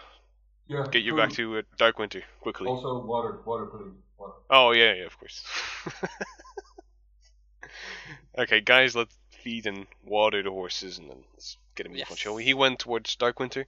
[0.66, 0.86] Yeah.
[0.90, 1.16] get you food.
[1.18, 2.68] back to uh, Darkwinter quickly.
[2.68, 3.92] Also, water, water, please.
[4.18, 4.32] Water.
[4.50, 5.44] Oh yeah, yeah, of course.
[8.38, 12.08] okay, guys, let's feed and water the horses, and then let's get him in Yes.
[12.08, 12.44] front, shall we?
[12.44, 13.66] He went towards Darkwinter.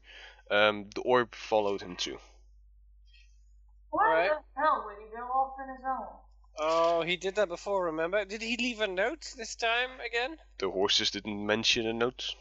[0.51, 2.19] Um, the orb followed him too.
[3.91, 4.31] Why Alright.
[4.31, 6.07] the hell would he go off on his own?
[6.59, 7.87] Oh, he did that before.
[7.87, 8.25] Remember?
[8.25, 10.37] Did he leave a note this time again?
[10.59, 12.35] The horses didn't mention a note.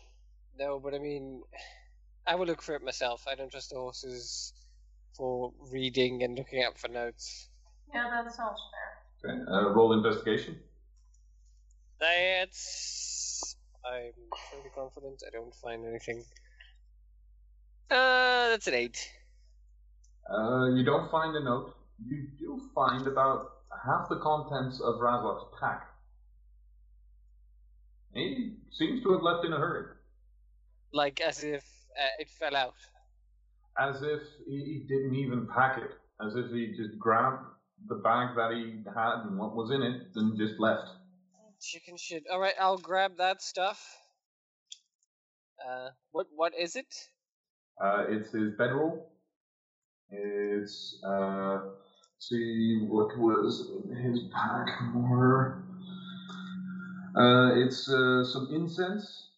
[0.57, 1.43] No, but I mean,
[2.25, 3.25] I will look for it myself.
[3.29, 4.53] I don't trust the horses
[5.13, 7.49] for reading and looking up for notes.
[7.93, 9.33] Yeah, that sounds fair.
[9.33, 9.51] Okay.
[9.51, 10.57] Uh, roll investigation.
[11.99, 13.55] That's.
[13.85, 14.11] I'm
[14.51, 16.23] fairly confident I don't find anything.
[17.91, 19.11] Uh, that's an eight.
[20.29, 21.75] Uh, you don't find a note.
[22.03, 23.51] You do find about
[23.83, 25.87] half the contents of Razok's pack.
[28.13, 29.87] He seems to have left in a hurry,
[30.93, 31.63] Like as if
[31.99, 32.75] uh, it fell out.
[33.77, 35.91] as if he he didn't even pack it,
[36.25, 37.45] as if he just grabbed
[37.87, 40.87] the bag that he had and what was in it and just left.
[41.61, 42.23] Chicken shit.
[42.31, 43.97] All right, I'll grab that stuff.
[45.65, 46.93] Uh, what what is it?
[47.83, 49.11] Uh, it's his bedroll.
[50.09, 51.59] It's uh,
[52.19, 55.63] see what was in his pack more.
[57.15, 59.29] Uh, it's uh, some incense,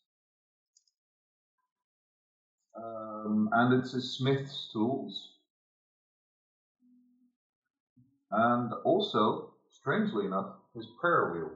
[2.75, 5.33] um, and it's a smith's tools,
[8.31, 11.51] and also, strangely enough, his prayer wheel.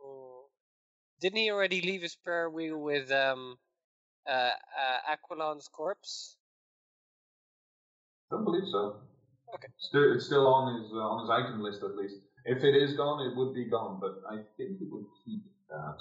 [0.00, 0.44] Oh.
[1.20, 3.58] Didn't he already leave his prayer wheel with um,
[4.28, 6.36] uh, uh, Aquilon's corpse?
[8.30, 8.96] Don't believe so.
[9.54, 9.68] Okay.
[9.78, 12.16] Still, it's still on his uh, on his item list at least.
[12.44, 15.98] If it is gone, it would be gone, but I think he would keep that.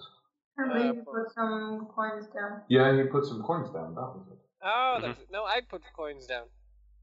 [0.58, 2.64] Or Uh, maybe for- put some coins down.
[2.70, 3.96] Yeah, he put some coins down.
[3.96, 4.40] That was it.
[4.62, 5.02] Oh, Mhm.
[5.02, 6.48] that's no, I put coins down.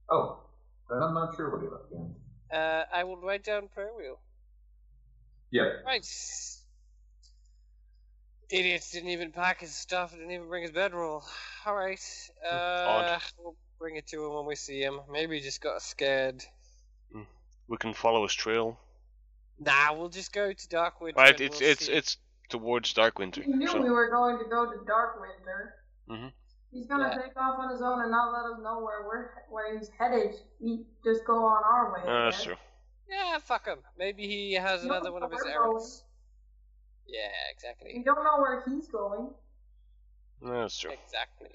[0.09, 0.40] Oh,
[0.89, 2.14] then I'm not sure what he left behind.
[2.52, 4.20] Uh, I will write down prayer wheel.
[5.51, 6.06] Yeah, Right.
[8.48, 11.24] Idiot didn't even pack his stuff, didn't even bring his bedroll.
[11.66, 12.31] Alright.
[12.48, 15.01] Uh, we'll bring it to him when we see him.
[15.11, 16.44] Maybe he just got scared.
[17.69, 18.78] We can follow his trail.
[19.59, 21.16] Nah, we'll just go to Darkwood.
[21.16, 21.93] Right, it's we'll it's see.
[21.93, 22.16] it's
[22.48, 23.43] towards Darkwinter.
[23.43, 25.73] He knew So we were going to go to Darkwinter.
[26.09, 26.32] Mhm.
[26.70, 27.23] He's gonna Yeah.
[27.23, 30.36] take off on his own and not let us know where we're where he's headed.
[30.61, 32.01] We just go on our way.
[32.03, 32.57] uh, that's true.
[33.09, 33.78] Yeah, fuck him.
[33.98, 36.05] Maybe he has No, another one of his we're errands.
[37.07, 37.94] Yeah, exactly.
[37.97, 39.35] We don't know where he's going.
[40.43, 40.90] That's true.
[40.93, 41.51] Exactly.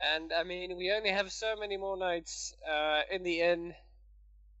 [0.00, 3.74] And I mean, we only have so many more nights uh, in the inn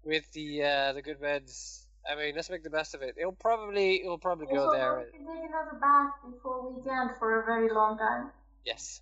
[0.04, 1.86] with the uh, the good beds.
[2.10, 3.16] I mean, let's make the best of it.
[3.18, 5.04] It'll probably it'll probably go Also, there.
[5.12, 8.30] we can take another bath before weekend for a very long time.
[8.64, 9.00] Yes.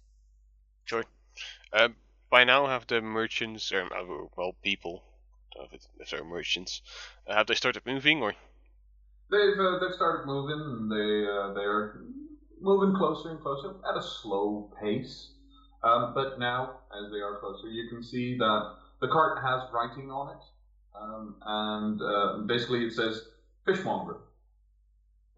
[0.85, 1.05] Sure.
[1.73, 1.97] Um,
[2.31, 5.03] by now, have the merchants, or uh, well, people,
[5.59, 5.67] I
[6.01, 6.83] if, they're merchants,
[7.27, 8.35] uh, have they started moving, or
[9.31, 10.89] They've uh, they've started moving.
[10.89, 12.01] They uh, they're
[12.61, 15.31] moving closer and closer at a slow pace.
[15.85, 20.11] Um, but now, as they are closer, you can see that the cart has writing
[20.11, 20.45] on it,
[20.99, 23.29] um, and uh, basically it says
[23.67, 24.17] fishmonger.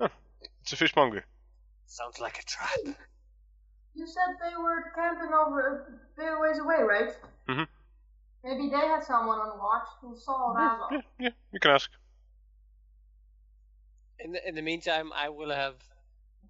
[0.00, 1.24] it's a fishmonger?
[1.86, 2.96] Sounds like a trap.
[3.96, 7.10] You said they were camping over a bit ways away, right?
[7.48, 7.66] Mhm.
[8.44, 10.92] Maybe they had someone on watch who saw Razok.
[10.92, 11.90] Yeah, yeah, you can ask.
[14.20, 15.74] In the in the meantime, I will have.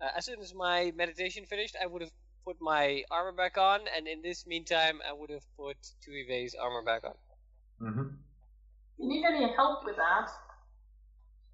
[0.01, 2.13] Uh, as soon as my meditation finished, I would have
[2.47, 6.83] put my armor back on, and in this meantime, I would have put Tuve's armor
[6.83, 7.15] back on.
[7.83, 8.09] Mm-hmm.
[8.99, 10.29] You need any help with that,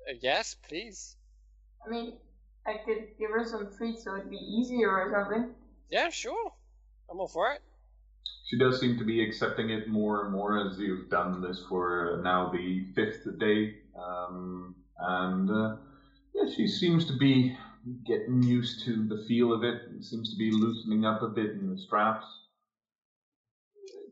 [0.08, 1.16] Uh, yes, please.
[1.84, 2.12] I mean,
[2.66, 5.54] I could give her some treats so it'd be easier or something.
[5.90, 6.52] Yeah, sure.
[7.10, 7.62] I'm all for it.
[8.48, 12.20] She does seem to be accepting it more and more as you've done this for
[12.22, 15.76] now the fifth day, um, and uh,
[16.34, 17.56] yeah, she seems to be
[18.06, 19.82] getting used to the feel of it.
[19.88, 22.26] and seems to be loosening up a bit in the straps.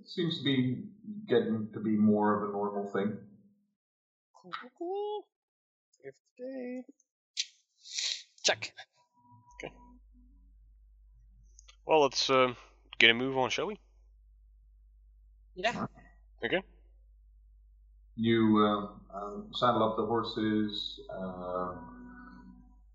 [0.01, 0.85] It seems to be
[1.29, 3.17] getting to be more of a normal thing.
[4.35, 5.27] Cool, cool, cool.
[6.03, 6.83] Fifth day.
[8.43, 8.73] Check.
[9.57, 9.73] Okay.
[11.87, 12.55] Well, let's uh,
[12.99, 13.79] get a move on, shall we?
[15.55, 15.87] Yeah.
[16.45, 16.63] Okay.
[18.17, 18.59] You
[19.15, 21.01] uh, um, saddle up the horses.
[21.11, 21.75] Uh,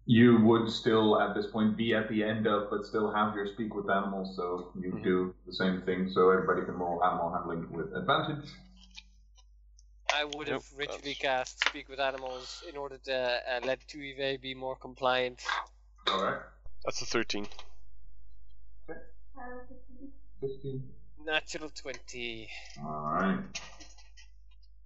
[0.06, 3.48] you would still, at this point, be at the end of, but still have your
[3.48, 4.36] speak with animals.
[4.36, 5.04] So you Mhm.
[5.04, 6.10] do the same thing.
[6.12, 8.50] So everybody can roll animal handling with advantage.
[10.14, 13.16] I would have Yep, ritually cast Speak with Animals in order to
[13.56, 15.44] uh, let Tuve be more compliant.
[16.08, 16.42] All right,
[16.86, 17.48] That's a 13.
[20.40, 20.94] fifteen.
[21.26, 22.50] Natural 20.
[22.86, 23.40] All right.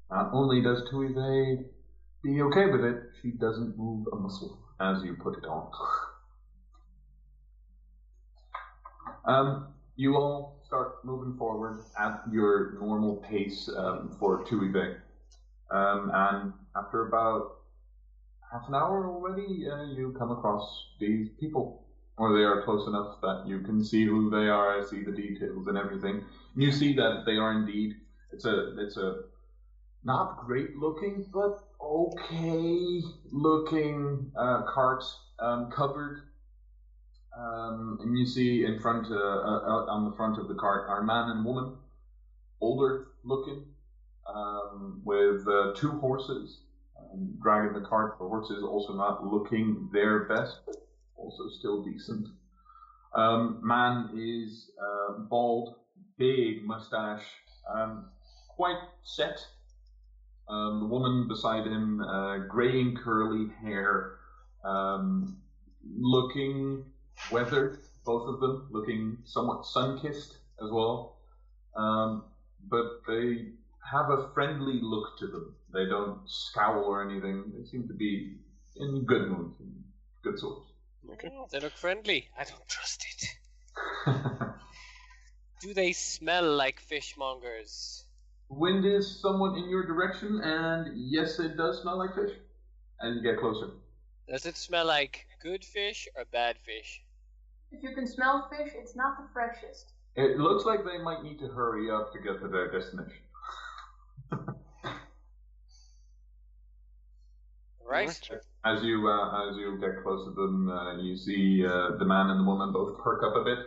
[0.10, 1.66] Not only does Tuve
[2.24, 5.70] be okay with it, she doesn't move a muscle as you put it on.
[9.26, 14.98] um, you all start moving forward at your normal pace um, for Tuve.
[15.72, 17.58] Um, and after about
[18.52, 21.86] half an hour already, uh, you come across these people.
[22.18, 25.68] Or they are close enough that you can see who they are, see the details
[25.68, 26.26] and everything.
[26.56, 27.96] You see that they are indeed.
[28.34, 29.22] It's a it's a
[30.04, 33.02] not great looking, but okay
[33.32, 35.04] looking uh, cart
[35.40, 36.22] um, covered.
[37.38, 41.04] Um, and you see in front uh, uh, on the front of the cart are
[41.04, 41.78] man and woman,
[42.60, 43.66] older looking,
[44.28, 46.60] um, with uh, two horses
[46.98, 48.18] um, dragging the cart.
[48.20, 50.76] The horses also not looking their best, but
[51.16, 52.28] also still decent.
[53.16, 55.76] Um, man is uh, bald,
[56.18, 57.24] big mustache,
[57.74, 58.06] um,
[58.50, 59.40] quite set.
[60.50, 64.16] Um, the woman beside him, uh, grey and curly hair,
[64.64, 65.38] um,
[65.96, 66.86] looking
[67.32, 71.18] weathered, both of them, looking somewhat sun kissed as well.
[71.76, 72.24] Um,
[72.68, 73.50] but they
[73.92, 75.56] have a friendly look to them.
[75.74, 77.54] They don't scowl or anything.
[77.56, 78.38] They seem to be
[78.76, 79.84] in good mood, in
[80.24, 80.68] good sorts.
[81.14, 81.30] Okay.
[81.32, 82.28] Oh, they look friendly.
[82.38, 83.36] I don't trust it.
[85.62, 88.04] Do they smell like fishmongers?
[88.50, 92.36] Wind is somewhat in your direction, and yes, it does smell like fish.
[93.02, 93.70] As you get closer.
[94.28, 97.02] Does it smell like good fish or bad fish?
[97.72, 99.94] If you can smell fish, it's not the freshest.
[100.16, 103.22] It looks like they might need to hurry up to get to their destination.
[107.82, 108.10] Right?
[108.30, 108.44] Alright.
[108.66, 112.30] As you uh, as you get close to them, uh, you see uh, the man
[112.30, 113.60] and the woman both perk up a bit,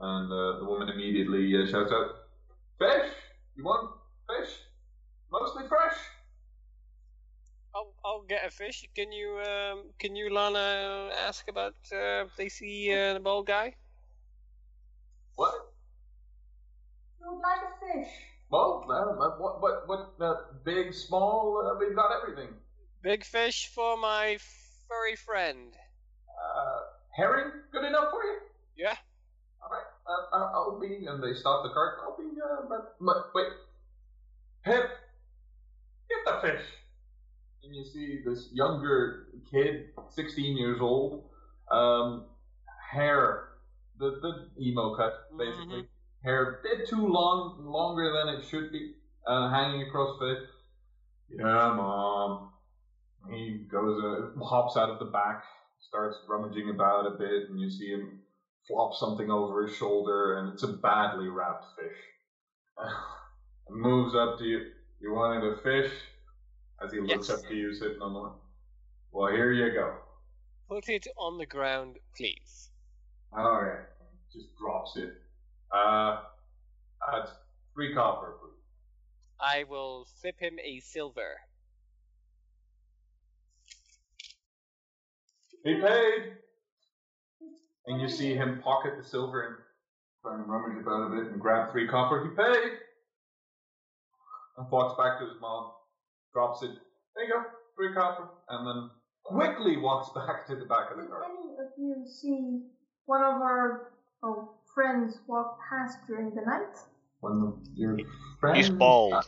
[0.00, 2.10] and uh, the woman immediately uh, shouts out,
[2.78, 3.10] "Fish!
[3.56, 3.90] You want
[4.28, 4.52] fish?
[5.30, 5.96] Mostly fresh."
[7.74, 8.88] I'll, I'll get a fish.
[8.94, 13.46] Can you, um, can you, Lana, ask about uh, if they see uh, the bald
[13.46, 13.74] guy?
[15.34, 15.52] What?
[17.20, 18.12] You would like a fish?
[18.48, 20.14] Well, uh, what what what?
[20.20, 20.34] Uh,
[20.64, 21.60] big, small?
[21.66, 22.54] Uh, we've got everything.
[23.02, 24.38] Big fish for my
[24.88, 25.74] furry friend.
[26.28, 26.80] Uh,
[27.14, 28.38] herring, good enough for you?
[28.76, 28.96] Yeah.
[30.06, 30.26] All right.
[30.32, 31.06] Uh, uh, I'll be.
[31.06, 31.98] And they stop the cart.
[32.02, 32.24] I'll be.
[32.40, 33.48] Uh, but, but wait.
[34.64, 34.90] Pip,
[36.08, 36.64] get the fish.
[37.62, 41.24] And you see this younger kid, 16 years old,
[41.70, 42.24] um,
[42.90, 43.46] hair
[43.98, 45.86] the, the emo cut, basically.
[46.24, 48.94] Hair a bit too long, longer than it should be,
[49.26, 50.48] uh, hanging across the face.
[51.38, 52.50] Yeah, mom.
[53.30, 55.44] He goes, uh, hops out of the back,
[55.80, 58.20] starts rummaging about a bit, and you see him
[58.66, 61.98] flop something over his shoulder, and it's a badly wrapped fish.
[63.70, 64.70] moves up to you.
[65.00, 65.92] You wanted a fish?
[66.84, 67.38] As he looks Yes.
[67.38, 68.32] up to you, sitting on the.
[69.12, 69.96] Well, here you go.
[70.68, 72.70] Put it on the ground, please.
[73.32, 73.86] All right,
[74.32, 75.14] just drops it.
[75.70, 76.22] Uh,
[77.10, 77.30] that's
[77.74, 78.52] three copper, please.
[79.40, 81.36] I will flip him a silver.
[85.64, 86.36] He paid.
[87.86, 89.56] And you see him pocket the silver and
[90.22, 92.24] try and rummage about a bit and grab three copper.
[92.24, 92.72] He paid.
[94.58, 95.70] And walks back to his mom,
[96.32, 96.70] drops it.
[97.14, 97.42] There you go,
[97.76, 98.90] three copper, and then
[99.24, 101.24] quickly walks back to the back of the Did car.
[101.24, 102.62] any of you see
[103.04, 103.92] one of our
[104.22, 106.76] oh, friends walk past during the night?
[107.20, 107.98] When the, your
[108.40, 109.12] friend, He's bald.
[109.12, 109.22] uh,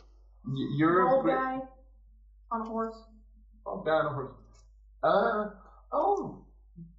[0.47, 1.59] y- you're a Old great- guy
[2.51, 2.95] on a horse.
[3.67, 4.31] Oh, down a horse.
[5.03, 5.49] Uh,
[5.91, 6.43] oh,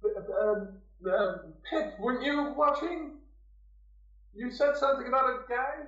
[0.05, 0.55] uh,
[1.05, 1.33] uh,
[1.69, 3.17] Pip, weren't you watching?
[4.33, 5.85] You said something about a guy?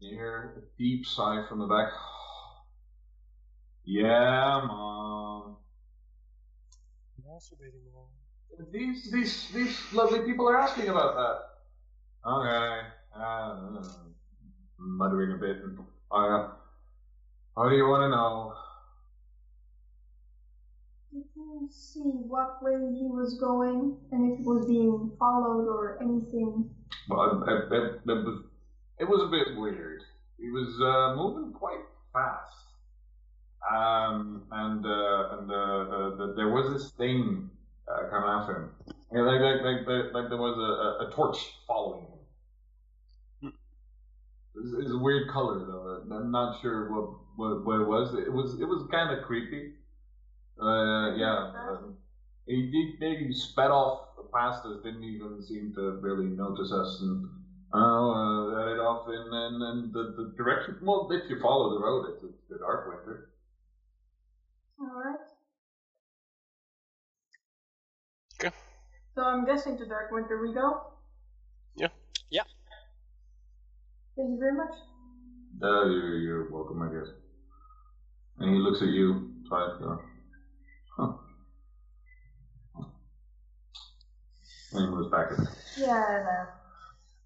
[0.00, 1.92] You hear a deep sigh from the back.
[3.84, 5.56] yeah, mom.
[7.26, 7.90] Masturbating.
[8.72, 12.30] These, these, these lovely people are asking about that.
[12.30, 12.80] Okay.
[13.14, 13.82] Uh,
[14.78, 15.56] muttering a bit.
[16.10, 16.48] Uh,
[17.56, 18.54] how do you want to know?
[21.60, 26.70] You see what way he was going and if he was being followed or anything?
[27.08, 28.44] Well, it, it, it was
[28.98, 30.02] it was a bit weird.
[30.38, 31.84] He was uh, moving quite
[32.14, 32.64] fast,
[33.70, 37.50] um, and uh, and uh, uh, the, there was this thing
[37.86, 38.70] uh, coming after him.
[39.12, 42.06] Yeah, like, like, like, like, there was a, a, a torch following
[43.42, 43.52] him.
[44.80, 46.14] It's a weird color though.
[46.14, 48.14] I'm not sure what, what, what it was.
[48.14, 49.74] It was it was kind of creepy.
[50.60, 51.52] Uh, yeah.
[51.56, 51.96] um,
[52.46, 57.28] he did maybe sped off past us, didn't even seem to really notice us, and
[57.74, 60.76] oh, uh, headed off in and, and the, the direction.
[60.82, 63.30] Well, if you follow the road, it's, it's the dark winter.
[64.80, 65.20] Alright.
[68.40, 68.54] Okay.
[69.14, 70.80] So I'm guessing to Dark Winter we go?
[71.76, 71.88] Yeah.
[72.30, 72.44] Yeah.
[74.16, 74.72] Thank you very much.
[75.62, 77.12] Uh, you're, you're welcome, I guess.
[78.38, 80.02] And he looks at you, tries to go,
[84.72, 85.32] And he moves back.
[85.76, 86.46] Yeah, I know.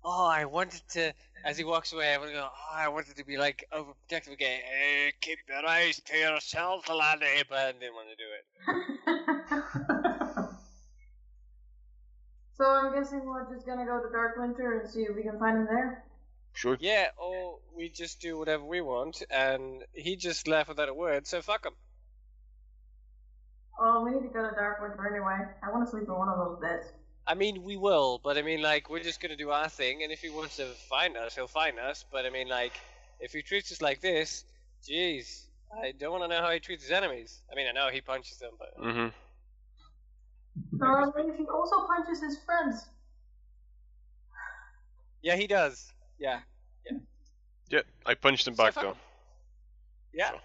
[0.05, 1.13] Oh, I wanted to.
[1.45, 2.49] As he walks away, I want to go.
[2.51, 4.61] Oh, I wanted to be like overprotective again.
[4.65, 8.43] Hey, keep your eyes to yourself, laddie, but I didn't want to do it.
[12.57, 15.39] so I'm guessing we're just gonna go to Dark Winter and see if we can
[15.39, 16.05] find him there.
[16.53, 16.77] Sure.
[16.81, 21.27] Yeah, or we just do whatever we want, and he just left without a word,
[21.27, 21.73] so fuck him.
[23.79, 25.51] Well, we need to go to Dark Winter anyway.
[25.63, 26.93] I want to sleep in one of those beds.
[27.27, 30.13] I mean, we will, but I mean, like, we're just gonna do our thing, and
[30.13, 32.05] if he wants to find us, he'll find us.
[32.13, 32.73] But I mean, like,
[33.21, 34.45] if he treats us like this,
[34.87, 35.47] jeez,
[35.83, 37.41] I don't want to know how he treats his enemies.
[37.51, 39.09] I mean, I know he punches them, but Mm-hmm.
[40.83, 42.89] Or if he also punches his friends.
[45.23, 45.91] yeah, he does.
[46.19, 46.41] Yeah,
[46.91, 46.99] Yeah,
[47.71, 48.97] Yeah, I punched him So back fuck though,
[50.13, 50.41] yeah, So.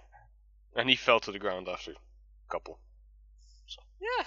[0.75, 1.95] and he fell to the ground after a
[2.49, 2.79] couple.
[4.01, 4.23] yeah.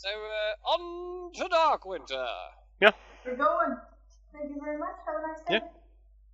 [0.00, 2.24] So uh, on to Dark Winter.
[2.80, 3.76] We're going.
[4.32, 4.94] Thank you very much.
[5.04, 5.66] Have a nice day.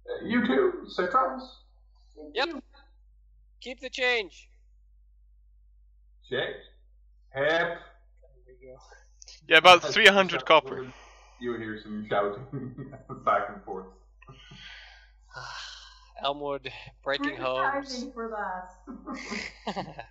[0.07, 0.13] Yeah.
[0.13, 1.63] Uh, you too, Sir Charles.
[2.15, 2.47] Thank Yep.
[2.47, 2.63] you.
[3.61, 4.49] Keep the change.
[6.31, 6.55] Jake.
[7.31, 7.49] Hep.
[7.51, 7.79] There
[8.47, 8.77] we go.
[9.49, 10.87] Yeah, about 300 copper.
[11.41, 12.47] You hear some shouting
[13.25, 13.87] back and forth.
[16.23, 16.71] Elmwood
[17.03, 17.89] breaking Pretty homes.
[17.99, 18.31] timing for
[19.75, 20.07] that.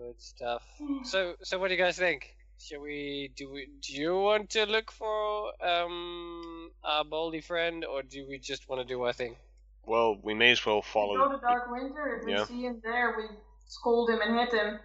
[0.00, 0.62] Good stuff.
[1.04, 2.34] So, so what do you guys think?
[2.58, 3.50] Shall we do?
[3.50, 8.66] We, do you want to look for um our baldy friend, or do we just
[8.68, 9.36] want to do our thing?
[9.84, 11.16] Well, we may as well we follow.
[11.16, 12.22] go to Dark Winter.
[12.22, 13.24] If we see him there, we
[13.66, 14.78] scold him and hit him.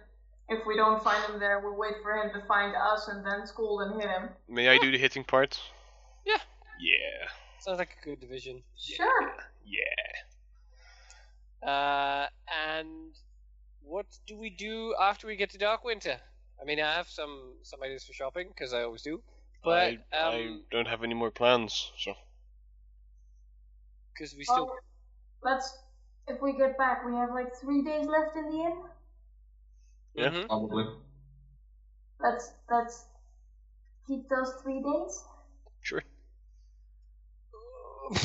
[0.50, 3.46] If we don't find him there, we'll wait for him to find us and then
[3.46, 4.28] scold and hit him.
[4.48, 5.58] May I do the hitting part?
[6.26, 6.40] Yeah.
[6.78, 7.28] Yeah.
[7.60, 8.62] Sounds like a good division.
[8.76, 9.34] Sure.
[9.64, 9.96] Yeah.
[11.68, 12.26] Uh,
[12.68, 13.12] and
[13.86, 16.18] what do we do after we get to Dark Winter?
[16.60, 19.22] I mean, I have some some ideas for shopping because I always do,
[19.62, 22.14] but I, I um, don't have any more plans, so.
[24.12, 24.78] because we still Well,
[25.42, 25.78] let's.
[26.28, 28.82] If we get back, we have like three days left in the inn.
[30.14, 30.30] Yeah.
[30.30, 30.46] Mhm.
[30.46, 30.86] Probably.
[32.18, 33.04] Let's let's
[34.08, 35.24] keep those three days.
[35.82, 36.02] Sure.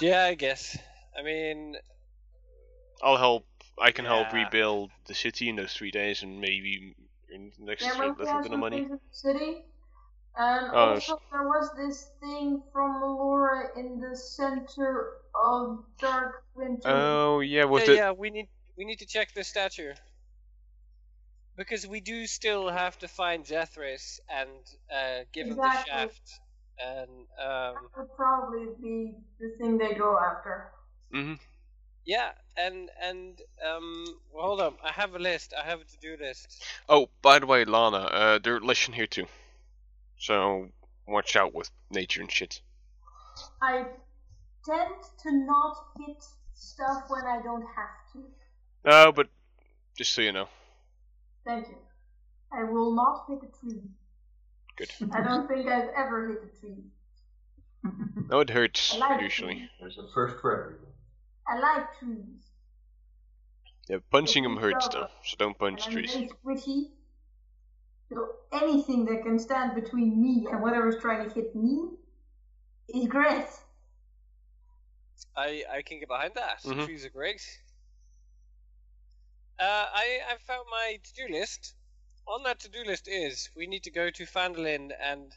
[0.00, 0.78] Yeah, I guess.
[1.14, 1.76] I mean,
[3.02, 3.46] I'll help.
[3.80, 4.32] I can help Yeah.
[4.32, 6.94] rebuild the city in those three days, and maybe
[7.34, 8.84] earn the next Yeah, little but we bit have of money.
[8.84, 9.64] things in the city.
[10.36, 17.08] And Oh, also, there was this thing from Melora in the center of Dark Winter.
[17.08, 19.94] Oh yeah, with yeah, the yeah, we need we need to check the statue
[21.56, 26.40] because we do still have to find Zethris and uh, give him the shaft.
[26.78, 30.72] And um, that would probably be the thing they go after.
[31.12, 31.34] hmm
[32.10, 34.04] yeah, and and um,
[34.34, 35.54] well, hold on, I have a list.
[35.56, 36.64] I have a to-do list.
[36.88, 39.26] Oh, by the way, Lana, uh, they're Leshen here too,
[40.18, 40.70] so
[41.06, 42.62] watch out with nature and shit.
[43.62, 43.84] I
[44.66, 48.24] tend to not hit stuff when I don't have to.
[48.84, 49.28] No, but
[49.96, 50.48] just so you know.
[51.46, 51.76] Thank you.
[52.52, 53.82] I will not hit a tree.
[54.76, 54.90] Good.
[55.12, 56.82] I don't think I've ever hit a tree.
[58.28, 59.54] No, it hurts like usually.
[59.54, 59.68] trees.
[59.78, 60.89] There's a first for everything.
[61.50, 62.50] I like trees.
[63.88, 66.14] Yeah, punching them hurts though, so don't punch and I'm trees.
[66.14, 66.90] very squishy.
[68.08, 71.90] So anything that can stand between me and whatever's trying to hit me
[72.88, 73.46] is great.
[75.36, 76.62] I I can get behind that.
[76.62, 76.84] Mhm.
[76.84, 77.42] Trees are great.
[79.58, 81.74] Uh, I I found my to-do list.
[82.26, 85.34] On that to-do list is we need to go to Phandalin and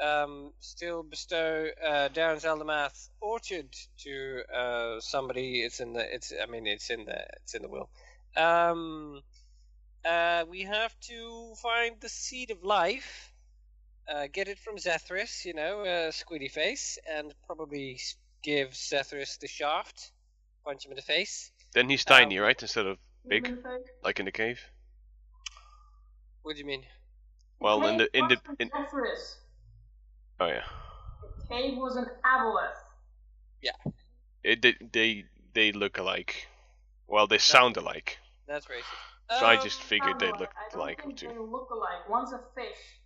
[0.00, 5.62] um, still bestow uh, Darren Zeldermath Orchard to uh, somebody.
[5.62, 7.88] It's in the it's I mean it's in the it's in the will.
[8.36, 9.20] Um,
[10.04, 13.32] uh, we have to find the seed of life.
[14.12, 18.00] Uh, get it from Zethris, you know, uh, squiddy face, and probably
[18.42, 20.10] give Zethris the shaft,
[20.64, 21.52] punch him in the face.
[21.72, 22.60] Then he's Um, tiny, right?
[22.60, 22.98] Instead of
[23.28, 23.56] big,
[24.02, 24.60] like in the cave.
[26.42, 26.84] What do you mean?
[27.60, 29.36] Well, in the in the in wasn't Zephyrus.
[30.42, 30.64] Oh yeah,
[31.20, 32.76] The cave was an aboleth.
[33.62, 33.72] Yeah.
[34.44, 35.24] It, they they
[35.54, 36.48] they look alike.
[37.08, 38.18] Well, they sound alike.
[38.46, 39.12] That's racist.
[39.30, 40.40] So I Um, just figured they Aboleth.
[40.40, 41.28] looked I don't alike think too.
[41.28, 42.08] They look alike.
[42.08, 43.00] One's a fish.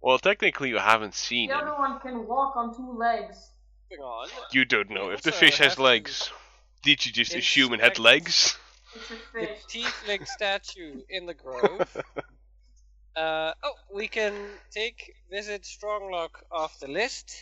[0.00, 1.66] Well, technically, you haven't seen The him.
[1.68, 3.50] other one can walk on two legs.
[3.90, 4.28] Hang on.
[4.52, 6.30] You don't know if the fish has legs.
[6.82, 8.56] Did you just assume it had legs?
[8.94, 9.22] It's a fish.
[9.32, 9.62] The fish.
[9.68, 11.96] tiefling statue in the grove.
[13.16, 17.34] Uh, oh, we can take visit Stronglock off the list.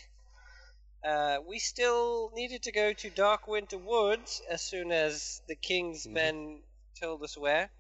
[1.04, 6.06] Uh, we still needed to go to Dark Winter Woods as soon as the king's
[6.06, 6.12] Mhm.
[6.12, 6.62] men
[7.00, 7.70] told us where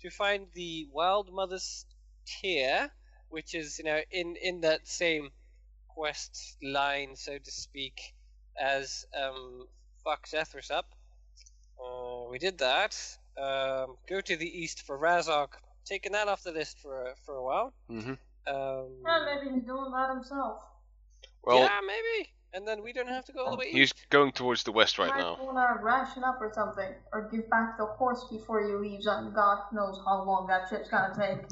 [0.00, 1.86] to find the Wild Mother's
[2.26, 2.90] Tear,
[3.28, 5.32] which is you know in in that same
[5.88, 8.14] quest line, so to speak,
[8.58, 9.68] as um,
[10.26, 10.88] Zethris up.
[11.80, 12.96] Uh, we did that.
[13.36, 15.54] Um, go to the east for Razok.
[15.86, 17.72] Taking that off the list for a, for a while.
[17.88, 18.14] hmm
[18.48, 20.62] Um, Yeah, maybe he's doing that himself.
[21.44, 22.30] Well, yeah, maybe.
[22.52, 24.06] And then we don't have to go all the way he's east.
[24.10, 25.38] going towards the west right Might now.
[25.40, 29.06] wanna ration up or something, or give back the horse before he leaves.
[29.06, 31.46] And God knows how long that trip's gonna take.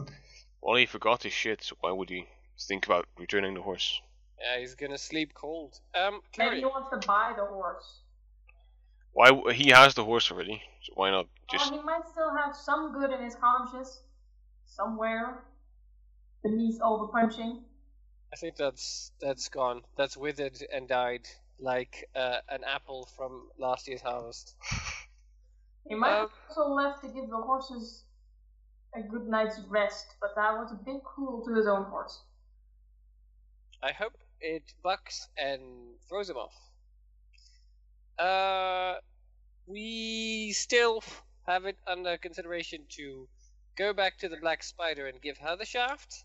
[0.62, 2.26] Well, he forgot his shit, so why would he
[2.58, 4.00] think about returning the horse?
[4.40, 5.78] Yeah, he's gonna sleep cold.
[5.94, 8.00] Um, Maybe he wants to buy the horse.
[9.12, 11.70] Why he has the horse already, so why not just?
[11.70, 14.00] Well, he might still have some good in his conscience
[14.66, 15.44] somewhere
[16.42, 17.64] beneath all the punching.
[18.32, 19.82] I think that's that's gone.
[19.96, 21.26] That's withered and died
[21.58, 24.54] like uh, an apple from last year's harvest.
[25.88, 28.04] He might Um, have also left to give the horses
[28.94, 32.24] a good night's rest, but that was a bit cruel to his own horse.
[33.82, 36.54] I hope it bucks and throws him off.
[38.18, 38.94] Uh,
[39.66, 41.02] we still
[41.46, 43.28] have it under consideration to
[43.76, 46.24] go back to the Black Spider and give her the shaft,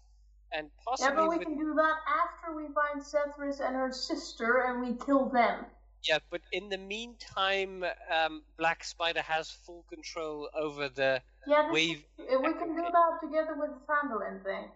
[0.51, 1.09] and possibly.
[1.13, 4.81] Yeah, but we with- can do that after we find Zethris and her sister and
[4.81, 5.65] we kill them.
[6.03, 12.05] Yeah, but in the meantime, um, Black Spider has full control over the Yeah, wave.
[12.17, 14.71] is- we can do that together with the Phandalin thing.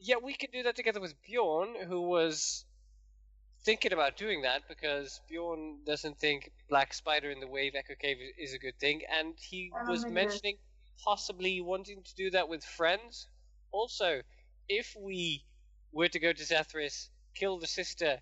[0.00, 2.64] Yeah, we could do that together with Bjorn, who was
[3.62, 8.18] thinking about doing that because Bjorn doesn't think Black Spider in the Wave Echo Cave
[8.36, 10.26] is a good thing, and he was think it is.
[10.26, 10.58] mentioning
[11.02, 13.28] possibly wanting to do that with friends.
[13.72, 14.20] Also,
[14.68, 15.44] if we
[15.92, 18.18] were to go to Zethris, kill the sister,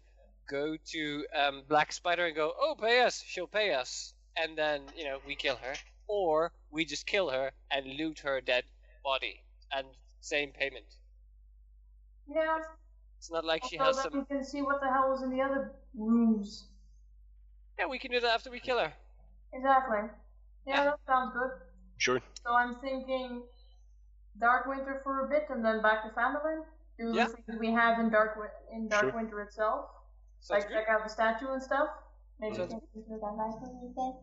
[0.49, 4.83] go to um, Black Spider and go, oh, pay us, she'll pay us, and then,
[4.97, 5.75] you know, we kill her.
[6.09, 8.65] Or we just kill her and loot her dead
[9.05, 9.43] body,
[9.73, 9.87] and
[10.21, 10.85] same payment.
[12.29, 12.59] Yeah,
[13.19, 14.13] It's not like she has some.
[14.13, 16.67] we can see what the hell was in the other rooms.
[17.79, 18.93] Yeah, we can do that after we kill her.
[19.53, 20.09] Exactly.
[20.67, 20.85] Yeah, Yeah.
[20.85, 21.51] that sounds good.
[21.99, 22.21] Sure.
[22.45, 23.43] So I'm thinking
[24.41, 26.65] Dark Winter for a bit and then back to Phandalin?
[26.99, 27.27] Do Yeah.
[27.27, 28.39] things we have in Dark
[28.73, 29.13] in Dark Sure.
[29.13, 29.91] Winter itself?
[30.41, 30.75] Sounds like good.
[30.75, 31.89] check out the statue and stuff?
[32.41, 34.15] Maybe Sounds- check into that library again?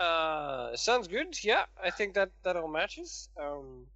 [0.00, 1.42] Uh, sounds good.
[1.42, 3.30] Yeah, I think that that all matches.
[3.40, 3.86] Um,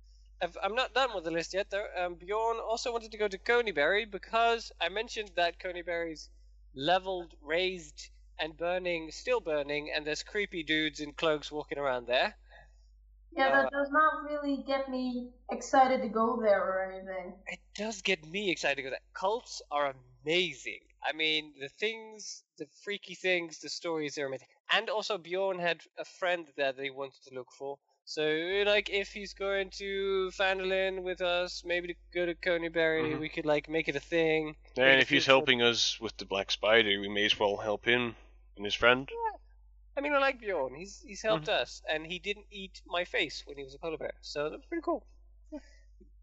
[0.40, 1.86] I've, I'm not done with the list yet, though.
[1.94, 6.30] Um, Bjorn also wanted to go to Conyberry because I mentioned that Conyberry's
[6.74, 8.08] leveled, raised,
[8.38, 12.34] and burning, still burning, and there's creepy dudes in cloaks walking around there.
[13.32, 17.34] Yeah, Uh, that does not really get me excited to go there or anything.
[17.46, 19.94] It does get me excited because cults are
[20.24, 20.80] amazing.
[21.02, 24.48] I mean, the things, the freaky things, the stories are amazing.
[24.70, 27.78] And also, Bjorn had a friend there that he wanted to look for.
[28.04, 28.22] So,
[28.66, 33.20] like, if he's going to Phandalin with us, maybe to go to Conyberry, Mhm.
[33.20, 34.56] we could like make it a thing.
[34.76, 38.16] And if he's helping us with the Black Spider, we may as well help him
[38.56, 39.08] and his friend.
[39.96, 40.74] I mean, I like Bjorn.
[40.74, 43.98] He's he's helped us, and he didn't eat my face when he was a polar
[43.98, 45.04] bear, so that was pretty cool.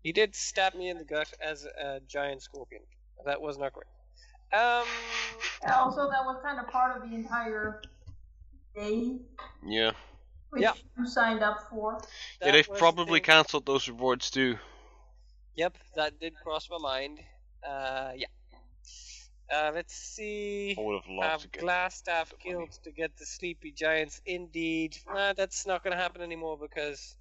[0.03, 2.81] He did stab me in the gut as a giant scorpion.
[3.25, 3.87] That was not great.
[4.53, 4.85] Um,
[5.73, 7.81] also, that was kind of part of the entire
[8.73, 9.19] day,
[9.65, 9.91] Yeah.
[10.51, 10.73] which Yeah.
[10.97, 11.99] you signed up for.
[12.41, 14.57] yeah, they've was the probably cancelled those rewards too.
[15.55, 17.19] Yep, that did cross my mind.
[17.67, 18.27] Uh, yeah.
[19.53, 20.75] Uh, let's see.
[20.77, 21.63] I would have loved to get.
[21.63, 22.43] Glasstaff money.
[22.43, 24.21] killed to get the Sleepy Giants.
[24.25, 24.97] Indeed.
[25.07, 27.15] Nah, that's not going to happen anymore because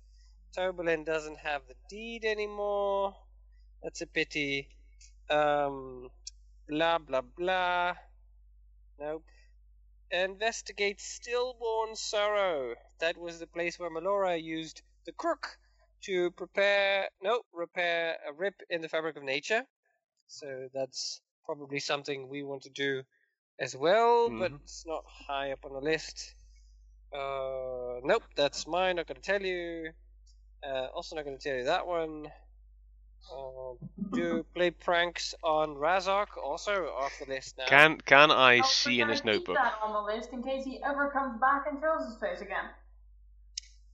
[0.56, 3.14] Turbulin doesn't have the deed anymore.
[3.82, 4.68] That's a pity.
[5.30, 6.08] Um,
[6.68, 7.94] blah, blah, blah.
[8.98, 9.24] Nope.
[10.10, 12.74] Investigate Stillborn Sorrow.
[13.00, 15.58] That was the place where Melora used the crook
[16.02, 19.62] to prepare, no, repair a rip in the fabric of nature.
[20.28, 23.02] So that's probably something we want to do
[23.58, 24.60] as well, but Mhm.
[24.62, 26.34] it's not high up on the list.
[27.12, 28.96] Uh, nope, that's mine.
[28.96, 29.92] Not going to tell you.
[30.62, 32.26] Uh, also not going to tell you that one.
[33.32, 33.72] Uh,
[34.14, 37.66] do play pranks on Razok, also off the list now.
[37.66, 39.56] Can can I Oh, see in his notebook?
[39.56, 42.68] that on the list in case he ever comes back and shows his face again.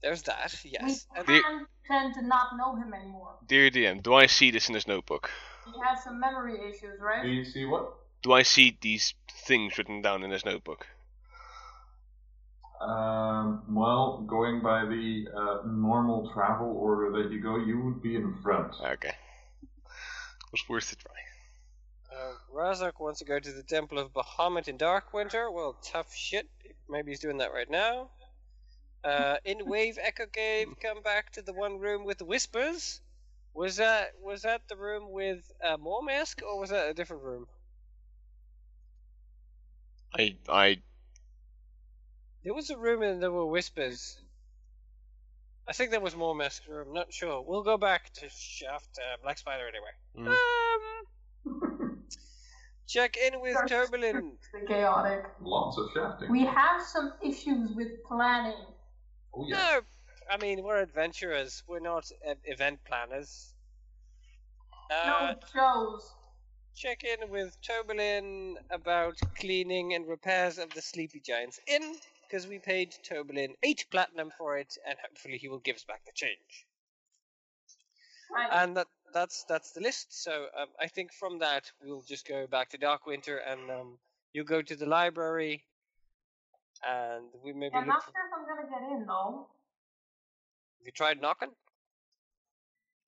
[0.01, 1.07] There's that, yes.
[1.13, 3.37] We And The- can tend to not know him anymore.
[3.45, 5.31] Dear DM, do I see this in his notebook?
[5.65, 7.23] He has some memory issues, right?
[7.23, 7.93] Do you see what?
[8.21, 9.13] Do I see these
[9.45, 10.87] things written down in his notebook?
[12.81, 18.15] Um, well, going by the uh, normal travel order that you go, you would be
[18.15, 18.73] in front.
[18.83, 19.13] Okay.
[20.51, 21.13] Was worth a try.
[22.13, 25.49] Uh, Razok wants to go to the Temple of Bahamut in Dark Winter.
[25.49, 26.47] Well, tough shit.
[26.89, 28.09] Maybe he's doing that right now.
[29.03, 33.01] Uh, in Wave Echo Cave, come back to the one room with the whispers.
[33.53, 37.45] Was that was that the room with uh, Mask, or was that a different room?
[40.17, 40.77] I I
[42.43, 44.17] There was a room and there were whispers.
[45.67, 46.93] I think that was more mask room.
[46.93, 47.41] Not sure.
[47.41, 50.35] We'll go back to Shaft uh, Black Spider anyway.
[50.35, 50.35] Mm.
[51.45, 52.03] Um,
[52.87, 54.33] check in with Turbulin.
[54.53, 55.23] The chaotic.
[55.41, 56.29] Lots of shafting.
[56.31, 58.57] We have some issues with planning.
[59.33, 59.55] oh yeah.
[59.55, 59.79] No,
[60.29, 61.63] I mean we're adventurers.
[61.67, 63.53] We're not uh, event planners.
[64.91, 66.11] Uh, no shows.
[66.75, 72.59] check in with Turbulin about cleaning and repairs of the Sleepy Giants Inn because we
[72.59, 76.65] paid Turbulin eight platinum for it, and hopefully he will give us back the change.
[78.33, 78.49] Right.
[78.51, 80.23] And that that's that's the list.
[80.23, 83.97] So um, I think from that we'll just go back to Dark Winter, and um,
[84.33, 85.63] you go to the library,
[86.87, 89.47] and we maybe I'm not For, sure if I'm gonna get in though.
[90.83, 91.51] Have you tried knocking?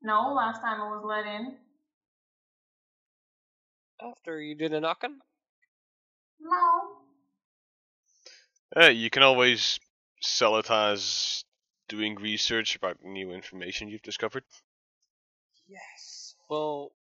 [0.02, 1.57] No, last time I was let in.
[4.02, 5.19] After you did a knocking?
[6.39, 6.81] No.
[8.81, 9.77] Uh, you can always
[10.22, 11.43] sell it as
[11.89, 14.43] doing research about new information you've discovered.
[15.68, 16.35] Yes.
[16.49, 16.93] Well,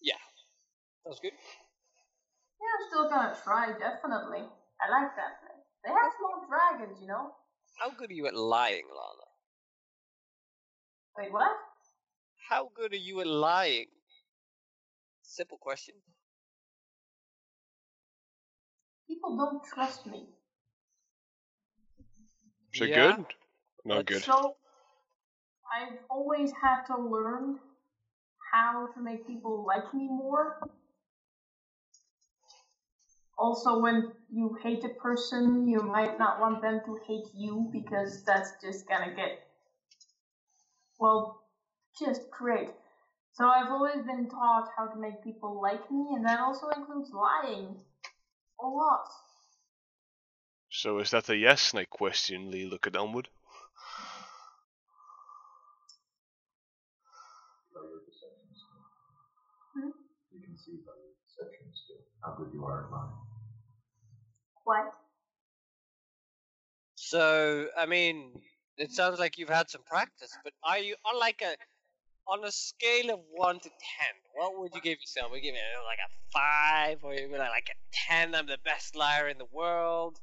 [0.00, 0.14] yeah.
[1.04, 1.32] That was good.
[2.58, 4.48] Yeah, I'm still gonna try, definitely.
[4.80, 5.62] I like that place.
[5.84, 7.34] They have small dragons, you know?
[7.78, 9.31] How good are you at lying, Lana?
[11.16, 11.50] Wait, what?
[12.48, 13.86] How good are you at lying?
[15.22, 15.94] Simple question.
[19.06, 20.26] People don't trust me.
[22.74, 23.16] So Yeah.
[23.16, 23.26] good?
[23.84, 24.22] Not But- good.
[24.22, 24.56] So,
[25.70, 27.60] I've always had to learn
[28.52, 30.60] how to make people like me more.
[33.38, 38.22] Also, when you hate a person, you might not want them to hate you because
[38.24, 39.50] that's just gonna get,
[41.02, 41.42] well,
[41.98, 42.70] just great.
[43.32, 47.10] So, I've always been taught how to make people like me, and that also includes
[47.12, 47.76] lying.
[48.60, 49.08] A lot.
[50.70, 51.72] So is that a yes?
[51.72, 53.28] And I questioningly look at Elmwood.
[58.06, 58.80] deception skill.
[59.74, 59.90] Hmm?
[60.32, 63.10] You can see by your deception skill how good you are at lying.
[64.64, 64.94] What?
[66.94, 68.40] So, I mean,
[68.82, 71.52] it sounds like you've had some practice, but are you on like a
[72.32, 74.14] on a scale of one to ten?
[74.34, 75.30] What would you give yourself?
[75.30, 78.34] Would you give it like a five, or you be like like a ten?
[78.34, 80.18] I'm the best liar in the world.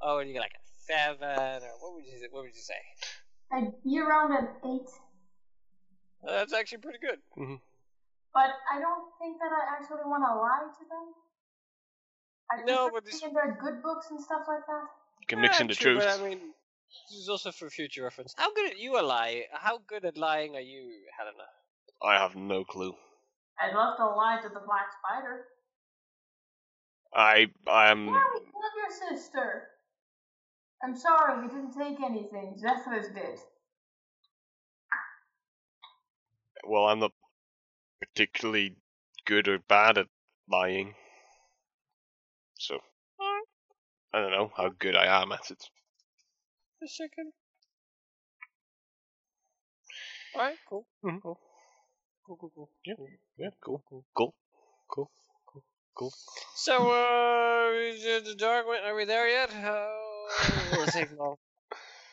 [0.00, 2.82] Or would you get like a seven, or what would you what would you say?
[3.52, 4.88] I'd be around an eight,
[6.26, 7.20] Uh, that's actually pretty good.
[8.32, 11.06] but I don't think that I actually want to lie to them.
[12.50, 14.84] I No, prefer but to this- be in their good books and stuff like that.
[15.20, 16.04] You can mix Yeah, in the true, truth.
[16.04, 16.40] But I mean,
[17.10, 18.34] this is also for future reference.
[18.36, 19.44] How good at you a lie?
[19.52, 21.44] How good at lying are you, Helena?
[22.02, 22.94] I have no clue.
[23.60, 25.44] I'd love to lie to the black spider.
[27.14, 29.68] I I am Yeah, we killed your sister.
[30.82, 32.56] I'm sorry, we didn't take anything.
[32.58, 33.38] Zephyrus did.
[36.64, 36.86] well.
[36.86, 37.12] I'm not
[38.00, 38.76] particularly
[39.26, 40.06] good or bad at
[40.48, 40.94] lying.
[42.58, 42.78] So
[44.14, 45.62] I don't know how good I am at it.
[46.82, 47.32] A second.
[50.34, 50.84] Alright, cool.
[51.04, 51.22] Mhm.
[51.22, 51.38] Cool.
[52.26, 52.70] Cool, cool, cool.
[52.84, 52.94] Yeah,
[53.36, 54.34] yeah, cool, cool, cool,
[54.88, 55.10] cool,
[55.46, 55.64] cool,
[55.94, 56.12] cool.
[56.56, 59.50] So, uh, is it the dark one, are we there yet?
[59.54, 59.90] Uh,
[60.72, 61.36] will it take long?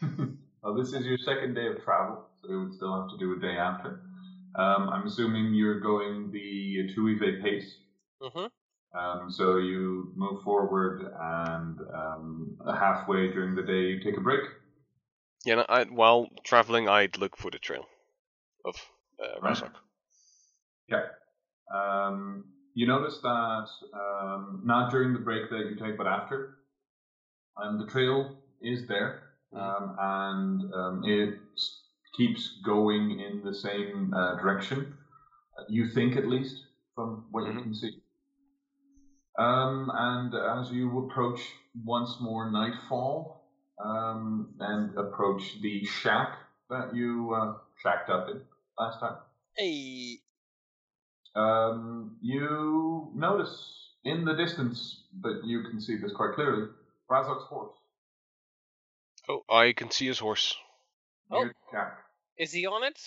[0.62, 3.34] well, this is your second day of travel, so you would still have to do
[3.34, 4.02] a day after.
[4.56, 7.76] Um, I'm assuming you're going the Tuve pace.
[8.22, 8.46] Mm-hmm.
[8.94, 14.42] Um, so you move forward, and um, halfway during the day, you take a break.
[15.46, 17.86] Yeah, no, I, while traveling, I'd look for the trail
[18.66, 18.76] of
[19.20, 19.40] uh.
[19.42, 19.72] Razok.
[20.90, 21.06] Yeah.
[21.74, 26.58] Um, you notice that um, not during the break that you take, but after,
[27.62, 29.24] um, the trail is there,
[29.56, 31.36] um, and um, it
[32.18, 34.98] keeps going in the same uh, direction.
[35.58, 37.64] uh, You think, at least, from what you Mhm.
[37.64, 37.99] can see.
[39.40, 41.40] Um, and as you approach
[41.86, 43.40] once more nightfall,
[43.84, 46.38] um, and approach the shack
[46.70, 48.42] that you uh, shacked up in
[48.78, 49.16] last time.
[49.56, 50.20] Hey,
[51.36, 56.68] Um, you notice in the distance, but you can see this quite clearly,
[57.10, 57.78] Razok's horse.
[59.30, 60.58] Oh, I can see his horse.
[61.32, 61.44] Oh.
[61.44, 61.98] Near Jack.
[62.38, 63.00] is he on it?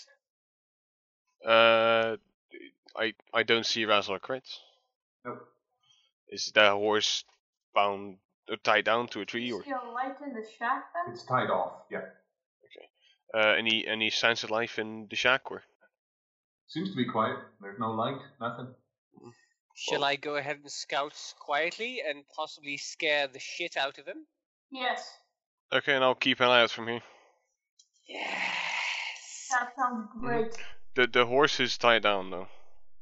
[1.46, 2.16] Uh,
[2.96, 4.48] I I don't see Razok, right?
[5.24, 5.52] Nope.
[6.32, 7.24] Is the horse
[7.74, 8.16] bound
[8.48, 11.12] or tied down to a tree You or see a light in the shack then?
[11.12, 12.06] It's tied off, yeah.
[13.34, 15.62] uh, any any signs of life in the shack or?
[16.68, 17.36] Seems to be quiet.
[17.60, 18.68] There's no light, nothing.
[19.74, 24.26] Shall I go ahead and scout quietly and possibly scare the shit out of him?
[24.70, 25.18] Yes.
[25.70, 27.02] Okay, and I'll keep an eye out from here.
[28.09, 29.48] Yes.
[29.50, 30.56] That sounds great.
[30.94, 32.48] The the horse is tied down though,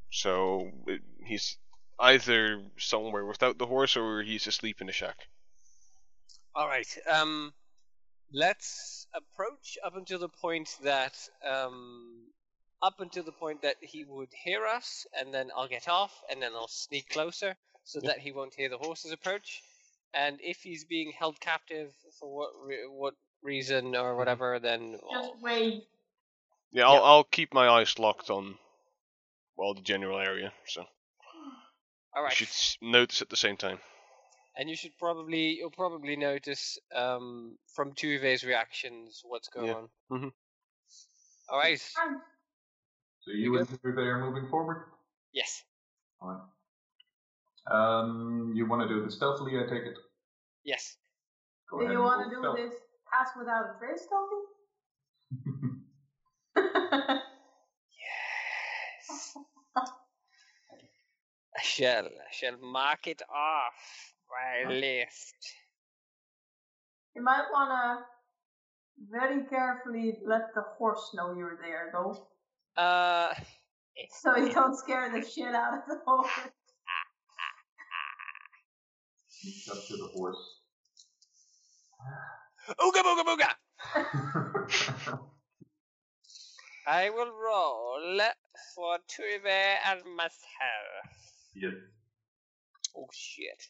[0.09, 1.57] so it, he's
[2.01, 5.17] either somewhere without the horse or he's asleep in the shack.
[6.55, 6.87] All right.
[7.09, 7.53] Um,
[8.33, 11.15] let's approach up until the point that
[11.47, 12.23] um,
[12.81, 16.41] up until the point that he would hear us, and then I'll get off, and
[16.41, 18.09] then I'll sneak closer so Yeah.
[18.09, 19.61] that he won't hear the horses approach.
[20.13, 23.13] And if he's being held captive for what re- what
[23.43, 25.83] reason or whatever, then I'll- Just wave.
[26.71, 27.01] Yeah, I'll Yeah.
[27.01, 28.57] I'll keep my eyes locked on,
[29.55, 30.51] well, the general area.
[30.65, 30.85] So
[32.15, 32.49] all you should
[32.81, 33.79] notice at the same time.
[34.57, 39.73] And you should probably you'll probably notice um, from Tuve's reactions what's going Yeah.
[39.75, 39.89] on.
[40.11, 40.31] Mhm.
[41.49, 41.79] All right.
[41.79, 44.85] So you and Tuve are moving forward?
[45.31, 45.63] Yes.
[46.21, 46.41] Alright.
[47.67, 49.97] Um, you want to do this stealthily, I take it?
[50.63, 50.97] Yes.
[51.69, 52.57] Go Do you want to do stealth.
[52.57, 52.73] this
[53.11, 54.41] pass without a trace, Toby?
[59.07, 59.37] Yes.
[61.57, 65.35] I shall I shall mark it off my list.
[67.15, 68.05] you might want to
[69.09, 72.27] very carefully let the horse know you're there, though,
[72.77, 73.33] Uh,
[74.21, 76.29] so you don't scare the shit out of the horse.
[79.27, 80.61] Sneaks up to the horse.
[82.79, 83.49] ooga booga booga.
[86.87, 88.19] I will roll
[88.75, 91.40] for Tuve and myself.
[91.53, 91.73] Yes.
[92.95, 93.67] Oh shit.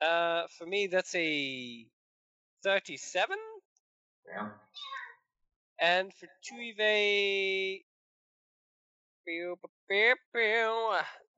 [0.00, 1.86] Uh, for me that's a
[2.64, 3.38] thirty-seven,
[4.26, 4.48] Yeah.
[5.78, 6.28] and for
[9.24, 9.56] pew,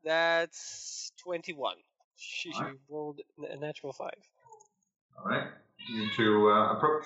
[0.03, 1.77] that's twenty-one.
[2.17, 2.75] She Alright.
[2.89, 3.21] rolled
[3.51, 4.15] a natural five.
[5.19, 5.49] Alright.
[5.89, 7.05] You two uh, approach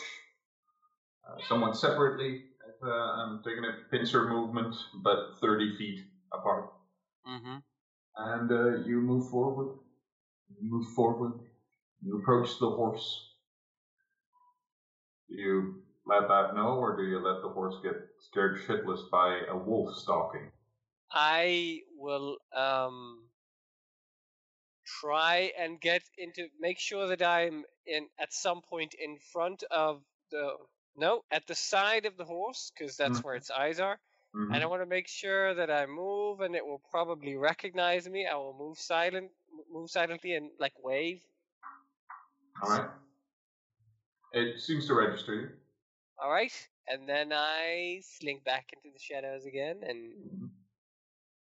[1.29, 2.45] uh, somewhat separately.
[2.83, 6.01] Uh, I'm taking a pincer movement, but 30 feet
[6.33, 6.71] apart.
[7.27, 7.57] Mm-hmm.
[8.19, 9.79] And uh, you move forward.
[10.51, 11.35] You move forward.
[12.03, 13.35] You approach the horse.
[15.29, 19.41] Do you let that know, or do you let the horse get scared shitless by
[19.49, 20.51] a wolf stalking?
[21.13, 23.29] I will um
[25.01, 30.03] try and get into make sure that I'm in at some point in front of
[30.31, 30.53] the
[30.97, 33.99] no at the side of the horse because that's where its eyes are
[34.35, 34.55] Mhm.
[34.55, 38.27] and I want to make sure that I move and it will probably recognize me.
[38.27, 39.31] I will move silent
[39.71, 41.23] move silently and like wave.
[42.63, 42.91] All right.
[44.33, 45.49] It seems to register you.
[46.19, 46.53] All right,
[46.89, 50.51] and then I slink back into the shadows again and Mhm.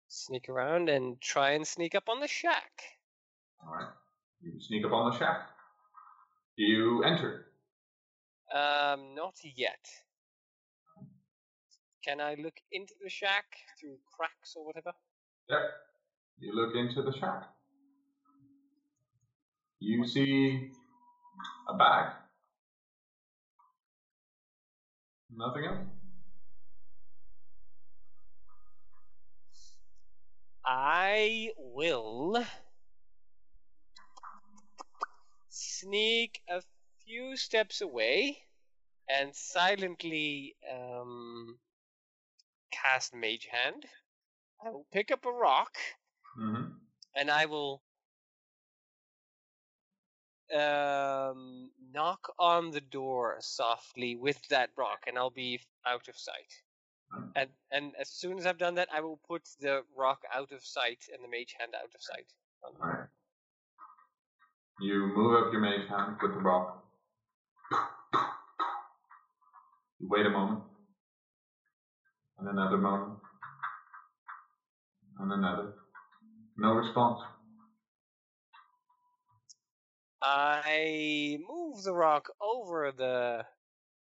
[0.07, 2.99] sneak around and try and sneak up on the shack.
[3.63, 3.93] All right.
[4.41, 5.49] You sneak up on the shack.
[6.55, 7.51] You enter.
[8.51, 10.04] Um, not yet.
[12.05, 13.45] Can I look into the shack
[13.79, 14.91] through cracks or whatever?
[15.49, 15.59] Yep.
[16.39, 17.45] You look into the shack.
[19.79, 20.69] You see
[21.67, 22.11] a bag.
[25.35, 25.87] Nothing else.
[30.63, 32.43] I will
[35.49, 36.61] sneak a
[37.03, 38.37] few steps away
[39.09, 41.57] and silently um,
[42.83, 43.85] cast Mage Hand.
[44.65, 45.75] I will pick up a rock
[46.39, 46.65] Mm-hmm.
[47.15, 47.81] and I will
[50.53, 56.53] um, knock on the door softly with that rock, and I'll be out of sight.
[57.11, 57.29] Right.
[57.35, 60.63] And and as soon as I've done that, I will put the rock out of
[60.63, 62.27] sight and the mage hand out of sight.
[62.63, 62.99] on the All door.
[62.99, 63.09] right.
[64.81, 66.83] You move up your mage hand with the rock.
[69.99, 70.61] You wait a moment.
[72.45, 73.17] And another moment.
[75.19, 75.73] And another.
[76.57, 77.19] No response.
[80.21, 83.45] I move the rock over the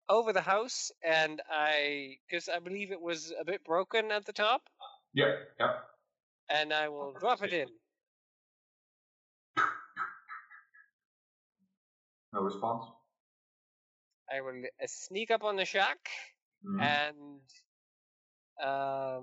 [0.09, 4.33] over the house, and I because I believe it was a bit broken at the
[4.33, 4.63] top,
[5.13, 5.27] Yep,
[5.59, 5.85] yep.
[6.49, 7.67] and I will drop it in.
[12.33, 12.85] No response.
[14.31, 16.09] I will uh, sneak up on the shack.
[16.65, 16.81] Mhm.
[16.81, 17.41] and
[18.63, 19.21] um,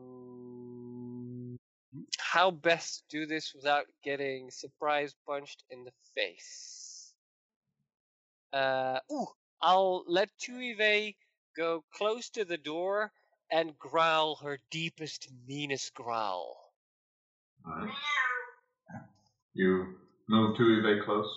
[2.18, 7.14] how best do this without getting surprise punched in the face?
[8.52, 9.26] Uh, ooh,
[9.62, 11.14] I'll let Tuve
[11.56, 13.12] go close to the door
[13.50, 16.56] and growl her deepest, meanest growl.
[17.66, 17.92] Alright.
[19.54, 19.94] You
[20.28, 21.28] move to close.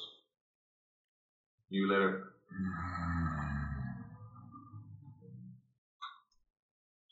[1.70, 2.34] You let her.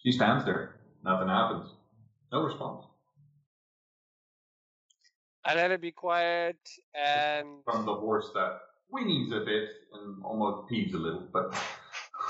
[0.04, 0.81] She stands there.
[1.04, 1.70] Nothing happens.
[2.32, 2.86] No response.
[5.44, 6.58] I let her be quiet
[6.94, 8.60] and From the horse that
[8.94, 11.54] whinnies a bit and almost pees a little, but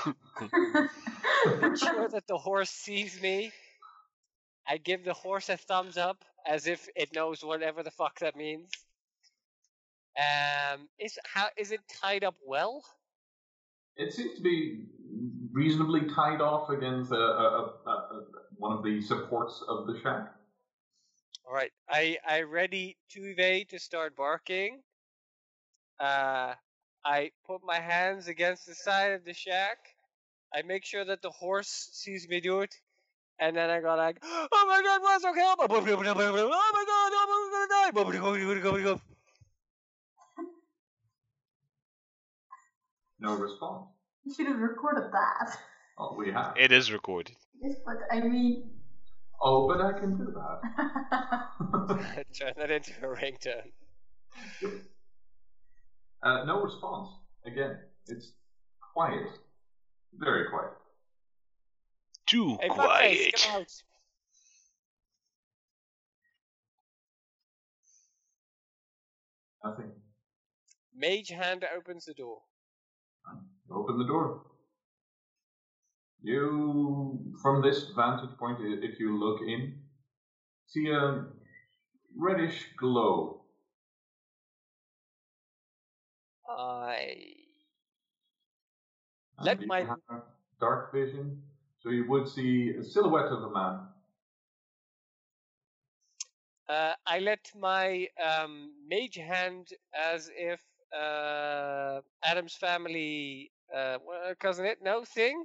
[1.76, 3.52] sure that the horse sees me.
[4.66, 8.36] I give the horse a thumbs up as if it knows whatever the fuck that
[8.36, 8.70] means.
[10.16, 12.82] Um, is how is it tied up well?
[13.96, 14.86] it seems to be
[15.52, 18.24] reasonably tied off against a, a, a, a-
[18.62, 20.32] one of the supports of the shack.
[21.44, 24.80] All right, I I ready Tuve to start barking.
[25.98, 26.54] Uh,
[27.04, 29.78] I put my hands against the side of the shack.
[30.54, 32.72] I make sure that the horse sees me do it,
[33.40, 35.40] and then I go like, "Oh my God, what's okay?
[35.42, 39.00] Oh my God, oh my God, I'm gonna die!"
[43.18, 43.88] No response.
[44.24, 45.58] You should have recorded that.
[45.98, 46.56] Oh, we have.
[46.56, 47.36] It is recorded.
[47.62, 48.68] Yes, but I mean.
[49.40, 50.60] Oh, but I can do that.
[52.38, 53.72] Turn that into a ringtone.
[56.22, 57.08] uh, no response.
[57.44, 58.32] Again, it's
[58.92, 59.26] quiet.
[60.14, 60.72] Very quiet.
[62.26, 63.34] Too Hey, fuckface, quiet.
[63.42, 63.72] come out!
[69.64, 69.90] Nothing.
[70.94, 72.42] Mage hand opens the door.
[73.70, 74.42] Open the door.
[76.22, 79.74] You, from this vantage point, if you look in,
[80.66, 81.26] see a
[82.16, 83.42] reddish glow.
[86.48, 87.42] I
[89.38, 89.86] And Let my-
[90.60, 91.42] dark vision,
[91.80, 93.88] so you would see a silhouette of a man.
[96.68, 100.60] Uh, I let my um, mage hand as if
[100.96, 103.98] uh, Addams Family, uh,
[104.38, 105.44] cousin it, no thing,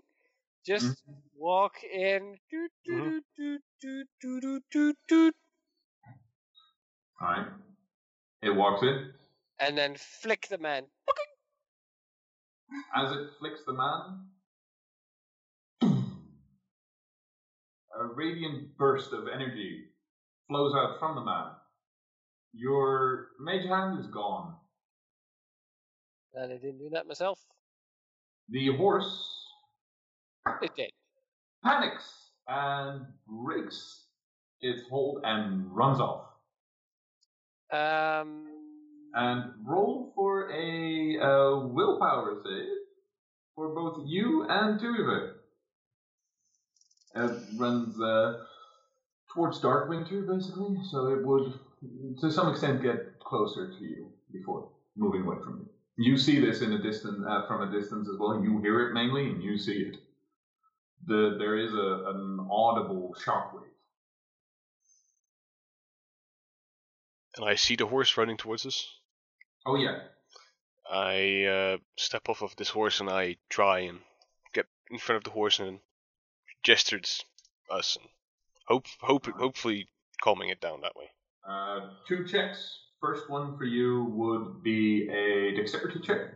[0.67, 1.01] Just
[1.33, 2.37] walk in.
[2.51, 2.97] Doot, Mhm.
[2.97, 5.35] doot, doot, doot, doot, doot, doot, doot,
[7.21, 7.47] All right.
[8.41, 9.13] It walks in.
[9.59, 10.91] and then flick the man.
[12.93, 14.29] As it flicks the man,
[17.95, 19.89] a radiant burst of energy
[20.47, 21.55] flows out from the man.
[22.53, 24.59] Your mage hand is gone.
[26.33, 27.39] And I didn't do that myself.
[28.49, 29.36] The horse
[30.61, 30.91] It did.
[31.63, 34.05] panics and breaks
[34.61, 36.25] its hold and runs off.
[37.71, 38.45] Um.
[39.13, 42.67] And roll for a uh, willpower save
[43.55, 45.33] for both you and Tuve.
[47.15, 48.43] It runs uh,
[49.33, 51.53] towards Darkwinter, basically, so it would,
[52.21, 55.69] to some extent, get closer to you before moving away from you.
[56.11, 58.43] You see this in a distance, uh, from a distance as well.
[58.43, 59.97] You hear it mainly, and you see it.
[61.07, 63.63] The there is a, an audible shockwave.
[67.37, 68.87] And I see the horse running towards us.
[69.65, 69.99] Oh yeah,
[70.89, 73.99] I uh, step off of this horse and I try and
[74.53, 75.79] get in front of the horse and
[76.63, 77.23] gestures
[77.69, 78.07] us and
[78.65, 79.89] hope, hope, hopefully
[80.21, 81.09] calming it down that way.
[81.47, 82.79] Uh, two checks.
[83.01, 86.33] First one for you would be a dexterity check,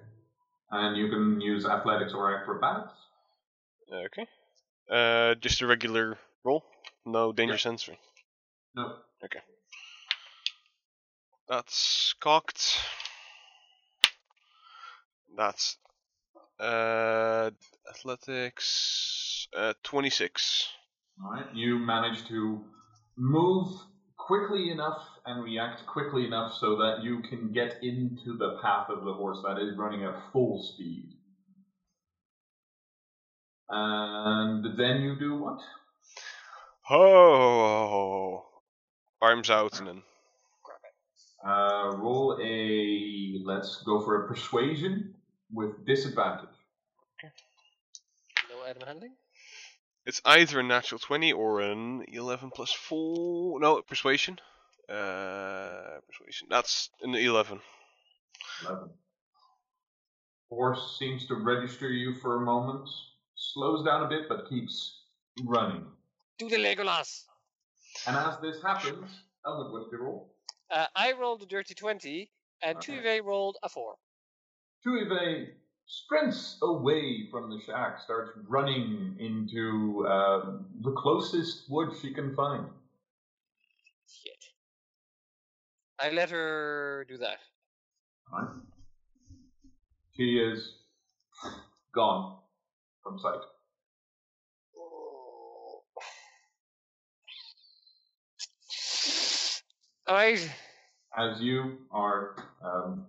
[0.69, 2.93] and you can use athletics or acrobatics.
[3.91, 4.27] Okay.
[4.91, 6.65] Uh, just a regular roll.
[7.05, 7.59] No danger Yeah.
[7.59, 7.99] sensory.
[8.75, 9.39] No, Okay.
[11.47, 12.77] That's cocked.
[15.35, 15.77] That's
[16.59, 17.51] uh
[17.89, 20.67] athletics uh 26.
[21.23, 21.45] all right.
[21.55, 22.63] You manage to
[23.17, 23.67] move
[24.17, 29.03] quickly enough and react quickly enough so that you can get into the path of
[29.03, 31.13] the horse that is running at full speed.
[33.73, 35.59] And then you do what?
[36.89, 38.43] Oh,
[39.21, 40.03] arms out and then
[41.43, 43.41] Uh, roll a.
[43.43, 45.15] Let's go for a persuasion
[45.51, 46.49] with disadvantage.
[48.49, 49.15] No item handling.
[50.05, 53.59] it's either a natural 20 or an 11 plus 4.
[53.59, 54.37] No, persuasion.
[54.89, 56.47] Uh, persuasion.
[56.49, 57.59] That's an 11.
[58.65, 58.89] 11.
[60.49, 62.89] Horse seems to register you for a moment,
[63.53, 65.01] slows down a bit, but keeps
[65.43, 65.85] running.
[66.37, 67.23] Do the Legolas.
[68.07, 69.11] And as this happens,
[69.45, 70.33] Elmwood, what's your roll?
[70.69, 72.31] Uh, I rolled a dirty 20,
[72.63, 72.93] and Okay.
[72.93, 73.95] Tuve rolled a 4.
[74.85, 75.49] Tuve
[75.85, 82.65] sprints away from the shack, starts running into um, the closest wood she can find.
[84.07, 84.45] Shit.
[85.99, 87.39] I let her do that.
[88.31, 88.47] Right?
[90.15, 90.73] She is
[91.93, 92.40] gone
[93.03, 93.41] from sight.
[100.09, 100.51] Alright.
[101.17, 103.05] as you are um,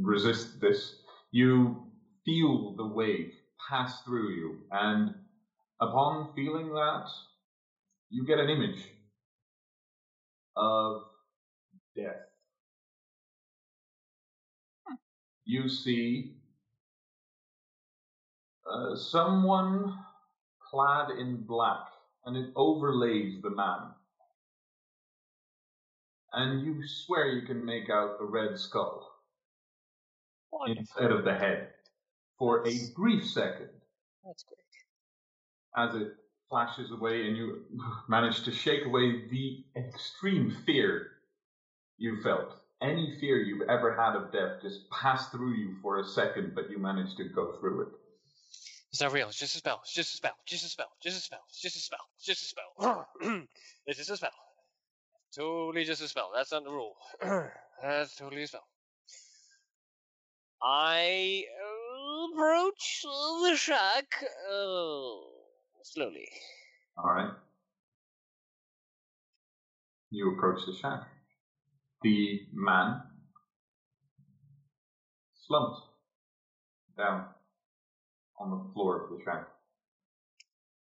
[0.00, 0.96] resist this,
[1.30, 1.84] you
[2.24, 3.32] feel the wave
[3.68, 5.14] pass through you, and
[5.80, 7.06] upon feeling that,
[8.10, 8.82] you get an image
[10.56, 11.02] of
[11.94, 12.26] death.
[15.44, 16.37] You see
[18.70, 19.94] uh, someone
[20.70, 21.86] clad in black,
[22.26, 23.92] and it overlays the man
[26.32, 29.10] and you swear you can make out the red skull
[30.66, 31.68] instead of the head
[32.38, 33.68] for a brief second
[34.24, 35.88] That's great.
[35.88, 36.12] as it
[36.48, 37.64] flashes away and you
[38.08, 41.08] manage to shake away the extreme fear
[41.98, 42.54] you felt.
[42.80, 46.70] Any fear you've ever had of death just passed through you for a second, but
[46.70, 47.88] you managed to go through it.
[48.98, 49.28] It's not real.
[49.28, 49.78] It's just a spell.
[49.84, 50.32] It's just a spell.
[50.44, 50.88] Just a spell.
[51.00, 51.38] Just a spell.
[51.48, 52.00] It's just a spell.
[52.16, 53.06] It's just a spell.
[53.86, 54.32] it's just a spell.
[55.36, 56.32] Totally just a spell.
[56.34, 56.96] That's not the rule.
[57.80, 58.64] That's totally a spell.
[60.60, 61.44] I
[62.34, 65.14] approach the shack uh,
[65.84, 66.28] slowly.
[66.96, 67.30] All right.
[70.10, 71.06] You approach the shack.
[72.02, 73.00] The man
[75.46, 75.82] slumped
[76.96, 77.26] down
[78.38, 79.48] on the floor of the shack.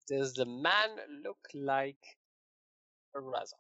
[0.08, 0.90] Does the man
[1.24, 2.04] look like
[3.16, 3.54] a Razok?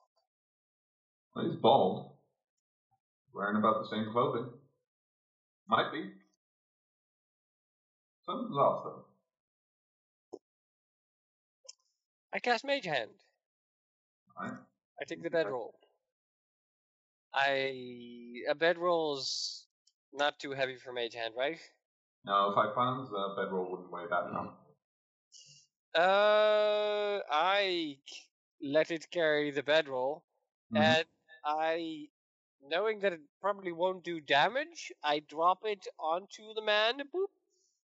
[1.35, 2.11] Well, he's bald,
[3.33, 4.49] wearing about the same clothing.
[5.67, 6.11] Might be.
[8.25, 10.39] Something's off though.
[12.33, 13.11] I cast Mage Hand.
[14.39, 14.51] Right.
[15.01, 15.73] I take the bedroll.
[17.33, 19.67] I a bedroll's
[20.13, 21.59] not too heavy for Mage Hand, right?
[22.25, 23.09] No, five pounds.
[23.15, 24.49] Uh, bedroll wouldn't weigh that much.
[25.95, 27.97] Uh, I
[28.61, 30.23] let it carry the bedroll,
[30.73, 30.81] Mhm.
[30.81, 31.07] and
[31.43, 32.09] I,
[32.61, 36.99] knowing that it probably won't do damage, I drop it onto the man.
[37.13, 37.27] Boop.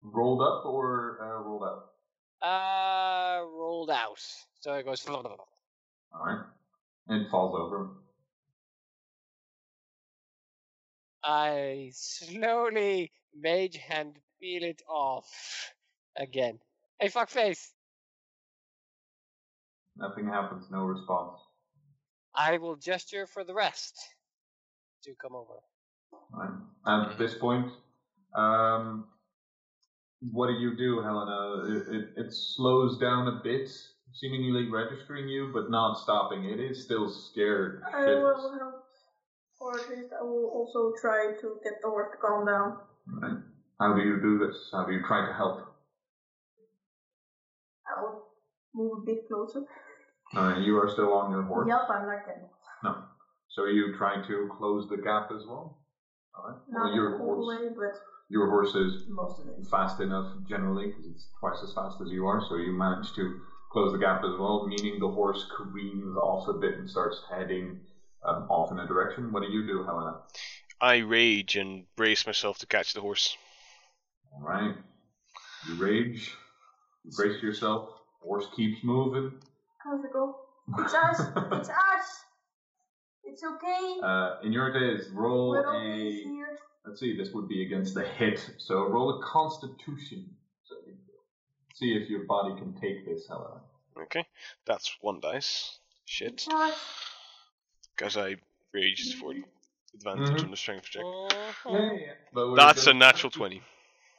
[0.02, 1.94] Rolled up or uh, rolled out?
[2.40, 4.20] Uh, rolled out.
[4.60, 5.04] So it goes.
[5.08, 5.46] All
[6.14, 6.44] right.
[7.08, 7.90] It falls over.
[11.24, 15.28] I slowly mage hand peel it off
[16.16, 16.58] again.
[16.98, 17.70] Hey, fuckface!
[19.96, 20.66] Nothing happens.
[20.70, 21.38] No response.
[22.34, 23.98] I will gesture for the rest
[25.04, 25.60] to come over.
[26.32, 27.10] Right.
[27.10, 27.66] At this point,
[28.34, 29.06] um,
[30.20, 31.64] what do you do, Helena?
[31.66, 33.68] It, it, it slows down a bit,
[34.12, 36.44] seemingly registering you, but not stopping.
[36.44, 37.82] It is still scared.
[37.86, 38.36] I shivers.
[38.38, 38.77] will help,
[39.60, 42.78] or at least I will also try to get the horse to calm down.
[43.06, 43.38] Right.
[43.80, 44.56] How do you do this?
[44.72, 45.60] How do you try to help?
[47.96, 48.26] I'll
[48.74, 49.62] move a bit closer.
[50.36, 51.68] Uh, you are still on your horse.
[51.68, 52.42] Yep, I'm not getting
[52.84, 53.02] No.
[53.48, 55.78] So are you trying to close the gap as well?
[56.34, 56.58] All right.
[56.68, 57.98] Well, your horse, way, but
[58.28, 59.66] your horse is most of it.
[59.70, 62.42] fast enough generally because it's twice as fast as you are.
[62.46, 63.40] So you manage to
[63.72, 67.80] close the gap as well, meaning the horse careens off a bit and starts heading
[68.24, 69.32] um, off in a direction.
[69.32, 70.16] What do you do, Helena?
[70.80, 73.36] I rage and brace myself to catch the horse.
[74.32, 74.74] All right.
[75.68, 76.32] You rage.
[77.04, 77.90] You brace yourself.
[78.22, 79.32] Horse keeps moving.
[79.78, 80.36] How's it go?
[80.78, 81.20] It's us!
[81.20, 82.24] It's us!
[83.24, 84.00] It's okay!
[84.02, 86.24] Uh, in your case, roll Little a.
[86.86, 87.16] Let's see.
[87.16, 88.50] This would be against the hit.
[88.58, 90.30] So roll a Constitution.
[90.64, 90.76] So
[91.74, 93.60] see if your body can take this, Helena.
[94.02, 94.26] Okay,
[94.66, 95.78] that's one dice.
[96.04, 96.32] Shit.
[96.32, 97.07] It's us!
[97.98, 98.36] Because I
[98.72, 99.34] raged for
[99.94, 100.44] advantage Mhm.
[100.44, 101.02] on the strength check.
[101.02, 102.14] Mhm.
[102.32, 103.62] But we're That's a natural 20.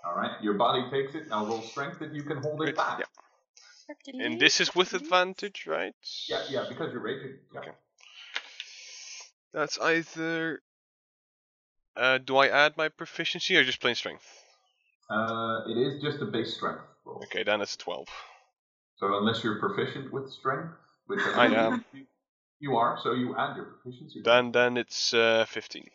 [0.04, 0.42] All right.
[0.42, 1.28] Your body takes it.
[1.28, 3.00] Now roll strength that you can hold it Right, back.
[3.00, 3.96] yeah.
[4.26, 5.96] And this is with advantage, right?
[6.28, 7.40] Yeah, yeah, because you're raging.
[7.54, 7.60] Yeah.
[7.60, 7.72] Okay.
[9.54, 10.62] That's either.
[11.96, 14.26] Uh, do I add my proficiency or just plain strength?
[15.10, 17.24] Uh, it is just a base strength roll.
[17.24, 18.08] Okay, then it's 12.
[18.98, 20.74] So unless you're proficient with strength,
[21.08, 21.84] which I am.
[22.60, 24.22] You, are, so you add your proficiency.
[24.24, 25.88] Then then it's uh, 15.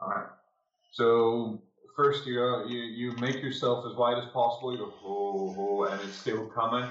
[0.00, 0.26] All right.
[0.92, 1.62] So
[1.96, 4.72] first you uh, you you make yourself as wide as possible.
[4.72, 6.88] You go ho ho, and it's still coming.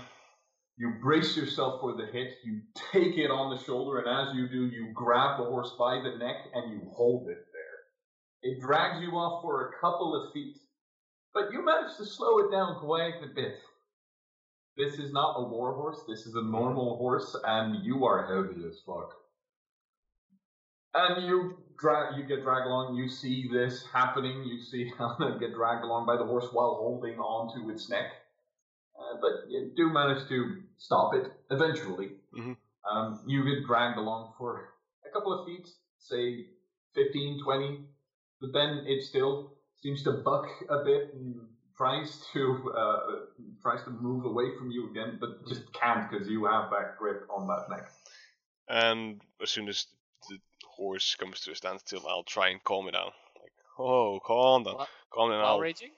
[0.77, 2.37] You brace yourself for the hit.
[2.43, 2.61] You
[2.91, 6.17] take it on the shoulder, and as you do, you grab the horse by the
[6.17, 8.51] neck and you hold it there.
[8.51, 10.57] It drags you off for a couple of feet,
[11.33, 13.59] but you manage to slow it down quite a bit.
[14.77, 15.99] This is not a war horse.
[16.07, 19.13] This is a normal horse, and you are heavy as fuck.
[20.93, 22.95] And you drag, you get dragged along.
[22.95, 24.43] You see this happening.
[24.43, 28.11] You see Helena get dragged along by the horse while holding on to its neck.
[28.97, 32.11] Uh, but you do manage to stop it eventually.
[32.37, 32.57] Mhm.
[32.89, 34.73] Um, you get dragged along for
[35.05, 35.67] a couple of feet,
[35.99, 36.47] say
[36.95, 37.85] 15, 20,
[38.39, 41.35] but then it still seems to buck a bit and
[41.81, 42.99] tries to uh,
[43.59, 47.27] tries to move away from you again, but just can't because you have that grip
[47.35, 47.89] on that neck.
[48.69, 49.87] And as soon as
[50.29, 53.09] the horse comes to a standstill, I'll try and calm it down.
[53.41, 54.89] Like, oh, calm down, What?
[55.11, 55.39] calm down.
[55.41, 55.89] While I'll, raging?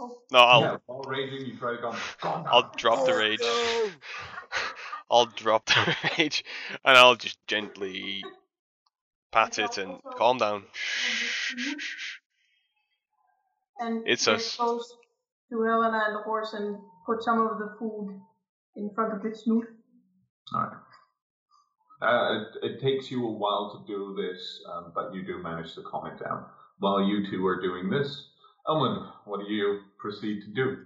[0.00, 1.96] Oh, no, I'll yeah, while raging, you try to calm.
[2.20, 2.52] calm down.
[2.52, 3.40] I'll drop the rage.
[3.40, 3.90] no.
[5.08, 6.44] I'll drop the rage,
[6.84, 8.24] and I'll just gently
[9.30, 10.64] pat it and calm down.
[13.78, 14.56] and It's get us.
[14.56, 14.94] close
[15.50, 18.20] to Helena and the horse and put some of the food
[18.76, 19.64] in front of its snoot.
[20.54, 20.76] Alright.
[22.02, 25.74] Uh, it, it takes you a while to do this, um, but you do manage
[25.74, 26.44] to calm it down.
[26.78, 28.28] While you two are doing this,
[28.68, 30.76] Elman, what do you proceed to do?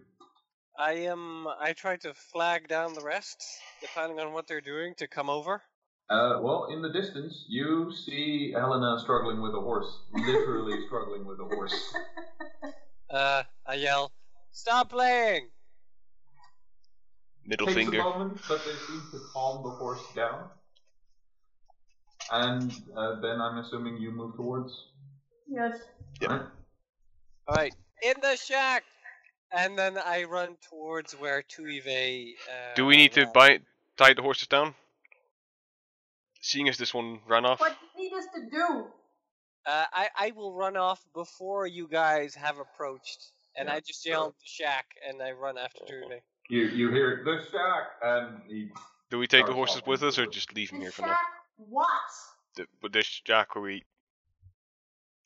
[0.78, 1.46] I am.
[1.48, 3.44] I try to flag down the rest,
[3.80, 5.62] depending on what they're doing, to come over.
[6.08, 9.92] Uh, well, in the distance, you see Helena struggling with a horse.
[10.12, 11.74] Literally struggling with a horse.
[13.10, 14.12] Uh, I yell,
[14.52, 15.48] "Stop playing!"
[17.46, 18.00] Middle Takes finger.
[18.02, 20.48] a moment, but they seem to calm the horse down.
[22.30, 24.72] And uh, then I'm assuming you move towards.
[25.48, 25.78] Yes.
[26.20, 26.30] Yep.
[26.30, 26.42] Right?
[27.48, 27.74] All right,
[28.04, 28.84] in the shack,
[29.50, 32.34] and then I run towards where Tuve.
[32.48, 33.32] Uh, Do we need to ran.
[33.32, 33.60] bind,
[33.96, 34.74] tie the horses down?
[36.40, 37.58] Seeing as this one ran off.
[37.58, 38.86] What do you need us to do?
[39.66, 43.74] Uh, I I will run off before you guys have approached, and Yeah.
[43.74, 46.20] I just yell the shack, and I run after Tuve.
[46.48, 48.70] You you hear the shack, and he
[49.10, 51.16] Do we take the horses with us or just leave them The here for now?
[51.56, 51.88] what?
[52.56, 53.84] The, with this jack where we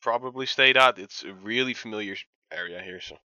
[0.01, 2.15] probably stayed at, it's a really familiar
[2.51, 3.17] area here, so.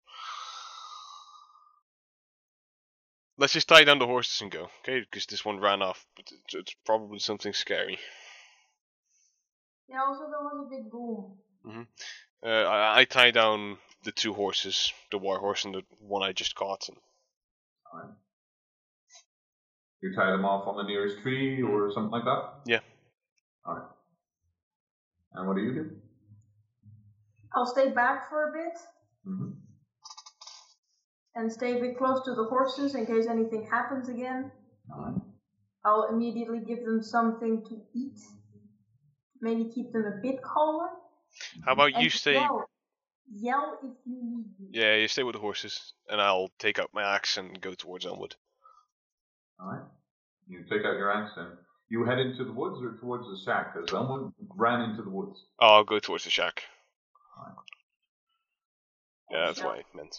[3.37, 5.01] Let's just tie down the horses and go, okay?
[5.01, 6.07] Because this one ran off.
[6.15, 7.99] But it's, it's probably something scary.
[9.91, 11.87] Yeah, also there was a big boom.
[12.45, 16.33] Uh, I, I tie down the two horses, the war horse and the one I
[16.33, 16.89] just caught.
[16.89, 16.97] And
[17.93, 18.15] Alright.
[20.01, 22.43] You tie them off on the nearest tree or something like that?
[22.67, 22.81] Yeah.
[23.67, 23.89] Alright.
[25.35, 25.91] And what do you do?
[27.55, 28.79] I'll stay back for a bit
[29.29, 29.51] Mm-hmm.
[31.35, 34.51] and stay a bit close to the horses in case anything happens again.
[34.91, 35.21] Alright.
[35.85, 38.19] I'll immediately give them something to eat.
[39.41, 40.89] Maybe keep them a bit calmer.
[41.65, 42.35] how about you stay?
[42.35, 42.69] Yell.
[43.33, 44.69] Yell if you need me.
[44.73, 48.05] Yeah, you stay with the horses, and I'll take out my axe and go towards
[48.05, 48.35] Elmwood.
[49.63, 49.83] Alright.
[50.49, 51.57] You take out your axe and
[51.89, 55.45] you head into the woods or towards the shack, because Elmwood ran into the woods.
[55.61, 56.65] Oh, I'll go towards the shack.
[57.39, 57.55] Alright.
[59.31, 59.67] Yeah, that's Shack.
[59.67, 60.17] what I meant.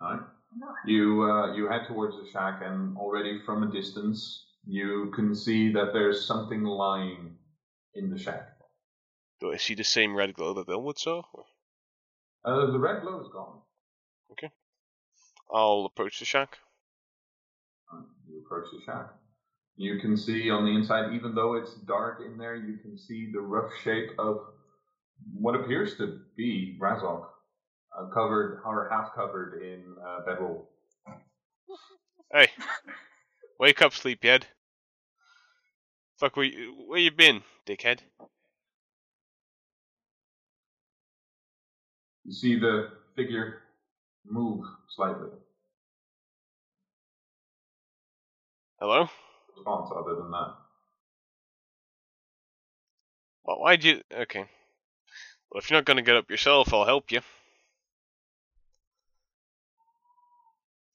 [0.00, 0.20] Alright.
[0.56, 0.66] No.
[0.86, 5.72] You uh, you head towards the shack, and already from a distance, you can see
[5.72, 7.36] that there's something lying
[7.94, 8.48] in the shack.
[9.40, 11.22] Do I see the same red glow that Elmwood saw?
[11.32, 11.44] Or-
[12.44, 13.60] Uh, the red glow is gone.
[14.32, 14.50] Okay.
[15.52, 16.58] I'll approach the shack.
[18.28, 19.10] You approach the shack.
[19.76, 23.30] You can see on the inside, even though it's dark in there, you can see
[23.32, 24.38] the rough shape of
[25.34, 27.26] what appears to be Razok,
[27.98, 30.68] uh, covered or half covered in uh, bedroll.
[32.32, 32.48] Hey,
[33.58, 34.46] wake up, sleepyhead.
[36.22, 37.98] Fuck, where you, where you been, dickhead?
[42.24, 43.62] You see the figure
[44.24, 45.30] move slightly.
[48.78, 49.08] Hello?
[49.56, 50.54] Response other than that.
[53.42, 54.02] Well, why'd you?
[54.16, 54.44] Okay.
[55.50, 57.22] Well, if you're not gonna get up yourself, I'll help you.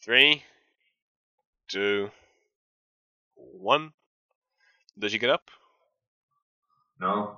[0.02, 0.44] Three,
[1.68, 2.12] two,
[3.36, 3.92] one.
[5.00, 5.50] Does he get up?
[7.00, 7.38] No.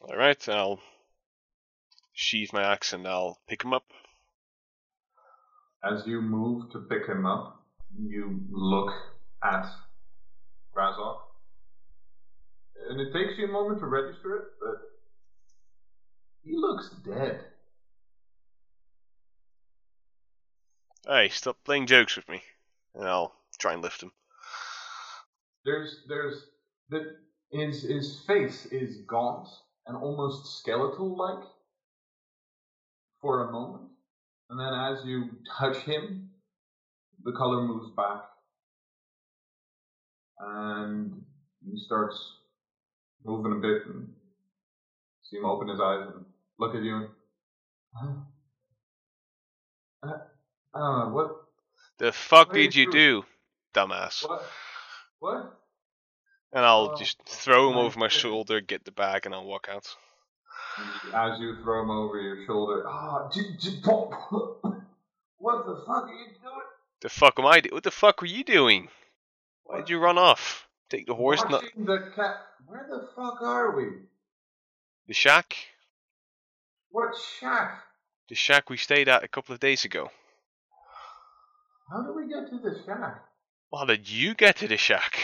[0.00, 0.80] All right, I'll
[2.12, 3.84] sheath my axe and I'll pick him up.
[5.84, 7.62] As you move to pick him up,
[7.98, 8.92] you look
[9.42, 9.66] at
[10.74, 11.18] Razok.
[12.88, 14.80] And it takes you a moment to register it, but
[16.44, 17.44] he looks dead.
[21.06, 22.42] Hey, stop playing jokes with me,
[22.94, 24.12] and I'll try and lift him.
[25.64, 26.46] There's there's
[26.88, 27.16] the
[27.50, 29.48] his his face is gaunt
[29.86, 31.44] and almost skeletal like
[33.20, 33.84] for a moment.
[34.48, 36.30] And then as you touch him,
[37.24, 38.22] the color moves back.
[40.38, 41.22] And
[41.64, 42.18] he starts
[43.24, 44.12] moving a bit and
[45.22, 46.24] see him open his eyes and
[46.58, 47.08] look at you and?
[50.02, 50.08] Uh,
[50.74, 51.42] I don't know, what
[51.98, 52.96] The fuck What did you doing?
[52.96, 53.24] do,
[53.74, 54.26] dumbass?
[54.26, 54.42] what
[55.20, 55.56] what?
[56.52, 59.68] And I'll Oh, just throw him over my shoulder, get the bag, and I'll walk
[59.70, 59.86] out.
[61.14, 64.10] As you throw him over your shoulder, ah, j- j- pop.
[65.38, 66.66] what the fuck are you doing?
[67.02, 67.60] The fuck am I?
[67.60, 68.88] Do- what the fuck were you doing?
[69.64, 70.66] Why'd you run off?
[70.88, 72.36] Take the horse, not Watching the cat.
[72.66, 73.84] Where the fuck are we?
[75.06, 75.56] the shack.
[76.90, 77.82] What shack?
[78.28, 80.10] The shack we stayed at a couple of days ago.
[81.90, 83.24] How did we get to the shack?
[83.70, 85.18] Well, how did you get to the shack?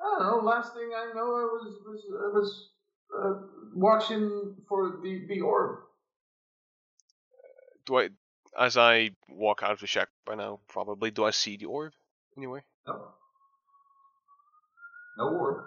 [0.00, 0.48] I don't know.
[0.48, 2.70] Last thing I know, I was was I was
[3.18, 3.34] uh,
[3.74, 5.80] watching for the the orb.
[7.86, 8.08] Do I,
[8.58, 11.92] as I walk out of the shack by now, probably, do I see the orb
[12.36, 12.62] anyway?
[12.86, 13.08] No.
[15.18, 15.64] No orb.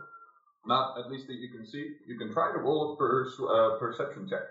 [0.65, 1.95] Not at least that you can see.
[2.07, 4.41] You can try to roll a pers- uh, perception check.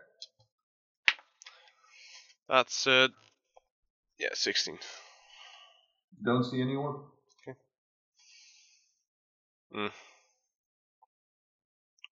[2.49, 3.09] That's uh,
[4.19, 4.79] yeah, sixteen.
[6.25, 6.97] Don't see any orb.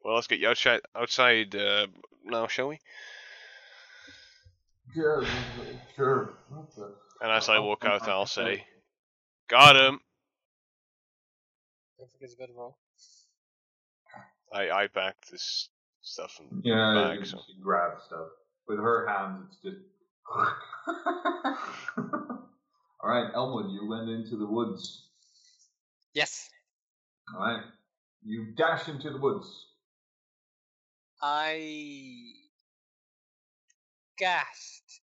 [0.05, 1.87] Well, let's get you outside outside uh,
[2.25, 2.79] now, shall we?
[4.95, 5.25] Yeah,
[5.97, 6.35] sure.
[7.21, 8.67] And as I walk out, I'll I'll- say,
[9.49, 10.01] "Got him."
[11.99, 12.79] Don't forget to go roll.
[14.53, 14.53] Mm.
[14.53, 15.71] I I packed this
[16.03, 18.29] stuff and Yeah, bag, you, so- she grabs stuff.
[18.69, 19.79] With her hands, it's just.
[23.05, 25.09] All right, Elmwood, you went into the woods.
[26.15, 26.49] Yes.
[27.35, 27.63] All right,
[28.23, 29.67] you dash into the woods.
[31.21, 32.33] I
[34.17, 35.03] gassed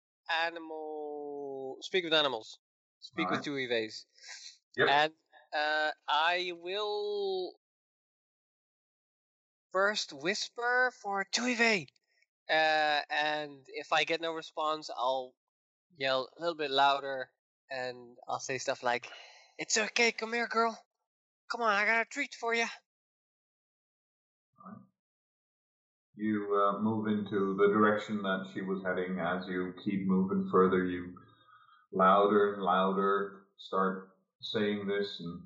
[0.47, 1.79] animal.
[1.81, 2.59] Speak with animals.
[3.01, 4.07] Speak with two evays.
[4.77, 4.89] Yep.
[4.89, 5.13] And
[5.53, 7.55] uh, I will
[9.73, 11.89] first whisper for Tuve.
[12.49, 15.35] Uh, and if I get no response, I'll
[15.97, 17.31] yell a little bit louder
[17.71, 19.09] and I'll say stuff like,
[19.59, 20.79] "It's okay, come here, girl.
[21.51, 22.67] Come on, I got a treat for you."
[26.17, 29.21] You uh, move into the direction that she was heading.
[29.21, 31.15] As you keep moving further, you
[31.93, 35.41] louder and louder start saying this, and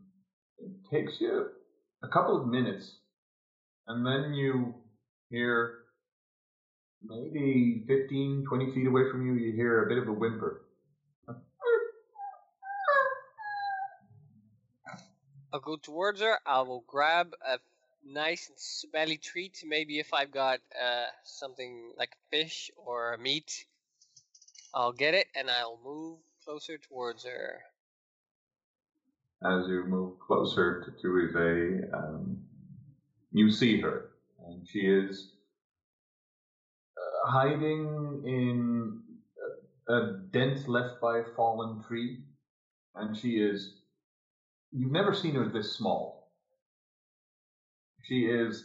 [0.59, 1.49] it takes you
[2.03, 2.97] a couple of minutes,
[3.87, 4.75] and then you
[5.31, 5.79] hear
[7.03, 10.63] maybe 15, 20 feet away from you, you hear a bit of a whimper.
[15.53, 16.39] I'll go towards her.
[16.47, 17.59] I will grab a
[18.05, 19.63] nice and smelly treat.
[19.67, 23.67] Maybe if I've got uh, something like fish or meat,
[24.75, 27.61] I'll get it and I'll move closer towards her.
[29.45, 32.39] As you move closer to Tuve, um,
[33.33, 34.13] you see her,
[34.47, 35.33] and she is
[36.97, 39.01] uh, hiding in
[39.89, 42.21] a, a dent left by a fallen tree,
[42.95, 43.82] and she is.
[44.73, 46.33] You've never seen her this small.
[48.05, 48.65] She is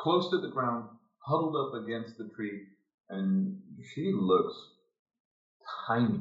[0.00, 0.88] close to the ground,
[1.18, 2.62] huddled up against the tree,
[3.10, 3.60] and
[3.94, 4.54] she looks
[5.86, 6.20] tiny.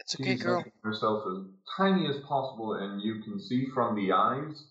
[0.00, 0.58] It's okay, She's girl.
[0.58, 1.44] making herself as
[1.76, 4.64] tiny as possible, and you can see from the eyes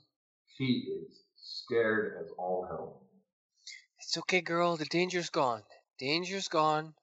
[0.57, 3.01] she is scared as all hell.
[4.01, 4.77] It's okay, girl.
[4.77, 5.63] The danger's gone.
[5.97, 6.93] Danger's gone.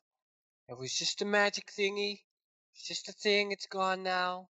[0.69, 2.21] It was just a magic thingy.
[2.75, 3.53] It's just a thing.
[3.53, 4.49] It's gone now.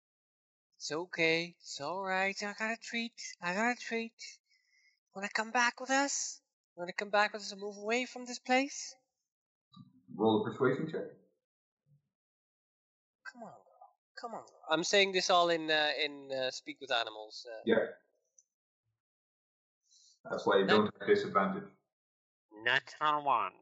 [0.85, 1.55] It's okay.
[1.63, 2.37] It's alright.
[2.43, 3.15] I got a treat.
[3.41, 4.13] I got a treat.
[5.17, 6.43] Wanna come back with us?
[6.77, 8.95] Wanna come back with us and move away from this place?
[10.15, 11.09] Roll a persuasion check.
[13.33, 13.89] Come on, girl.
[14.21, 14.61] Come on, girl.
[14.71, 17.47] I'm saying this all in uh, in uh, speak with animals.
[17.51, 17.87] Uh, Yeah.
[20.31, 21.71] That's why you don't have disadvantage.
[22.63, 23.53] natural one.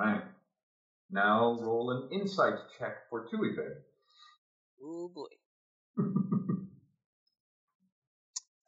[0.00, 0.24] Alright.
[1.10, 3.82] Now roll an insight check for Tuve.
[4.82, 5.28] Oh boy.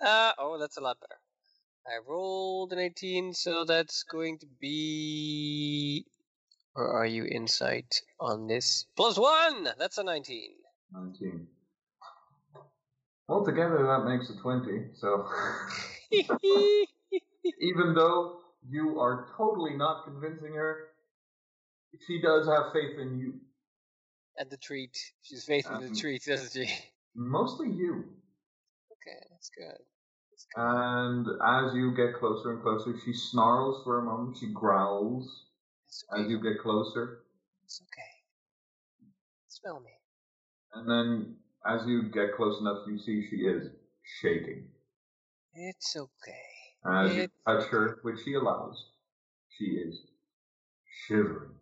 [0.00, 1.18] Uh oh, that's a lot better.
[1.86, 6.04] I rolled an 18, so that's going to be.
[6.74, 8.86] Or are you insight on this?
[8.96, 9.68] Plus one!
[9.78, 10.50] That's a 19.
[10.92, 11.46] 19.
[13.28, 15.26] Altogether, that makes a 20, so.
[17.60, 20.88] Even though you are totally not convincing her,
[22.06, 23.34] she does have faith in you.
[24.38, 24.96] and the treat.
[25.22, 26.72] She's faith in the Um, treat, doesn't she?
[27.16, 28.04] Mostly you.
[28.92, 29.78] Okay, that's good.
[30.30, 30.62] That's good.
[30.62, 31.26] And
[31.68, 35.46] as you get closer and closer, she snarls for a moment, she growls
[36.12, 36.22] okay.
[36.22, 37.20] as you get closer,
[37.64, 38.10] It's okay.
[39.48, 39.90] Smell me.
[40.74, 41.36] and then
[41.66, 43.70] as you get close enough, you see she is
[44.20, 44.68] shaking.
[45.54, 46.46] It's okay.
[46.84, 48.90] As you touch her, which she allows,
[49.56, 49.98] she is
[51.08, 51.55] shivering.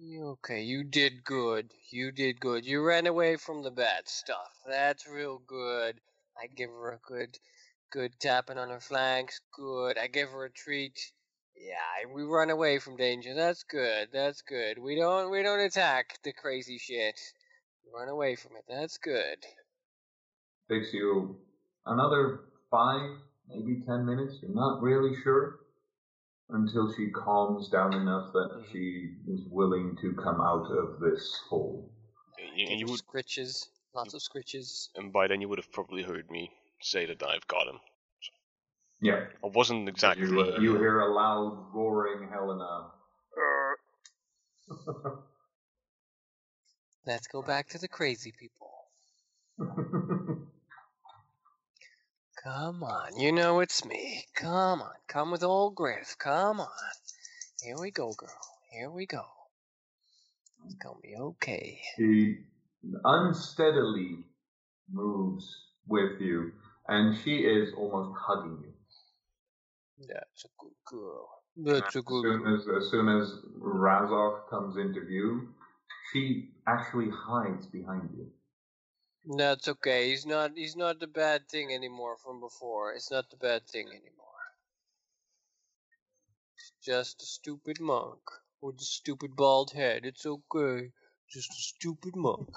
[0.00, 0.62] Okay?
[0.62, 1.70] You did good.
[1.90, 2.66] You did good.
[2.66, 4.50] You ran away from the bad stuff.
[4.66, 6.00] That's real good.
[6.38, 7.38] I give her a good,
[7.90, 9.40] good tapping on her flanks.
[9.56, 9.98] Good.
[9.98, 11.12] I give her a treat.
[11.56, 13.34] Yeah, we run away from danger.
[13.34, 14.08] That's good.
[14.12, 14.78] That's good.
[14.78, 17.18] We don't, we don't attack the crazy shit.
[17.84, 18.64] We run away from it.
[18.68, 19.38] That's good.
[20.68, 21.36] Takes you
[21.86, 22.40] another
[22.70, 23.10] five,
[23.48, 25.60] maybe ten minutes, you're not really sure,
[26.50, 28.72] until she calms down enough that Mhm.
[28.72, 31.90] she is willing to come out of this hole.
[32.38, 33.68] And you, you would, scritches.
[33.94, 34.90] Lots of scritches.
[34.94, 36.50] and by then you would have probably heard me
[36.82, 37.80] say that I've got him.
[39.00, 39.26] Yeah.
[39.42, 40.28] I wasn't exactly.
[40.28, 42.92] You, uh, you hear a loud roaring Helena.
[47.06, 48.70] Let's go back to the crazy people.
[52.46, 54.24] Come on, you know it's me.
[54.36, 56.14] Come on, come with old Griff.
[56.16, 56.68] Come on.
[57.60, 58.30] Here we go, girl.
[58.70, 59.24] Here we go.
[60.64, 60.78] It's mm.
[60.78, 61.80] gonna be okay.
[61.96, 62.36] she
[63.04, 64.18] unsteadily
[64.88, 65.44] moves
[65.88, 66.52] with you,
[66.86, 70.06] and she is almost hugging you.
[70.06, 71.28] That's a good girl.
[71.56, 72.54] That's a As good soon girl.
[72.54, 73.28] as, as soon as
[73.60, 75.48] Razok comes into view,
[76.12, 78.28] she actually hides behind you.
[79.26, 80.10] That's okay.
[80.10, 80.52] He's not.
[80.54, 82.92] He's not the bad thing anymore from before.
[82.92, 84.26] It's not the bad thing anymore.
[86.54, 88.20] It's just a stupid monk
[88.60, 90.04] with a stupid bald head.
[90.04, 90.92] It's okay.
[91.28, 92.48] Just a stupid monk.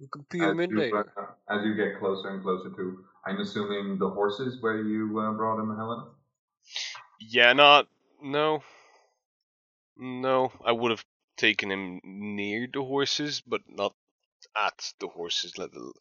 [0.00, 1.12] We can pee him in you, later.
[1.16, 5.32] uh, as you get closer and closer to, I'm assuming the horses where you uh,
[5.32, 6.06] brought him, Helena.
[7.20, 7.88] Yeah, not.
[8.22, 8.62] No.
[9.96, 11.04] No, I would have
[11.36, 13.94] taken him near the horses, but not
[14.56, 15.92] at the horses level.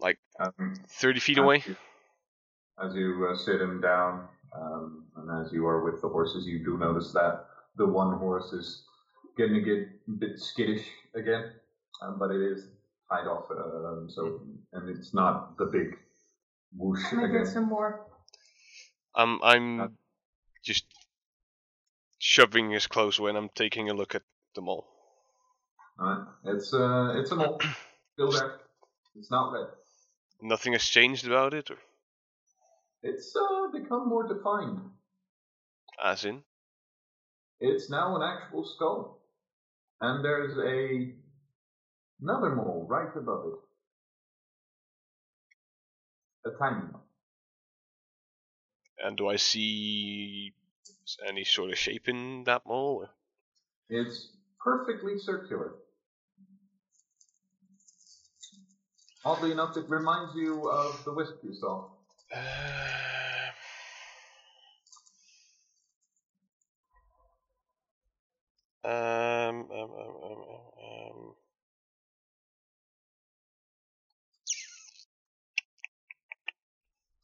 [0.00, 1.62] Like Um, 30 feet as away.
[1.66, 1.76] you-
[2.78, 6.64] As you uh, sit him down, um, and as you are with the horses, you
[6.64, 7.46] do notice that
[7.76, 8.84] the one horse is
[9.36, 11.52] getting a get bit skittish again,
[12.00, 12.68] um, but it is
[13.08, 13.50] tied off.
[13.50, 14.40] Um, so
[14.72, 15.98] and it's not the big
[16.76, 17.44] whoosh I'm again.
[17.44, 18.06] get some more.
[19.14, 19.88] Um, I'm Uh,
[20.62, 20.86] just
[22.18, 24.22] shoving his clothes away and I'm taking a look at
[24.54, 24.86] them all.
[26.44, 27.60] It's uh, it's a mole,
[28.14, 28.60] still there.
[29.14, 29.68] It's not red.
[30.40, 31.76] Nothing has changed about it, or
[33.02, 34.80] It's uh, become more defined.
[36.02, 36.42] as in?
[37.60, 39.20] It's now an actual skull,
[40.00, 41.14] and there's a
[42.20, 43.58] another mole right above it.
[46.44, 47.02] A tiny one.
[49.04, 50.52] And do I see
[51.26, 53.08] any sort of shape in that mole?
[53.88, 54.28] It's
[54.62, 55.74] perfectly circular.
[59.24, 61.86] Oddly enough, it reminds you of the wisp you saw.
[68.84, 70.36] Uh, um, um, um, um,
[70.82, 71.34] um.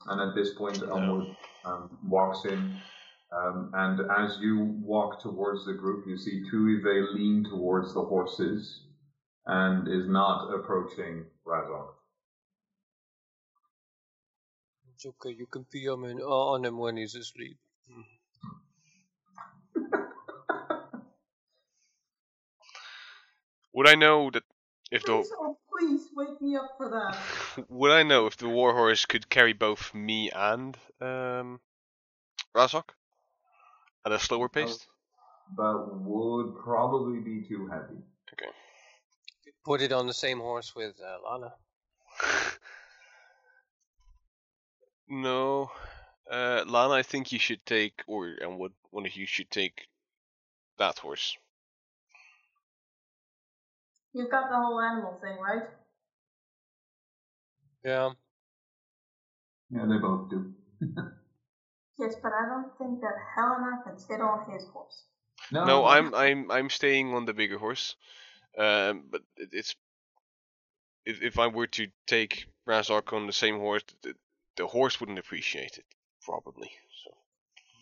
[0.06, 2.81] And at this point, Elmwood um, walks in,
[3.30, 8.84] um, and as you walk towards the group, you see Tuve lean towards the horses
[9.46, 11.88] and is not approaching Razok.
[14.94, 17.59] It's okay, you can pee on him, on him when he's asleep.
[23.74, 24.42] Would I know that
[24.90, 27.16] if the Please, oh, please wake me up for that.
[27.68, 31.60] would I know if the warhorse could carry both me and um
[32.56, 32.88] Razok
[34.12, 34.86] at a slower pace?
[35.56, 38.02] but would probably be too heavy.
[38.32, 38.51] Okay.
[39.64, 41.55] Put it on the same horse with uh, Lana.
[45.08, 45.70] no,
[46.31, 49.89] uh, Lana, I think you should take, or and what one of you should take
[50.78, 51.36] that horse.
[54.12, 55.62] You've got the whole animal thing, right?
[57.84, 58.10] Yeah.
[59.70, 60.55] Yeah, they both do.
[61.99, 65.02] Yes, but I don't think that Helena can sit on his horse.
[65.51, 67.97] No, I'm I'm I'm staying on the bigger horse.
[68.57, 69.75] Um, but it, it's
[71.05, 74.15] if if I were to take Razok on the same horse, the,
[74.57, 75.85] the horse wouldn't appreciate it
[76.23, 76.70] probably.
[77.05, 77.10] So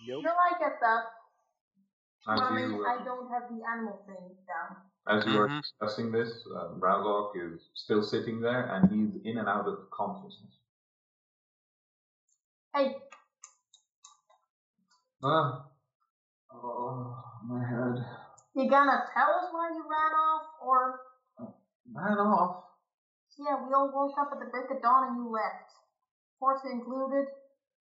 [0.06, 0.24] Nope.
[0.24, 1.04] No, I get that.
[2.28, 4.76] As But I mean, you, I uh, don't have the animal thing down.
[5.08, 5.62] as you are Mhm.
[5.62, 10.58] discussing this, uh, Razok is still sitting there and he's in and out of consciousness.
[12.74, 12.96] Hey,
[15.22, 15.64] Ah.
[16.52, 18.04] Oh, my head.
[18.54, 21.00] you gonna tell us why you ran off, or
[21.92, 22.64] Ran off.
[23.38, 25.70] yeah, we all woke up at the break of dawn and you left.
[26.40, 27.26] Horse included.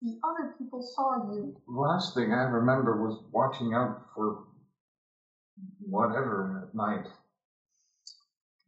[0.03, 1.57] The other people saw you.
[1.69, 4.45] Last thing I remember was watching out for
[5.81, 7.07] whatever at night.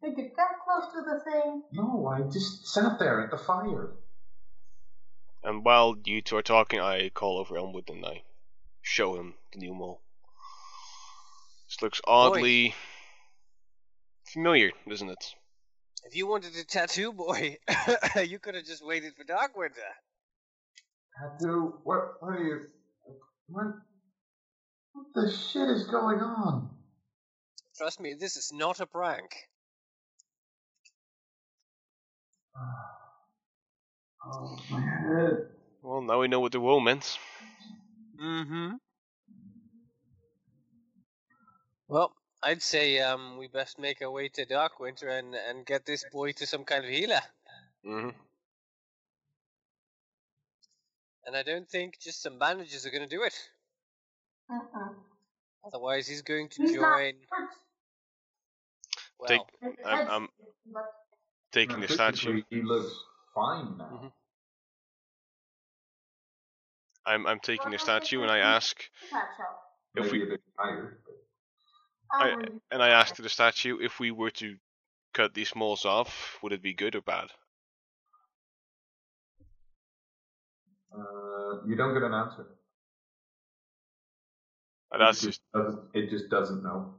[0.03, 1.63] Did you get close to the thing?
[1.73, 3.95] No, I just sat there at the fire.
[5.43, 8.23] and while you two are talking, I call over Elmwood and I
[8.83, 10.03] show him the new mole.
[11.69, 12.75] This looks oddly
[14.33, 15.25] familiar, doesn't it?
[16.05, 17.59] If you wanted a tattoo, boy,
[18.27, 19.81] you could have just waited for Dark Winter.
[21.17, 22.61] Tattoo, what, what are you,
[23.47, 23.67] what,
[24.93, 26.71] what the shit is going on?
[27.77, 29.31] Trust me, this is not a prank.
[32.57, 32.93] Ah.
[34.25, 35.47] Oh, my head.
[35.83, 37.19] Well, now we know what the woe meant.
[38.23, 38.71] Mm-hmm.
[41.89, 45.85] Well, I'd say um we best make our way to Dark Winter and and get
[45.85, 47.21] this boy to some kind of healer.
[47.85, 48.11] hmm
[51.27, 53.35] And I don't think just some bandages are going to do it.
[54.51, 54.89] Uh-uh.
[55.65, 57.15] Otherwise, he's going to He's join.
[59.19, 60.29] Well, Take- I'm- I'm-
[61.53, 62.93] Taking No, the statue, He looks
[63.35, 63.91] fine now.
[64.03, 64.13] Mhm.
[67.05, 68.77] I'm I'm taking the Well, statue and I ask
[69.97, 70.99] if we a bit tired.
[71.05, 71.15] But
[72.13, 72.61] I'll I- leave.
[72.71, 74.57] and I ask the statue if we were to
[75.15, 77.31] cut these moles off, would it be good or bad?
[80.95, 82.47] uh, you don't get an answer.
[84.93, 86.95] And that's it just just doesn't, it just doesn't know.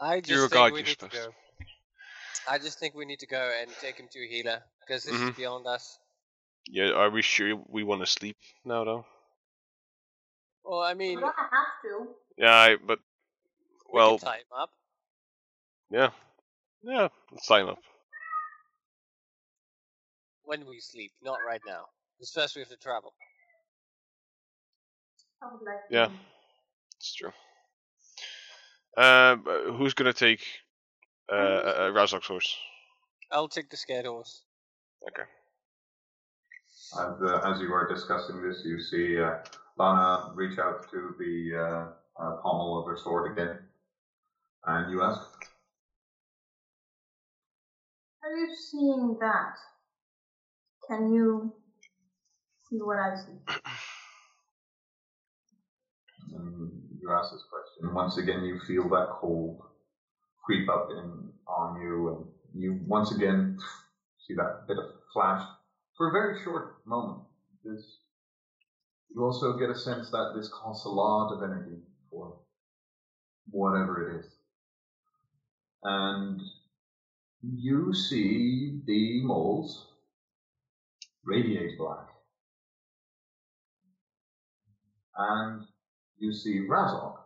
[0.00, 1.34] I just You're think god, we you're need to go.
[2.48, 5.14] I just think we need to go and take him to a healer because this
[5.14, 5.36] is Mhm.
[5.36, 5.98] beyond us.
[6.70, 6.92] Yeah.
[6.92, 9.06] Are we sure we want to sleep now though?
[10.64, 12.08] Well, I We're mean, gonna have to.
[12.38, 12.98] Yeah, I, but
[13.92, 14.70] we well, can tie him up.
[15.90, 16.10] yeah,
[16.82, 17.08] yeah.
[17.32, 17.78] Let's sign up.
[20.50, 21.84] when we sleep, not right now.
[22.18, 23.14] Because first we have to travel.
[25.40, 26.06] I would like Yeah.
[26.06, 26.12] to.
[26.96, 27.32] It's true.
[28.96, 30.44] Um, uh, who's gonna take
[31.30, 32.56] uh, uh, uh, Razok's horse?
[33.30, 34.42] I'll take the scared horse.
[35.08, 35.22] Okay.
[36.98, 39.36] As, uh, as you are discussing this, you see uh,
[39.78, 41.86] Lana reach out to the uh,
[42.20, 43.58] uh, pommel of her sword again,
[44.66, 45.20] and you ask,
[48.24, 49.54] Are you seeing that?
[50.88, 51.52] Can you
[52.68, 53.38] see what I see?
[56.34, 57.94] and you ask this question.
[57.94, 59.60] Once again, you feel that cold
[60.44, 62.08] creep up in on you,
[62.52, 63.56] and you once again
[64.26, 65.46] see that bit of flash
[66.00, 67.20] for a very short moment.
[67.62, 67.98] This,
[69.14, 71.76] you also get a sense that this costs a lot of energy
[72.10, 72.38] for
[73.50, 74.26] whatever it is.
[75.82, 76.40] And
[77.42, 79.88] you see the moles
[81.22, 82.06] radiate black.
[85.18, 85.66] And
[86.18, 87.16] you see Razok.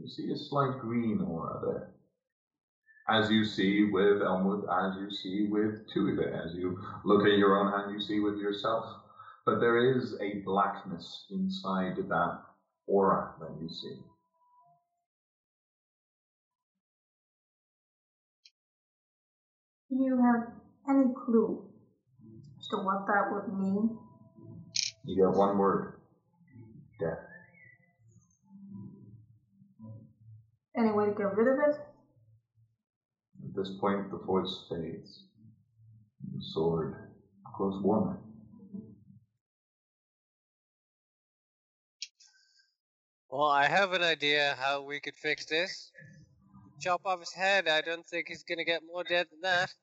[0.00, 1.91] You see a slight green aura there.
[3.08, 7.58] As you see with Elmwood, as you see with Tuve, as you look at your
[7.58, 8.84] own hand, you see with yourself.
[9.44, 12.40] But there is a blackness inside that
[12.86, 13.96] aura that you see.
[19.90, 20.52] Do you have
[20.88, 21.64] any clue
[22.58, 23.98] as to what that would mean?
[25.04, 25.94] You got one word.
[27.00, 27.18] Death.
[30.76, 31.91] Any way to get rid of it?
[33.52, 35.24] At this point, the voice fades.
[36.34, 36.94] The sword
[37.54, 38.18] grows warmer.
[43.28, 45.90] Well, I have an idea how we could fix this.
[46.80, 47.68] Chop off his head.
[47.68, 49.74] I don't think he's gonna get more dead than that.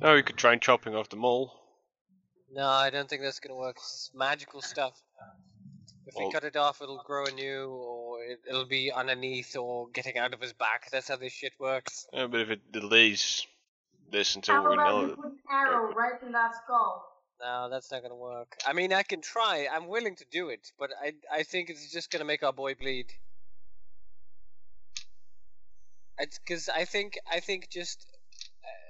[0.00, 1.52] Oh, you could try and chopping off the mole.
[2.50, 3.76] No, I don't think that's gonna work.
[3.76, 4.98] It's magical stuff.
[6.06, 10.18] If we cut it off, it'll grow anew, or it, it'll be underneath, or getting
[10.18, 10.90] out of his back.
[10.90, 12.06] That's how this shit works.
[12.12, 13.46] Yeah, but if it delays
[14.10, 15.16] this until How we know you it.
[15.16, 17.12] put an arrow right in that skull?
[17.40, 18.56] No, that's not gonna work.
[18.66, 19.68] I mean, I can try.
[19.70, 22.74] I'm willing to do it, but I I think it's just gonna make our boy
[22.74, 23.12] bleed.
[26.18, 28.06] It's because I think I think just.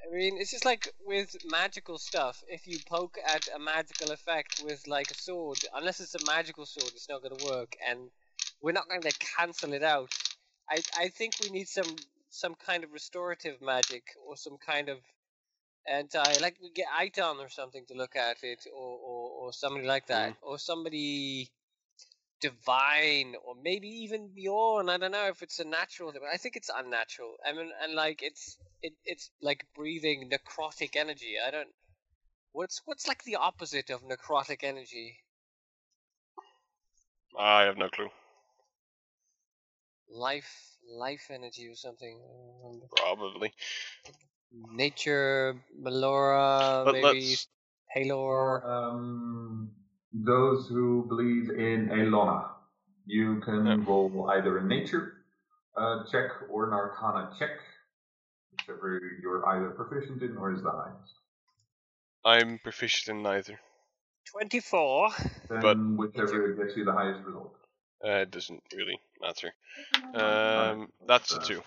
[0.09, 2.45] I mean, it's just like with magical stuff.
[2.49, 6.65] If you poke at a magical effect with like a sword, unless it's a magical
[6.65, 8.11] sword, it's not gonna work, and
[8.63, 10.11] we're not gonna cancel it out.
[10.71, 11.97] I I think we need some
[12.31, 14.99] some kind of restorative magic or some kind of
[15.89, 19.87] anti like we get Iton or something to look at it or, or, or somebody
[19.87, 20.37] like that mm.
[20.43, 21.49] or somebody
[22.41, 24.91] divine or maybe even Bjorn.
[24.91, 27.37] I don't know if it's a natural thing but I think it's unnatural.
[27.47, 31.37] I mean and like it's it, it's like breathing necrotic energy.
[31.47, 31.69] I don't
[32.53, 35.19] what's what's like the opposite of necrotic energy?
[37.39, 38.09] I have no clue.
[40.11, 40.51] Life
[40.89, 42.87] life energy or something I don't remember.
[42.97, 43.53] Probably.
[44.73, 47.49] nature Melora But maybe let's.
[47.97, 49.71] Halor Um,
[50.13, 52.51] those who believe in Elona,
[53.07, 53.77] you can Yeah.
[53.87, 55.13] roll either a nature
[55.77, 57.51] uh, check or an arcana check,
[58.51, 61.15] whichever you're either proficient in or is the highest.
[62.25, 63.59] I'm proficient in neither.
[64.27, 65.11] 24
[65.49, 67.56] Then But- whichever gets you the highest result.
[68.05, 69.53] Uh, it doesn't really matter.
[70.15, 71.63] Um, that's a two.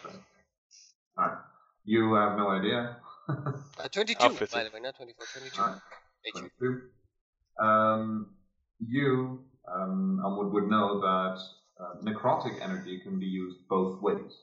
[1.18, 1.38] Alright.
[1.86, 2.98] You have no idea.
[3.30, 4.18] Uh, 22,
[4.52, 5.62] by the way, not 24, 22.
[5.62, 5.82] Alright.
[6.34, 6.82] 22.
[7.64, 8.28] Um,
[8.80, 11.40] you, um, Elmwood would know that
[11.80, 14.34] uh, necrotic energy can be used both ways.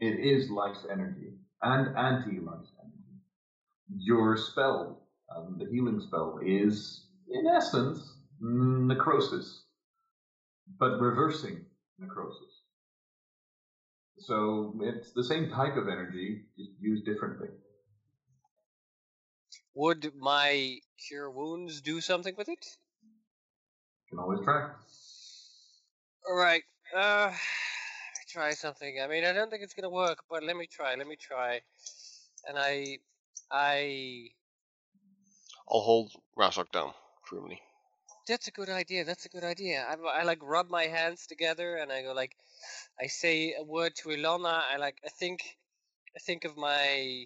[0.00, 3.18] It is life energy and anti-life energy.
[3.96, 5.02] Your spell,
[5.34, 9.64] um, the healing spell, is in essence necrosis,
[10.78, 11.64] but reversing
[11.98, 12.62] necrosis.
[14.18, 17.48] So it's the same type of energy, just used differently.
[19.74, 22.66] Would my cure wounds do something with it?
[23.02, 24.70] You can always try.
[26.28, 26.64] Alright,
[26.96, 27.32] uh,
[28.28, 29.00] try something.
[29.02, 31.60] I mean, I don't think it's gonna work, but let me try, let me try.
[32.48, 32.98] And I,
[33.50, 34.28] I,
[35.70, 36.92] I'll hold Razok down
[37.24, 37.60] firmly.
[38.28, 39.84] That's a good idea, that's a good idea.
[39.88, 42.36] I, I like rub my hands together and I go like,
[43.00, 45.40] I say a word to Ilona, I like, I think,
[46.14, 47.24] I think of my,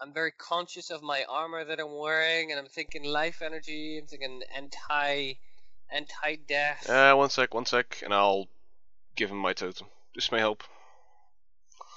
[0.00, 4.06] I'm very conscious of my armor that I'm wearing, and I'm thinking life energy, I'm
[4.06, 5.34] thinking anti,
[5.90, 6.90] anti-death.
[6.90, 8.48] Uh, one sec, one sec, and I'll
[9.16, 9.86] give him my totem.
[10.14, 10.64] This may help.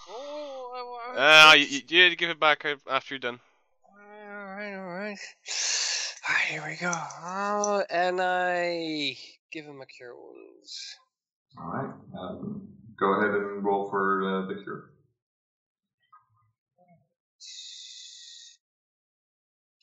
[0.09, 3.39] Oh, I, Ah, uh, you, you give it back after you're done.
[3.91, 5.19] Alright, alright.
[6.25, 6.93] Alright, here we go.
[7.23, 9.17] Oh, and I
[9.51, 10.95] give him a cure wounds.
[11.57, 11.93] All right.
[12.19, 12.67] Um,
[12.99, 14.91] go ahead and roll for uh, the cure.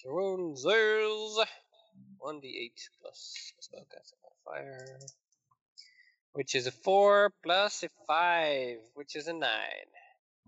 [0.00, 1.38] Cure wounds, there's
[2.20, 4.98] 1d8 plus spellcasting modifier,
[6.32, 9.48] which is a 4 plus a 5, which is a 9.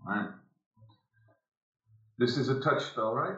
[0.05, 0.29] All right.
[2.19, 3.37] This is a touch spell, right?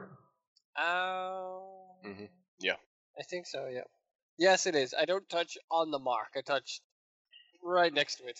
[0.77, 1.97] Oh.
[2.05, 2.19] Mhm.
[2.19, 2.38] Yeah.
[3.19, 3.81] I think so, yeah.
[4.37, 4.93] Yes, it is.
[4.97, 6.81] I don't touch on the mark, I touch
[7.61, 8.39] right next to it.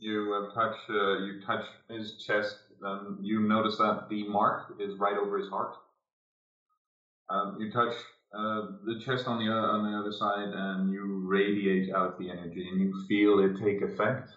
[0.00, 0.76] You uh, touch.
[0.88, 2.56] Uh, you touch his chest.
[2.84, 5.74] Um, you notice that the mark is right over his heart.
[7.28, 7.94] Um, you touch
[8.32, 12.30] uh, the chest on the uh, on the other side, and you radiate out the
[12.30, 14.30] energy, and you feel it take effect.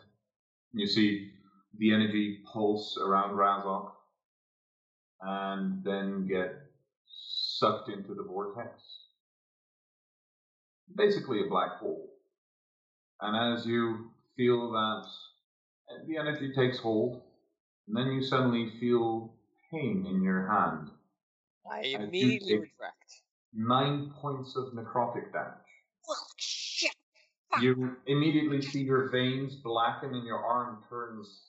[0.74, 1.30] You see
[1.78, 3.92] the energy pulse around Razok,
[5.22, 6.56] and then get
[7.08, 8.91] sucked into the vortex.
[10.96, 12.10] Basically, a black hole.
[13.22, 15.06] And as you feel that
[16.08, 17.22] the energy takes hold,
[17.88, 19.34] and then you suddenly feel
[19.72, 20.90] pain in your hand.
[21.70, 23.22] I immediately retract.
[23.54, 25.58] Nine points of necrotic damage.
[26.08, 26.96] Well, shit!
[27.62, 31.42] You immediately see your veins blacken and your arm turns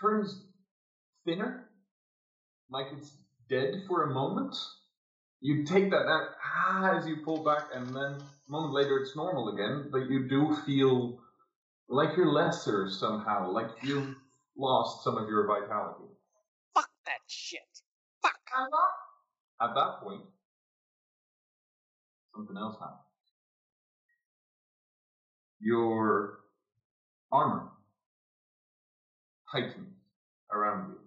[0.00, 0.44] turns
[1.24, 1.68] thinner,
[2.70, 3.12] like it's
[3.48, 4.54] dead for a moment.
[5.40, 9.14] You take that out ah, as you pull back, and then a moment later it's
[9.14, 9.88] normal again.
[9.92, 11.18] But you do feel
[11.88, 14.14] like you're lesser somehow, like you've
[14.56, 16.10] lost some of your vitality.
[16.74, 17.60] Fuck that shit!
[18.22, 18.32] Fuck!
[19.60, 20.22] At that point,
[22.34, 23.00] something else happens.
[25.60, 26.40] Your
[27.32, 27.68] armor
[29.50, 29.94] tightens
[30.52, 30.98] around you.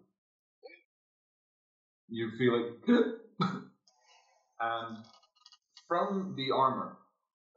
[2.12, 3.16] You feel it,
[4.62, 4.98] and
[5.88, 6.98] from the armor,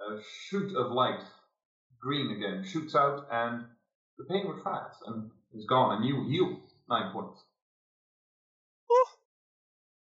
[0.00, 1.22] a shoot of light,
[2.00, 3.64] green again, shoots out, and
[4.18, 7.42] the pain retracts and is gone, and you heal nine points.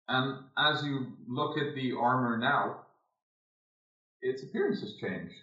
[0.08, 2.82] And as you look at the armor now,
[4.22, 5.34] its appearance has changed.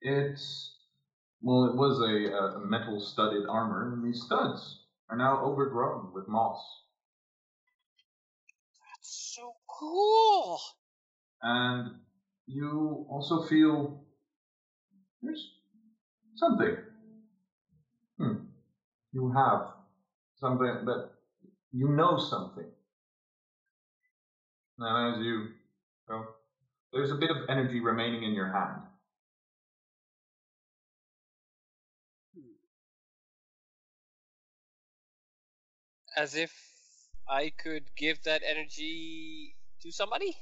[0.00, 0.74] It's
[1.40, 6.28] well, it was a, a metal studded armor, and these studs are now overgrown with
[6.28, 6.60] moss.
[9.78, 10.58] Cool!
[11.40, 12.00] And
[12.46, 14.02] you also feel
[15.22, 15.52] there's
[16.34, 16.76] something.
[18.18, 18.34] Hmm.
[19.12, 19.68] You have
[20.40, 21.10] something that
[21.72, 22.66] you know something.
[24.80, 25.48] And as you
[26.08, 26.24] go,
[26.92, 28.82] there's a bit of energy remaining in your hand.
[36.16, 36.52] As if
[37.28, 40.36] I could give that energy to somebody?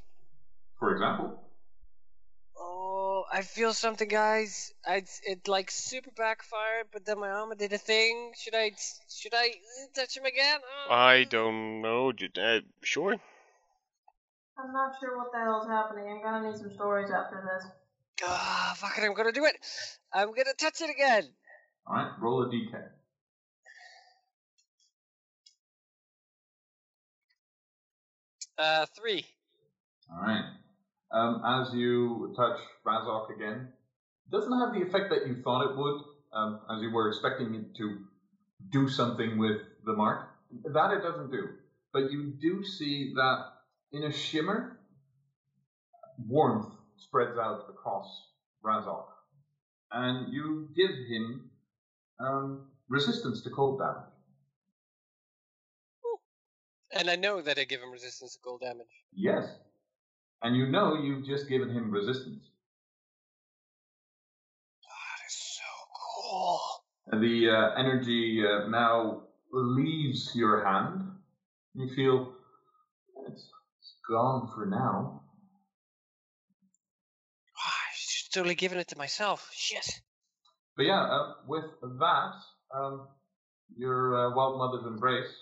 [0.79, 1.43] For example,
[2.59, 4.73] Oh, I feel something, guys.
[4.87, 8.33] I, it like super backfired, but then my armor did a thing.
[8.39, 8.73] Should I?
[9.11, 10.59] Should I uh, touch him again?
[10.89, 12.13] Uh, I don't know.
[12.13, 13.17] Did, uh, sure.
[14.59, 16.09] I'm not sure what the hell's happening.
[16.09, 17.71] I'm gonna need some stories after this.
[18.25, 19.57] Ah, fuck it, I'm gonna do it.
[20.13, 21.29] I'm gonna touch it again.
[21.87, 22.89] alright, roll a d10.
[28.59, 29.25] Uh, three.
[30.11, 30.45] Alright.
[31.13, 33.69] Um, as you touch Razok again,
[34.31, 36.03] doesn't have the effect that you thought it would,
[36.33, 37.99] um, as you were expecting it to
[38.71, 40.29] do something with the mark.
[40.65, 41.49] That it doesn't do.
[41.93, 43.45] But you do see that
[43.93, 44.81] in a shimmer,
[46.27, 48.07] warmth spreads out across
[48.65, 49.07] Razok.
[49.93, 51.51] And you give him
[52.19, 54.16] um, resistance to cold damage.
[56.99, 58.87] And I know that I give him resistance to cold damage.
[59.15, 59.45] Yes.
[60.43, 62.43] And you know you've just given him resistance.
[64.83, 66.61] That is so cool.
[67.09, 71.03] And the uh, energy uh, now leaves your hand.
[71.75, 72.33] You feel
[73.29, 73.43] it's,
[73.81, 75.21] it's gone for now.
[77.59, 77.95] Ah, I
[78.33, 79.51] totally given it to myself.
[79.53, 80.01] Shit.
[80.77, 82.33] But yeah, uh, with that,
[82.75, 83.09] um,
[83.77, 85.33] your uh, wild mother's embrace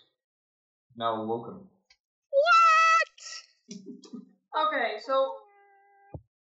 [0.97, 1.61] now awoken.
[2.31, 3.77] What?
[4.69, 5.33] Okay, so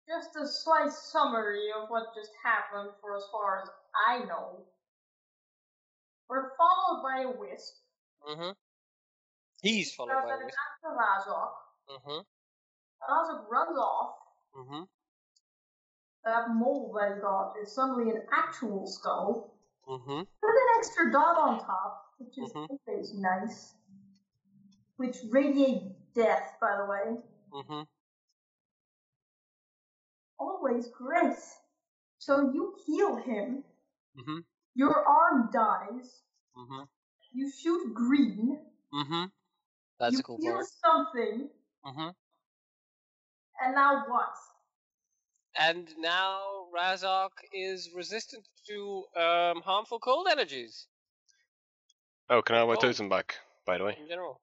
[0.09, 3.69] just a slight summary of what just happened for as far as
[4.09, 4.59] I know.
[6.27, 7.75] We're followed by a wisp.
[8.29, 8.49] Mm-hmm.
[9.61, 10.57] He's followed by a wisp.
[10.83, 11.51] after Razok.
[11.91, 12.21] Mm-hmm.
[13.09, 14.15] Razok runs off.
[14.57, 14.83] Mm-hmm.
[16.25, 19.55] That mole that he got is suddenly an actual skull
[19.87, 20.11] Mm-hmm.
[20.19, 22.67] with an extra dot on top, which is Mhm.
[22.85, 23.75] always nice.
[24.97, 27.17] Which radiate death, by the way.
[27.53, 27.81] Mm-hmm.
[30.39, 31.57] Always grace.
[32.19, 33.63] So you heal him.
[34.19, 34.39] Mm-hmm.
[34.75, 36.21] Your arm dies.
[36.57, 36.83] Mm-hmm.
[37.33, 38.59] You shoot green.
[38.93, 39.25] Mm-hmm.
[39.99, 40.65] That's you a cool heal part.
[40.83, 41.49] something.
[41.85, 42.09] Mm-hmm.
[43.63, 44.33] And now what?
[45.59, 46.39] And now
[46.75, 50.87] Razok is resistant to um, harmful cold energies
[52.29, 52.77] Oh, can I have my Oh.
[52.77, 53.35] totem back?
[53.65, 54.41] By the way, in general.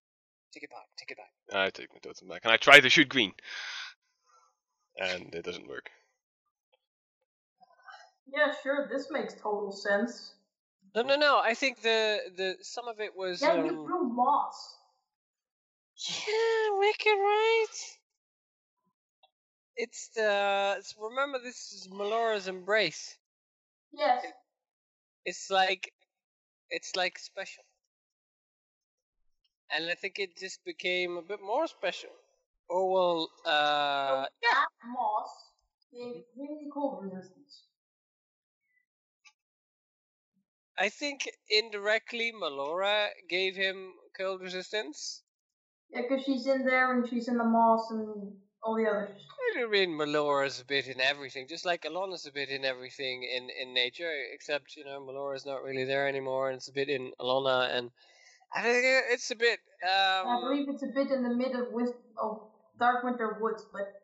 [0.53, 0.87] Take it back.
[0.97, 1.31] Take it back.
[1.53, 3.33] I take my totem back, and I try to shoot green,
[4.99, 5.91] and it doesn't work.
[8.33, 8.89] Yeah, sure.
[8.91, 10.35] This makes total sense.
[10.95, 11.41] No, no, no.
[11.43, 13.43] I think the the some of it was.
[13.43, 14.77] Yeah, um, you grew moss.
[15.97, 17.67] Yeah, wicked right.
[19.77, 23.17] It's the it's, remember this is Melora's embrace.
[23.93, 24.25] Yes.
[25.25, 25.93] It's like
[26.71, 27.65] it's like special.
[29.75, 32.11] And I think it just became a bit more special.
[32.71, 35.31] Oh well, uh so that moss
[35.93, 37.67] gave really cold resistance.
[40.79, 45.23] I think indirectly Melora gave him cold resistance.
[45.91, 49.21] Yeah, because she's in there and she's in the moss and all the others.
[49.59, 53.51] I mean Melora's a bit in everything, just like Alona's a bit in everything in,
[53.51, 57.13] in nature, except, you know, Melora's not really there anymore and it's a bit in
[57.21, 57.91] Alona and
[58.55, 61.69] I think it's a bit I um believe it's a bit in the mid of,
[62.21, 62.41] of
[62.79, 64.01] Dark Winter Woods, but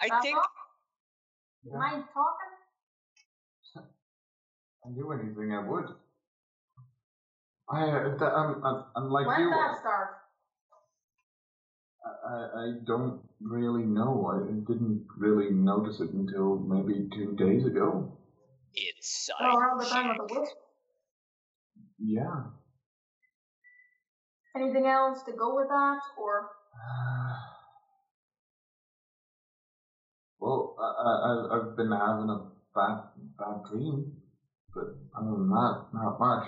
[0.00, 2.52] I think Razok, mind talking?
[4.86, 5.86] I knew anything I would.
[7.70, 9.50] I, uh, th- I'm, I'm, I'm like when you.
[9.50, 10.08] that start?
[12.04, 14.30] I, I, I don't really know.
[14.32, 18.16] I didn't really notice it until maybe two days ago.
[18.74, 20.54] inside Oh, around the time of the wisp.
[21.98, 22.42] Yeah.
[24.56, 26.46] Anything else to go with that, or
[30.40, 32.38] Well, I, I, I've been having a
[32.74, 32.96] bad,
[33.38, 34.04] bad dream,
[34.74, 34.86] but
[35.16, 36.44] other than that, not much.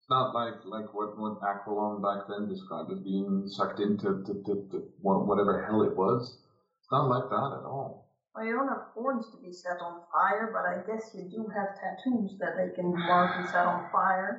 [0.00, 4.34] It's not like like what what Aquilon back then described as being sucked into to,
[4.46, 6.34] to, to wha- whatever hell it was.
[6.82, 8.00] It's not like that at all.
[8.34, 11.48] well, you don't have horns to be set on fire, but I guess you do
[11.54, 14.36] have tattoos that they can mark and set on fire.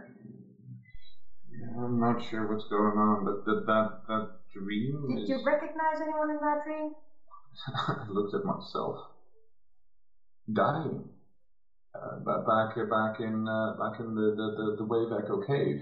[1.77, 5.29] I'm not sure what's going on, but that that that dream Did is.
[5.29, 6.91] you recognize anyone in that dream?
[7.87, 8.95] I looked at myself
[10.51, 11.09] dying.
[11.95, 15.77] Uh, back back in uh, back in the, the, the, the wave echo cave.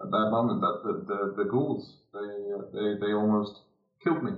[0.00, 3.60] At that moment, that the, the, the ghouls they, uh, they they almost
[4.02, 4.32] killed me.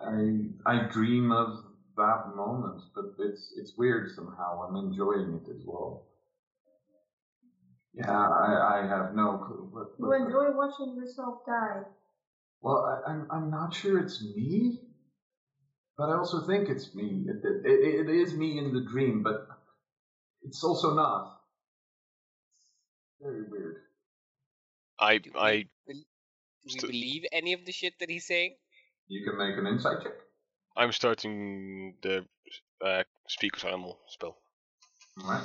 [0.00, 1.56] I I dream of
[1.96, 4.62] that moment, but it's it's weird somehow.
[4.62, 6.02] I'm enjoying it as well.
[7.94, 9.68] Yeah, I, I have no clue.
[9.72, 11.82] What, You enjoy watching yourself die.
[12.62, 14.80] well, I, I'm I'm not sure it's me,
[15.98, 17.24] but I also think it's me.
[17.28, 19.48] It, it, it, it is me in the dream, but
[20.42, 21.40] it's also not.
[23.20, 23.76] Very weird.
[24.98, 26.02] I Do we, I bel- do
[26.66, 28.54] we St- believe any of the shit that he's saying?
[29.08, 30.12] You can make an insight check.
[30.76, 32.24] I'm starting the
[32.84, 34.36] uh, speak with animal spell.
[35.22, 35.42] All right.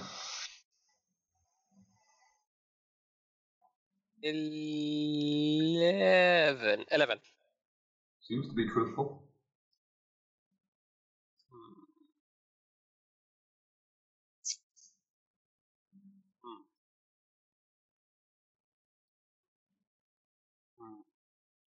[4.26, 5.86] Eleven.
[6.90, 7.20] Eleven.
[8.28, 9.22] Seems to be truthful.
[11.52, 11.84] Hmm.
[16.42, 16.64] Hmm.
[20.80, 21.02] Hmm.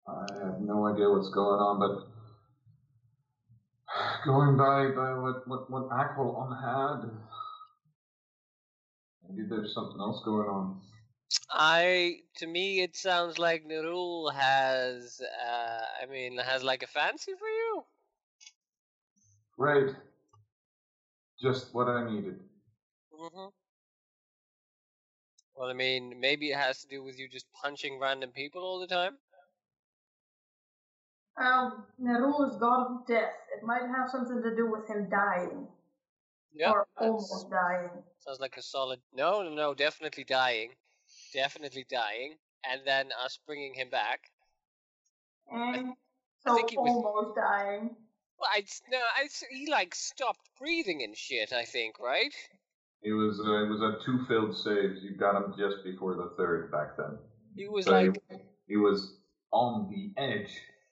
[0.08, 2.08] I have no idea what's going on, but
[4.26, 7.12] going by by what what what Aquilon had,
[9.28, 10.80] maybe there's something else going on.
[11.50, 17.34] I to me it sounds like Nerull has uh I mean has like a fancy
[17.38, 17.84] for you.
[19.58, 19.96] Great.
[21.42, 22.40] Just what I needed.
[23.12, 23.48] hmm
[25.56, 28.80] Well, I mean, maybe it has to do with you just punching random people all
[28.80, 29.18] the time.
[31.38, 33.34] Um, Nerull is god of death.
[33.58, 35.68] It might have something to do with him dying.
[36.54, 37.90] Yeah, or almost dying.
[38.20, 39.00] sounds like a solid.
[39.14, 40.72] No, no, no, definitely dying,
[41.36, 42.36] definitely dying,
[42.70, 44.22] and then us bringing him back.
[45.52, 45.94] And I
[46.48, 47.96] so think he was- almost dying.
[48.38, 51.54] Well, I no, I he like stopped breathing and shit.
[51.54, 52.34] I think, right?
[53.02, 55.02] He was uh, it was at two failed saves.
[55.04, 57.18] You got him just before the third back then.
[57.56, 59.20] He was So like he, he was
[59.52, 60.52] on the edge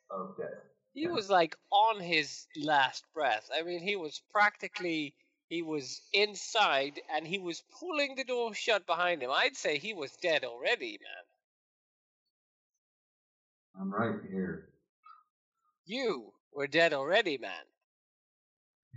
[0.10, 0.62] of death.
[0.94, 3.50] he was like on his last breath.
[3.54, 5.14] I mean, he was practically
[5.50, 9.32] he was inside and he was pulling the door shut behind him.
[9.32, 11.26] I'd say he was dead already, man.
[13.80, 14.70] I'm right here.
[15.86, 17.66] You were dead already, man.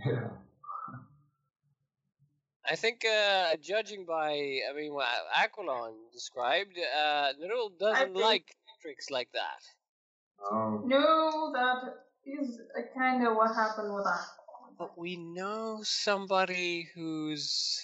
[0.05, 0.29] Yeah.
[2.69, 8.55] I think, uh, judging by, I mean, what Aquilon described, uh, Nerull doesn't think- like
[8.81, 9.61] tricks like that.
[10.39, 12.61] Oh, No, that is
[12.93, 14.27] kind of what happened with that.
[14.77, 17.83] But we know somebody who's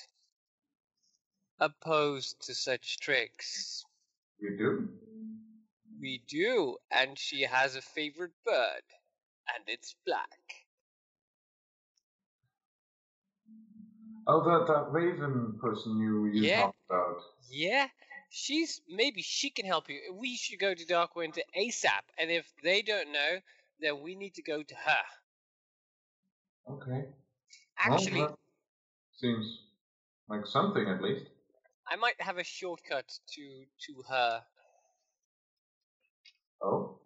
[1.59, 3.83] opposed to such tricks.
[4.39, 4.89] you do?
[5.99, 8.83] We do, and she has a favorite bird,
[9.55, 10.27] and it's black.
[14.27, 16.61] Oh, that that raven person you you Yeah.
[16.61, 17.17] talked about.
[17.49, 17.87] Yeah,
[18.29, 20.13] she's maybe she can help you.
[20.13, 23.39] We should go to Darkwinter ASAP, and if they don't know,
[23.79, 25.03] then we need to go to her.
[26.69, 27.05] Okay.
[27.85, 28.35] Well, Actually, that
[29.17, 29.59] seems
[30.29, 31.25] like something at least.
[31.87, 34.43] I might have a shortcut to to her.
[36.61, 36.97] Oh.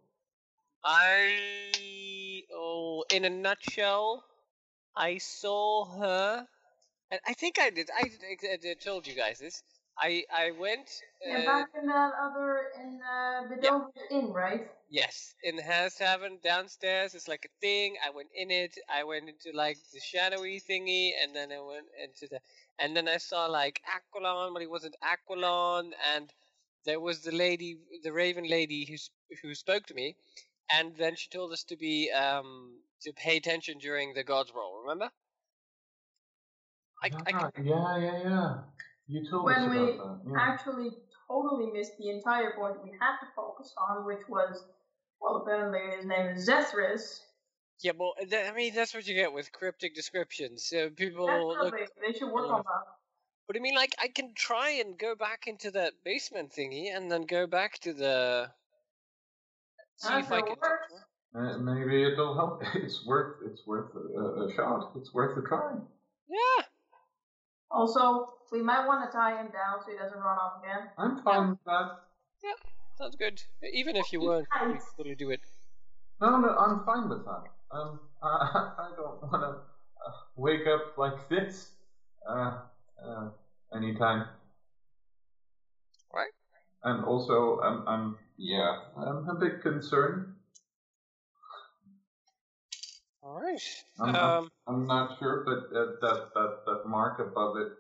[0.84, 4.24] I oh, in a nutshell,
[4.96, 6.48] I saw her,
[7.12, 7.90] and I think I did.
[7.98, 9.64] I, I, I told you guys this.
[10.00, 10.90] I I went.
[11.26, 13.70] Yeah, Uh, back in that other in uh, the yeah.
[13.72, 14.68] Dover Inn, right?
[14.90, 17.14] Yes, in the Has Tavern downstairs.
[17.16, 17.98] It's like a thing.
[18.06, 18.78] I went in it.
[18.90, 22.40] I went into like the shadowy thingy, and then I went into the.
[22.80, 26.34] And then I saw like Aquilon, but he wasn't Aquilon, and
[26.86, 28.96] there was the lady, the Raven lady, who
[29.42, 30.16] who spoke to me,
[30.72, 34.82] and then she told us to be um to pay attention during the God's roll.
[34.82, 35.12] Remember?
[37.04, 38.64] I, I Ah, can, yeah, yeah, yeah.
[39.08, 40.32] You told When us we about that.
[40.32, 40.38] Yeah.
[40.40, 40.90] Actually,
[41.28, 44.66] totally missed the entire point we had to focus on, which was,
[45.22, 47.22] well, apparently his name is Zethris.
[47.82, 50.66] yeah, well, th- I mean that's what you get with cryptic descriptions.
[50.66, 52.84] So people look Definitely, they should work uh, on that.
[53.48, 57.10] But I mean, like, I can try and go back into that basement thingy, and
[57.10, 58.52] then go back to the.
[59.96, 60.56] See if I can.
[61.34, 62.62] Uh, maybe it'll help.
[62.76, 64.92] It's worth it's worth a, a shot.
[64.98, 65.76] It's worth a try.
[66.30, 66.64] Yeah.
[67.70, 70.90] Also, we might want to tie him down so he doesn't run off again.
[70.98, 72.00] I'm fine with that.
[72.98, 73.44] Sounds good.
[73.74, 75.42] Even if you weren't, we could totally do it.
[76.20, 77.44] No, no, I'm fine with that.
[77.72, 81.72] Um, I, I don't want to uh, wake up like this.
[82.28, 82.60] Uh,
[83.06, 83.30] uh,
[83.76, 84.26] anytime.
[86.14, 86.32] Right.
[86.84, 90.34] And also, I'm, I'm, yeah, I'm a bit concerned.
[93.28, 93.62] All right.
[94.00, 94.52] I'm, I'm- Um.
[94.70, 97.72] I'm not sure, but uh, that that that mark above it,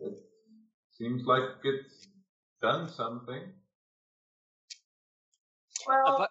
[0.00, 0.18] it
[0.90, 2.06] seems like it's
[2.62, 3.42] done something.
[5.86, 6.30] Well, uh, but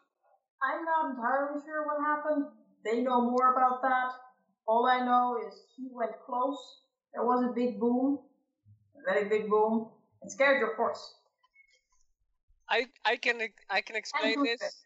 [0.64, 2.46] I'm not entirely sure what happened.
[2.84, 4.14] They know more about that.
[4.68, 6.58] All I know is he went close.
[7.14, 8.20] There was a big boom,
[8.98, 9.90] a very big boom.
[10.24, 11.14] It scared your horse.
[12.70, 14.84] I I can I can explain do this.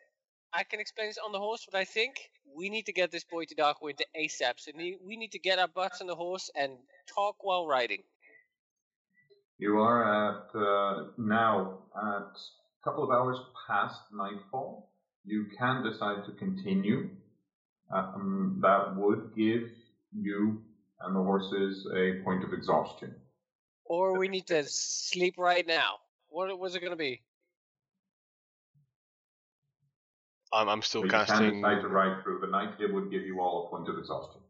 [0.53, 2.15] I can explain this on the horse, but I think
[2.55, 4.53] we need to get this boy to Darkwinter ASAP.
[4.57, 6.73] So we need to get our butts on the horse and
[7.07, 8.03] talk while riding.
[9.57, 14.89] You are at uh, now at a couple of hours past nightfall.
[15.23, 17.09] You can decide to continue.
[17.93, 19.69] Um, that would give
[20.13, 20.61] you
[21.01, 23.13] and the horses a point of exhaustion.
[23.85, 25.95] Or we need to sleep right now.
[26.29, 27.21] What was it going to be?
[30.53, 31.61] I'm, I'm So still you can casting.
[31.61, 32.79] decide to ride through the night.
[32.79, 34.41] It would give you all a point of exhaustion.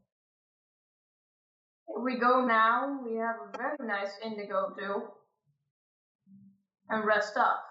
[1.88, 5.03] If we go now, we have a very nice inn to go to
[6.89, 7.63] and rest up.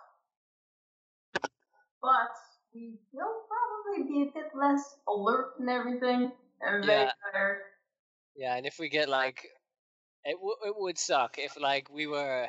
[2.03, 2.31] But
[2.75, 7.13] we will probably be a bit less alert and everything, and very Yeah.
[7.33, 7.63] tired.
[8.37, 9.45] Yeah, and if we get like,
[10.25, 12.49] it w- it would suck if like we were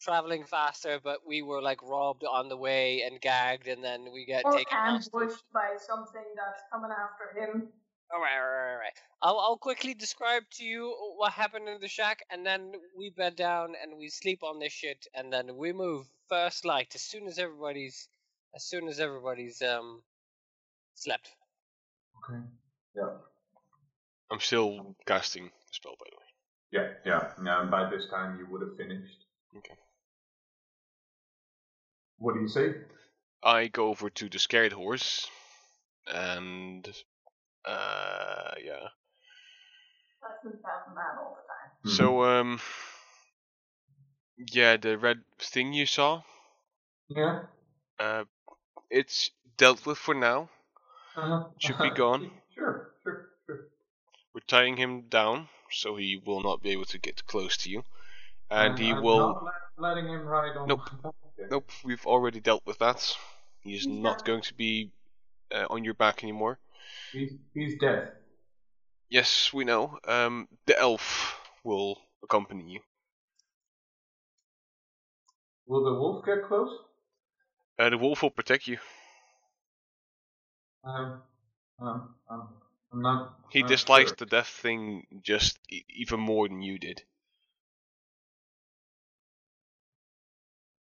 [0.00, 4.24] traveling faster, but we were like robbed on the way and gagged, and then we
[4.24, 5.12] get Or taken hostage.
[5.14, 7.68] ambushed by something that's coming after him.
[8.12, 8.92] All right, all right, all right.
[9.22, 13.36] I'll I'll quickly describe to you what happened in the shack, and then we bed
[13.36, 17.26] down and we sleep on this shit, and then we move first light as soon
[17.28, 18.08] as everybody's
[18.54, 20.02] as soon as everybody's um
[20.94, 21.30] slept.
[22.24, 22.40] Okay.
[22.96, 23.10] Yeah.
[24.32, 26.24] I'm still casting the spell, by the way.
[26.72, 27.32] Yeah, yeah.
[27.44, 27.68] yeah.
[27.70, 29.24] By this time, you would have finished.
[29.56, 29.74] Okay.
[32.20, 32.74] What do you say?
[33.42, 35.26] I go over to the scared horse,
[36.06, 36.86] and
[37.64, 38.88] uh, yeah.
[40.20, 41.70] That's been passing all the time.
[41.86, 41.96] Mm-hmm.
[41.96, 42.60] So um,
[44.36, 46.22] yeah, the red thing you saw,
[47.08, 47.44] Yeah.
[47.98, 48.24] uh,
[48.90, 50.50] it's dealt with for now.
[51.16, 51.44] Uh-huh.
[51.58, 52.30] Should be gone.
[52.54, 53.60] Sure, sure, sure.
[54.34, 57.82] We're tying him down, so he will not be able to get close to you,
[58.50, 59.18] and he I'm will.
[59.18, 59.44] Not
[59.78, 60.68] letting him ride on.
[60.68, 60.82] Nope.
[61.40, 61.52] My back.
[61.52, 61.54] Okay.
[61.54, 63.16] Nope, we've already dealt with that.
[63.62, 64.24] He is He's not done.
[64.24, 64.90] going to be
[65.54, 66.58] uh, on your back anymore.
[67.12, 68.12] He's he's dead.
[69.08, 69.98] Yes, we know.
[70.06, 72.80] Um, the elf will accompany you.
[75.66, 76.78] Will the wolf get close?
[77.78, 78.78] Uh, the wolf will protect you.
[80.84, 81.22] Um,
[81.80, 82.48] um, um,
[82.92, 83.38] I'm not.
[83.50, 84.16] He not dislikes sure.
[84.18, 87.04] the death thing just e- even more than you did.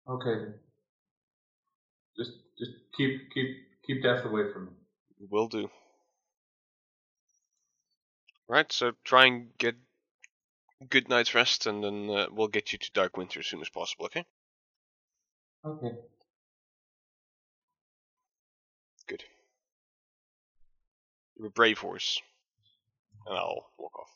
[0.10, 0.52] Okay.
[2.18, 4.72] Just, just keep, keep, keep death away from me.
[5.30, 5.70] Will do.
[8.48, 9.76] Right, so try and get
[10.90, 13.70] good night's rest, and then uh, we'll get you to Dark Winter as soon as
[13.70, 14.06] possible.
[14.06, 14.26] Okay?
[15.66, 15.92] Okay.
[19.08, 19.24] Good.
[21.38, 22.22] You're a brave horse,
[23.28, 24.10] and I'll walk off.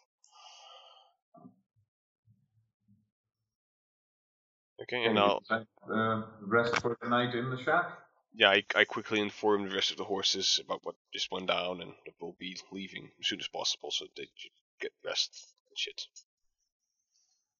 [4.86, 7.92] Okay, and I'll Uh, rest for the night in the shack.
[8.34, 11.82] yeah, I, I quickly inform the rest of the horses about what just went down,
[11.82, 15.78] and that we'll be leaving as soon as possible, so they should get rest and
[15.78, 16.02] shit.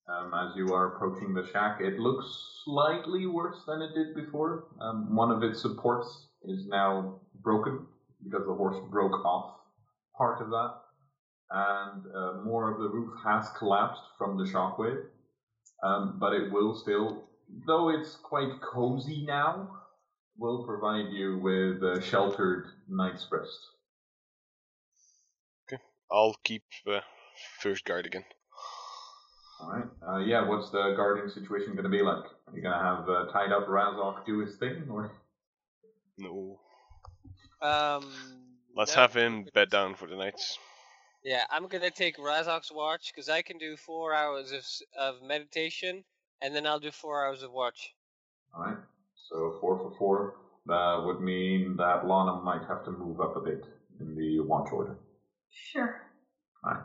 [0.08, 2.28] Um, as you are approaching the shack, it looks
[2.64, 4.68] slightly worse than it did before.
[4.80, 7.88] Um, one of its supports is now broken
[8.24, 9.56] because the horse broke off
[10.16, 10.74] part of that,
[11.50, 15.06] and uh, more of the roof has collapsed from the shockwave.
[15.84, 17.24] Um, but it will still,
[17.68, 19.70] though it's quite cozy now,
[20.38, 23.60] will provide you with a sheltered night's rest.
[25.68, 25.82] Okay,
[26.12, 27.00] I'll keep uh,
[27.60, 28.26] first guard again.
[29.62, 29.86] All right.
[30.08, 30.48] Uh, yeah.
[30.48, 32.26] What's the guarding situation going to be like?
[32.48, 35.12] Are you going to have uh, tied up Razok do his thing, or?
[36.18, 36.60] No.
[37.62, 38.06] Um.
[38.76, 40.40] Let's no, have him bed down for the night.
[41.26, 44.64] Yeah, I'm gonna take Razok's watch because I can do four hours of
[44.96, 46.04] of meditation,
[46.40, 47.96] and then I'll do four hours of watch.
[48.54, 48.78] All right.
[49.28, 50.36] So four for four.
[50.68, 53.66] That would mean that Lana might have to move up a bit
[54.00, 54.98] in the watch order.
[55.50, 56.00] Sure.
[56.64, 56.84] All right.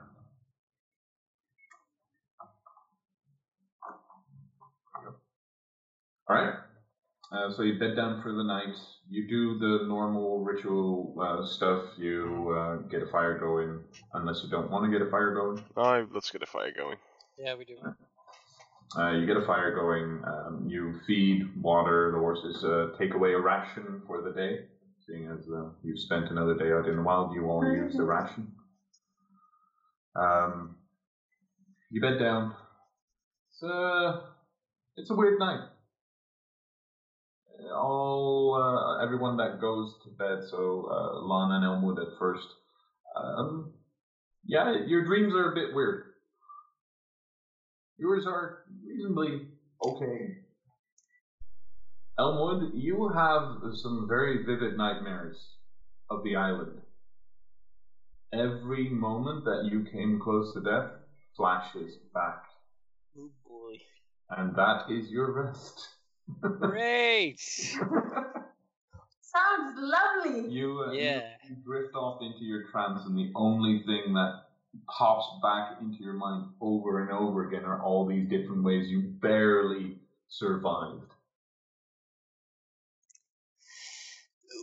[6.31, 6.55] All right.
[7.33, 8.75] Uh, so you bed down for the night.
[9.09, 11.85] You do the normal ritual uh, stuff.
[11.97, 13.85] You uh, get a fire going,
[14.15, 15.65] unless you don't want to get a fire going.
[15.77, 16.97] Alright, let's get a fire going.
[17.39, 17.77] Yeah, we do.
[18.99, 20.23] Uh, you get a fire going.
[20.27, 22.65] Um, you feed, water the horses.
[22.65, 24.65] Uh, take away a ration for the day,
[25.07, 27.33] seeing as uh, you've spent another day out in the wild.
[27.33, 28.53] You all use the ration.
[30.17, 30.77] Um,
[31.93, 32.57] you bed down.
[33.53, 34.23] It's a,
[34.97, 35.61] it's a weird night.
[37.75, 40.39] All uh, everyone that goes to bed.
[40.49, 42.47] So uh, Lana and Elmwood at first.
[43.17, 43.71] Um,
[44.45, 46.03] yeah, your dreams are a bit weird.
[47.99, 49.43] Yours are reasonably
[49.85, 50.37] okay.
[52.19, 53.43] Elmwood, you have
[53.75, 55.37] some very vivid nightmares
[56.11, 56.81] of the island.
[58.33, 60.89] Every moment that you came close to death
[61.37, 62.39] flashes back,
[63.19, 63.75] Oh boy.
[64.31, 65.89] and that is your rest.
[66.41, 67.41] Great.
[69.21, 70.51] Sounds lovely.
[70.51, 71.23] you, uh, Yeah.
[71.49, 74.47] you drift off into your trance, and the only thing that
[74.89, 79.01] pops back into your mind over and over again are all these different ways you
[79.01, 81.13] barely survived.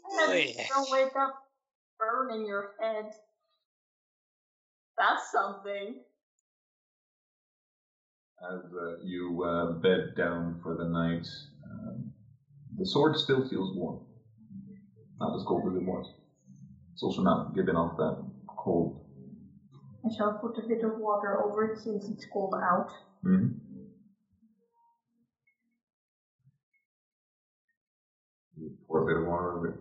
[0.09, 0.53] Oh boy.
[0.69, 1.43] don't wake up
[1.99, 3.13] burning your head.
[4.97, 5.95] That's something.
[8.41, 11.25] as uh, you uh, bed down for the night.
[11.79, 12.11] Um,
[12.77, 13.99] the sword still feels warm.
[15.19, 16.13] Not as cold as it was.
[16.93, 18.99] It's also not giving off that cold.
[20.05, 22.87] I shall put a bit of water over it since it's cold out.
[23.25, 23.47] Mm-hmm.
[28.57, 29.79] You pour a bit of water over it.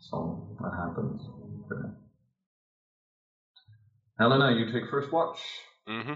[0.00, 1.22] So that happens.
[1.70, 1.88] Okay.
[4.18, 5.38] Helena, you take first watch.
[5.88, 6.14] Mm-hmm.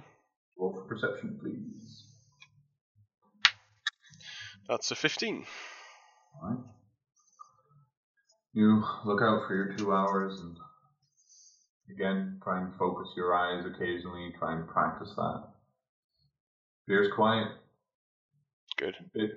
[0.58, 2.04] Roll for perception, please.
[4.68, 5.44] That's a 15.
[6.43, 6.59] Alright.
[8.55, 10.57] You look out for your two hours and
[11.91, 15.44] again try and focus your eyes occasionally, try and practice that.
[16.86, 17.49] Appears quiet,
[18.76, 18.94] Good.
[19.01, 19.33] a bit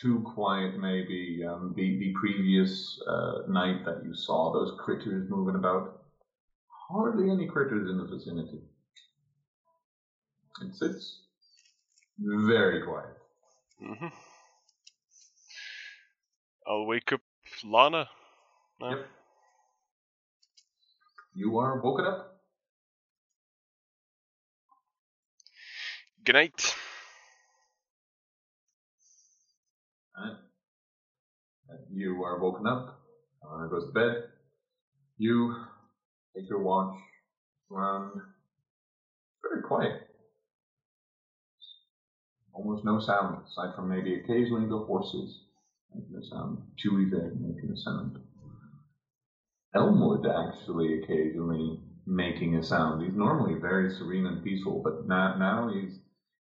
[0.00, 1.44] too quiet maybe.
[1.48, 6.02] Um, the, the previous uh, night that you saw those critters moving about,
[6.90, 8.60] hardly any critters in the vicinity.
[10.62, 11.20] It's, it's
[12.18, 13.16] very quiet.
[13.82, 14.06] Mm-hmm.
[16.66, 17.20] I'll wake up
[17.64, 18.08] Lana.
[18.80, 18.90] now.
[18.90, 19.06] Yep.
[21.34, 22.40] You are woken up.
[26.24, 26.74] Good night.
[30.16, 30.36] Alright.
[31.90, 33.00] You are woken up.
[33.42, 34.24] Uh, goes to bed.
[35.18, 35.56] You
[36.36, 36.96] take your watch.
[37.70, 38.20] around
[39.42, 40.08] very quiet.
[42.52, 45.40] Almost no sound, aside from maybe occasionally the horses
[45.94, 48.18] making a sound, Tuve making a sound.
[49.74, 53.02] Elmwood actually occasionally making a sound.
[53.02, 55.98] He's normally very serene and peaceful, but now, now he's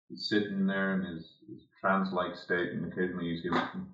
[0.10, 3.90] he's sitting there in his, his trance-like state, and occasionally see him.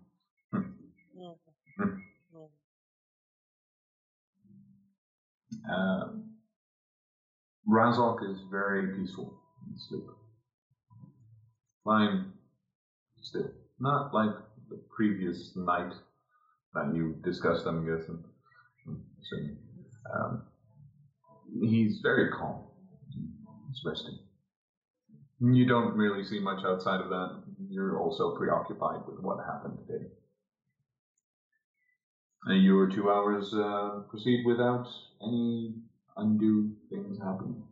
[5.69, 6.23] Um,
[7.67, 9.33] Razok is very peaceful
[9.67, 10.03] in sleep.
[11.83, 12.33] Fine,
[13.21, 13.49] still
[13.79, 14.29] not like
[14.73, 15.93] the previous night
[16.73, 17.65] that you discussed.
[17.65, 18.23] I'm guessing.
[19.21, 19.57] assuming.
[20.13, 20.43] Um,
[21.61, 22.63] he's very calm.
[23.69, 24.19] He's resting.
[25.39, 27.43] You don't really see much outside of that.
[27.69, 30.05] You're also preoccupied with what happened today.
[32.45, 34.87] And your two hours uh, proceed without
[35.21, 35.75] any
[36.17, 37.63] undue things happening.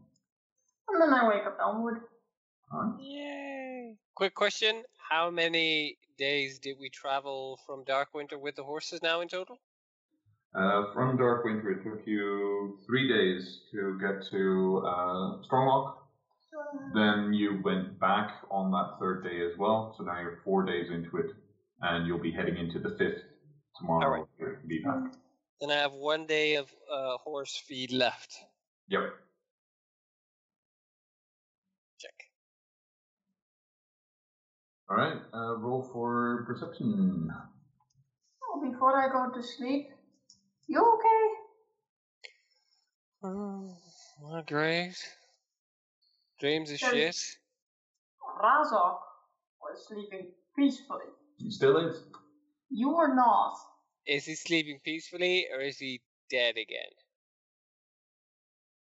[0.89, 1.95] And then I wake up Elmwood.
[2.73, 3.01] Alright.
[3.01, 3.95] Yay!
[4.15, 9.19] Quick question: How many days did we travel from Dark Winter with the horses now
[9.19, 9.59] in total?
[10.55, 15.95] Uh, from Darkwinter, it took you three days to get to uh, Stronglock.
[16.93, 20.89] Then you went back on that third day as well, so now you're four days
[20.89, 21.31] into it,
[21.81, 23.21] and you'll be heading into the fifth
[23.77, 24.25] tomorrow.
[24.65, 25.11] Be back.
[25.59, 28.33] Then I have one day of uh, horse feed left.
[28.87, 29.01] Yep.
[34.91, 35.21] All right.
[35.33, 37.31] Uh, roll for perception.
[38.43, 39.87] Oh, before I go to sleep,
[40.67, 41.27] you okay?
[43.23, 43.73] Oh,
[44.21, 44.97] not great.
[46.41, 46.91] Dreams of Yes.
[46.91, 47.15] shit.
[48.43, 48.99] Razok
[49.61, 51.05] was sleeping peacefully.
[51.37, 52.03] He still is.
[52.69, 53.55] You are not.
[54.05, 56.91] Is he sleeping peacefully or is he dead again?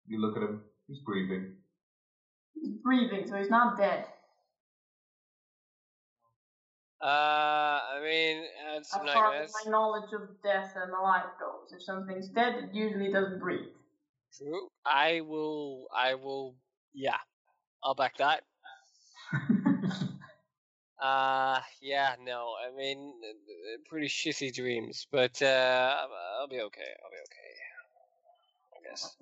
[0.07, 0.63] You look at him.
[0.87, 1.57] He's breathing.
[2.55, 4.07] He's breathing, so he's not dead.
[7.03, 11.83] Uh, I mean, that's As far as my knowledge of death and life goes, if
[11.83, 13.73] something's dead, it usually doesn't breathe.
[14.37, 14.69] True.
[14.85, 15.87] I will.
[15.93, 16.55] I will.
[16.93, 17.17] Yeah,
[17.83, 18.43] I'll back that.
[21.01, 22.53] Uh, yeah, no.
[22.65, 23.13] I mean,
[23.89, 25.97] pretty shitty dreams, but uh,
[26.39, 26.91] I'll be okay.
[27.03, 27.53] I'll be okay.
[28.77, 29.17] I guess.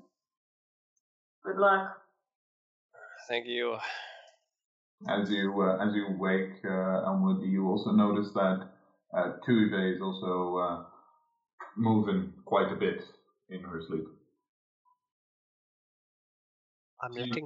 [1.43, 1.97] Good luck.
[3.27, 3.77] Thank you.
[5.07, 8.69] As you uh, as you wake, uh, Elmwood, you also notice that
[9.17, 10.83] uh, Tuesday is also uh,
[11.75, 13.01] moving quite a bit
[13.49, 14.05] in her sleep.
[17.01, 17.45] I'm her sleep.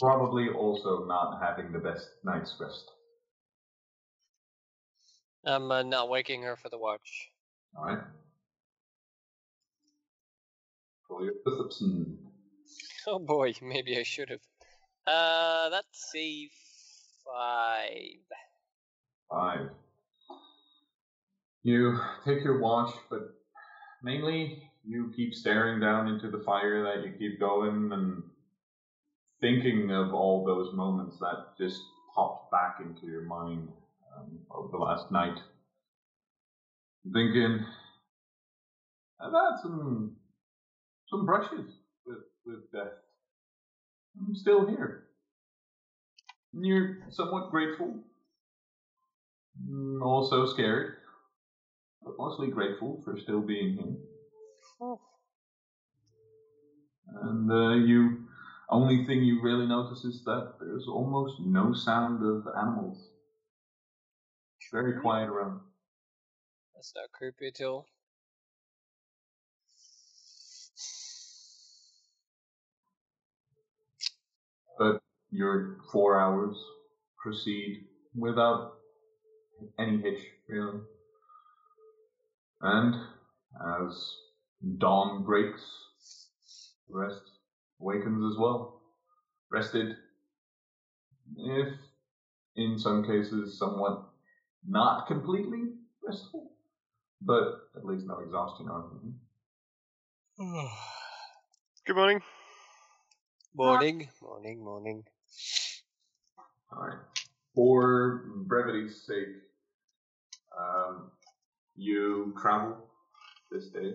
[0.00, 2.90] Probably also not having the best night's rest.
[5.44, 7.28] I'm uh, not waking her for the watch.
[7.76, 7.98] All right.
[11.10, 12.18] Roll your perception.
[13.06, 14.40] Oh boy, maybe I should have.
[15.06, 16.50] Uh, let's see,
[17.26, 18.00] five.
[19.30, 19.70] Five.
[21.62, 23.34] You take your watch, but
[24.02, 28.22] mainly you keep staring down into the fire that you keep going and
[29.40, 31.80] thinking of all those moments that just
[32.14, 33.68] popped back into your mind
[34.16, 35.38] um, over the last night.
[37.12, 37.64] Thinking,
[39.20, 40.16] I've had some
[41.08, 42.92] some brushes with with death.
[44.18, 45.03] I'm still here.
[46.54, 48.04] And you're somewhat grateful,
[49.62, 50.96] Mm, also scared,
[52.02, 53.96] but mostly grateful for still being here.
[54.80, 55.00] Oh.
[57.22, 58.24] And uh, you,
[58.68, 63.10] only thing you really notice is that there's almost no sound of animals.
[64.60, 65.60] It's very quiet around.
[66.74, 67.86] That's not creepy at all.
[74.76, 75.00] But
[75.34, 76.56] your four hours
[77.18, 78.74] proceed without
[79.78, 80.78] any hitch, really.
[82.60, 82.94] And
[83.82, 84.14] as
[84.78, 85.62] dawn breaks,
[86.88, 87.22] the rest
[87.80, 88.80] awakens as well.
[89.50, 89.96] Rested,
[91.36, 91.68] if
[92.56, 94.04] in some cases somewhat
[94.66, 95.72] not completely
[96.02, 96.52] restful,
[97.20, 99.14] but at least no exhaustion on
[100.38, 100.68] them.
[101.86, 102.20] Good morning.
[103.54, 105.04] morning, morning, morning.
[106.72, 106.98] Alright.
[107.54, 109.36] For brevity's sake,
[110.58, 111.10] um,
[111.76, 112.76] you travel
[113.50, 113.94] this day.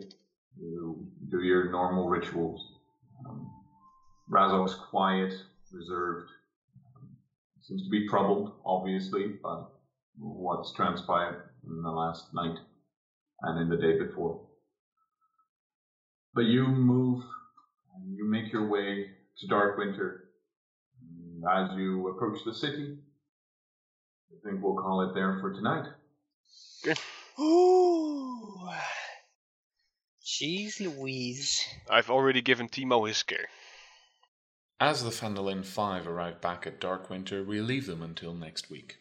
[0.59, 2.61] You do your normal rituals.
[3.27, 3.49] Um,
[4.29, 5.33] Razok's quiet,
[5.71, 6.29] reserved.
[6.95, 7.09] Um,
[7.61, 9.63] seems to be troubled, obviously, by
[10.17, 12.57] what's transpired in the last night
[13.41, 14.41] and in the day before.
[16.33, 17.23] But you move
[17.95, 20.19] and you make your way to Darkwinter.
[21.47, 22.97] As you approach the city,
[24.31, 25.85] I think we'll call it there for tonight.
[27.39, 28.69] Ooh.
[30.25, 31.65] Jeez Louise.
[31.89, 33.47] I've already given Timo his scare.
[34.79, 38.99] As the Phandalin Five arrive back at Darkwinter, we leave them until next week.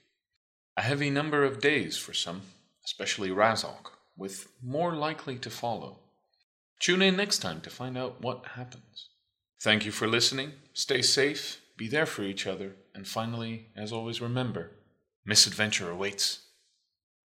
[0.76, 2.42] A heavy number of days for some,
[2.84, 5.98] especially Razok, with more likely to follow.
[6.80, 9.10] Tune in next time to find out what happens.
[9.60, 10.52] Thank you for listening.
[10.72, 14.72] Stay safe, be there for each other, and finally, as always, remember
[15.24, 16.47] misadventure awaits.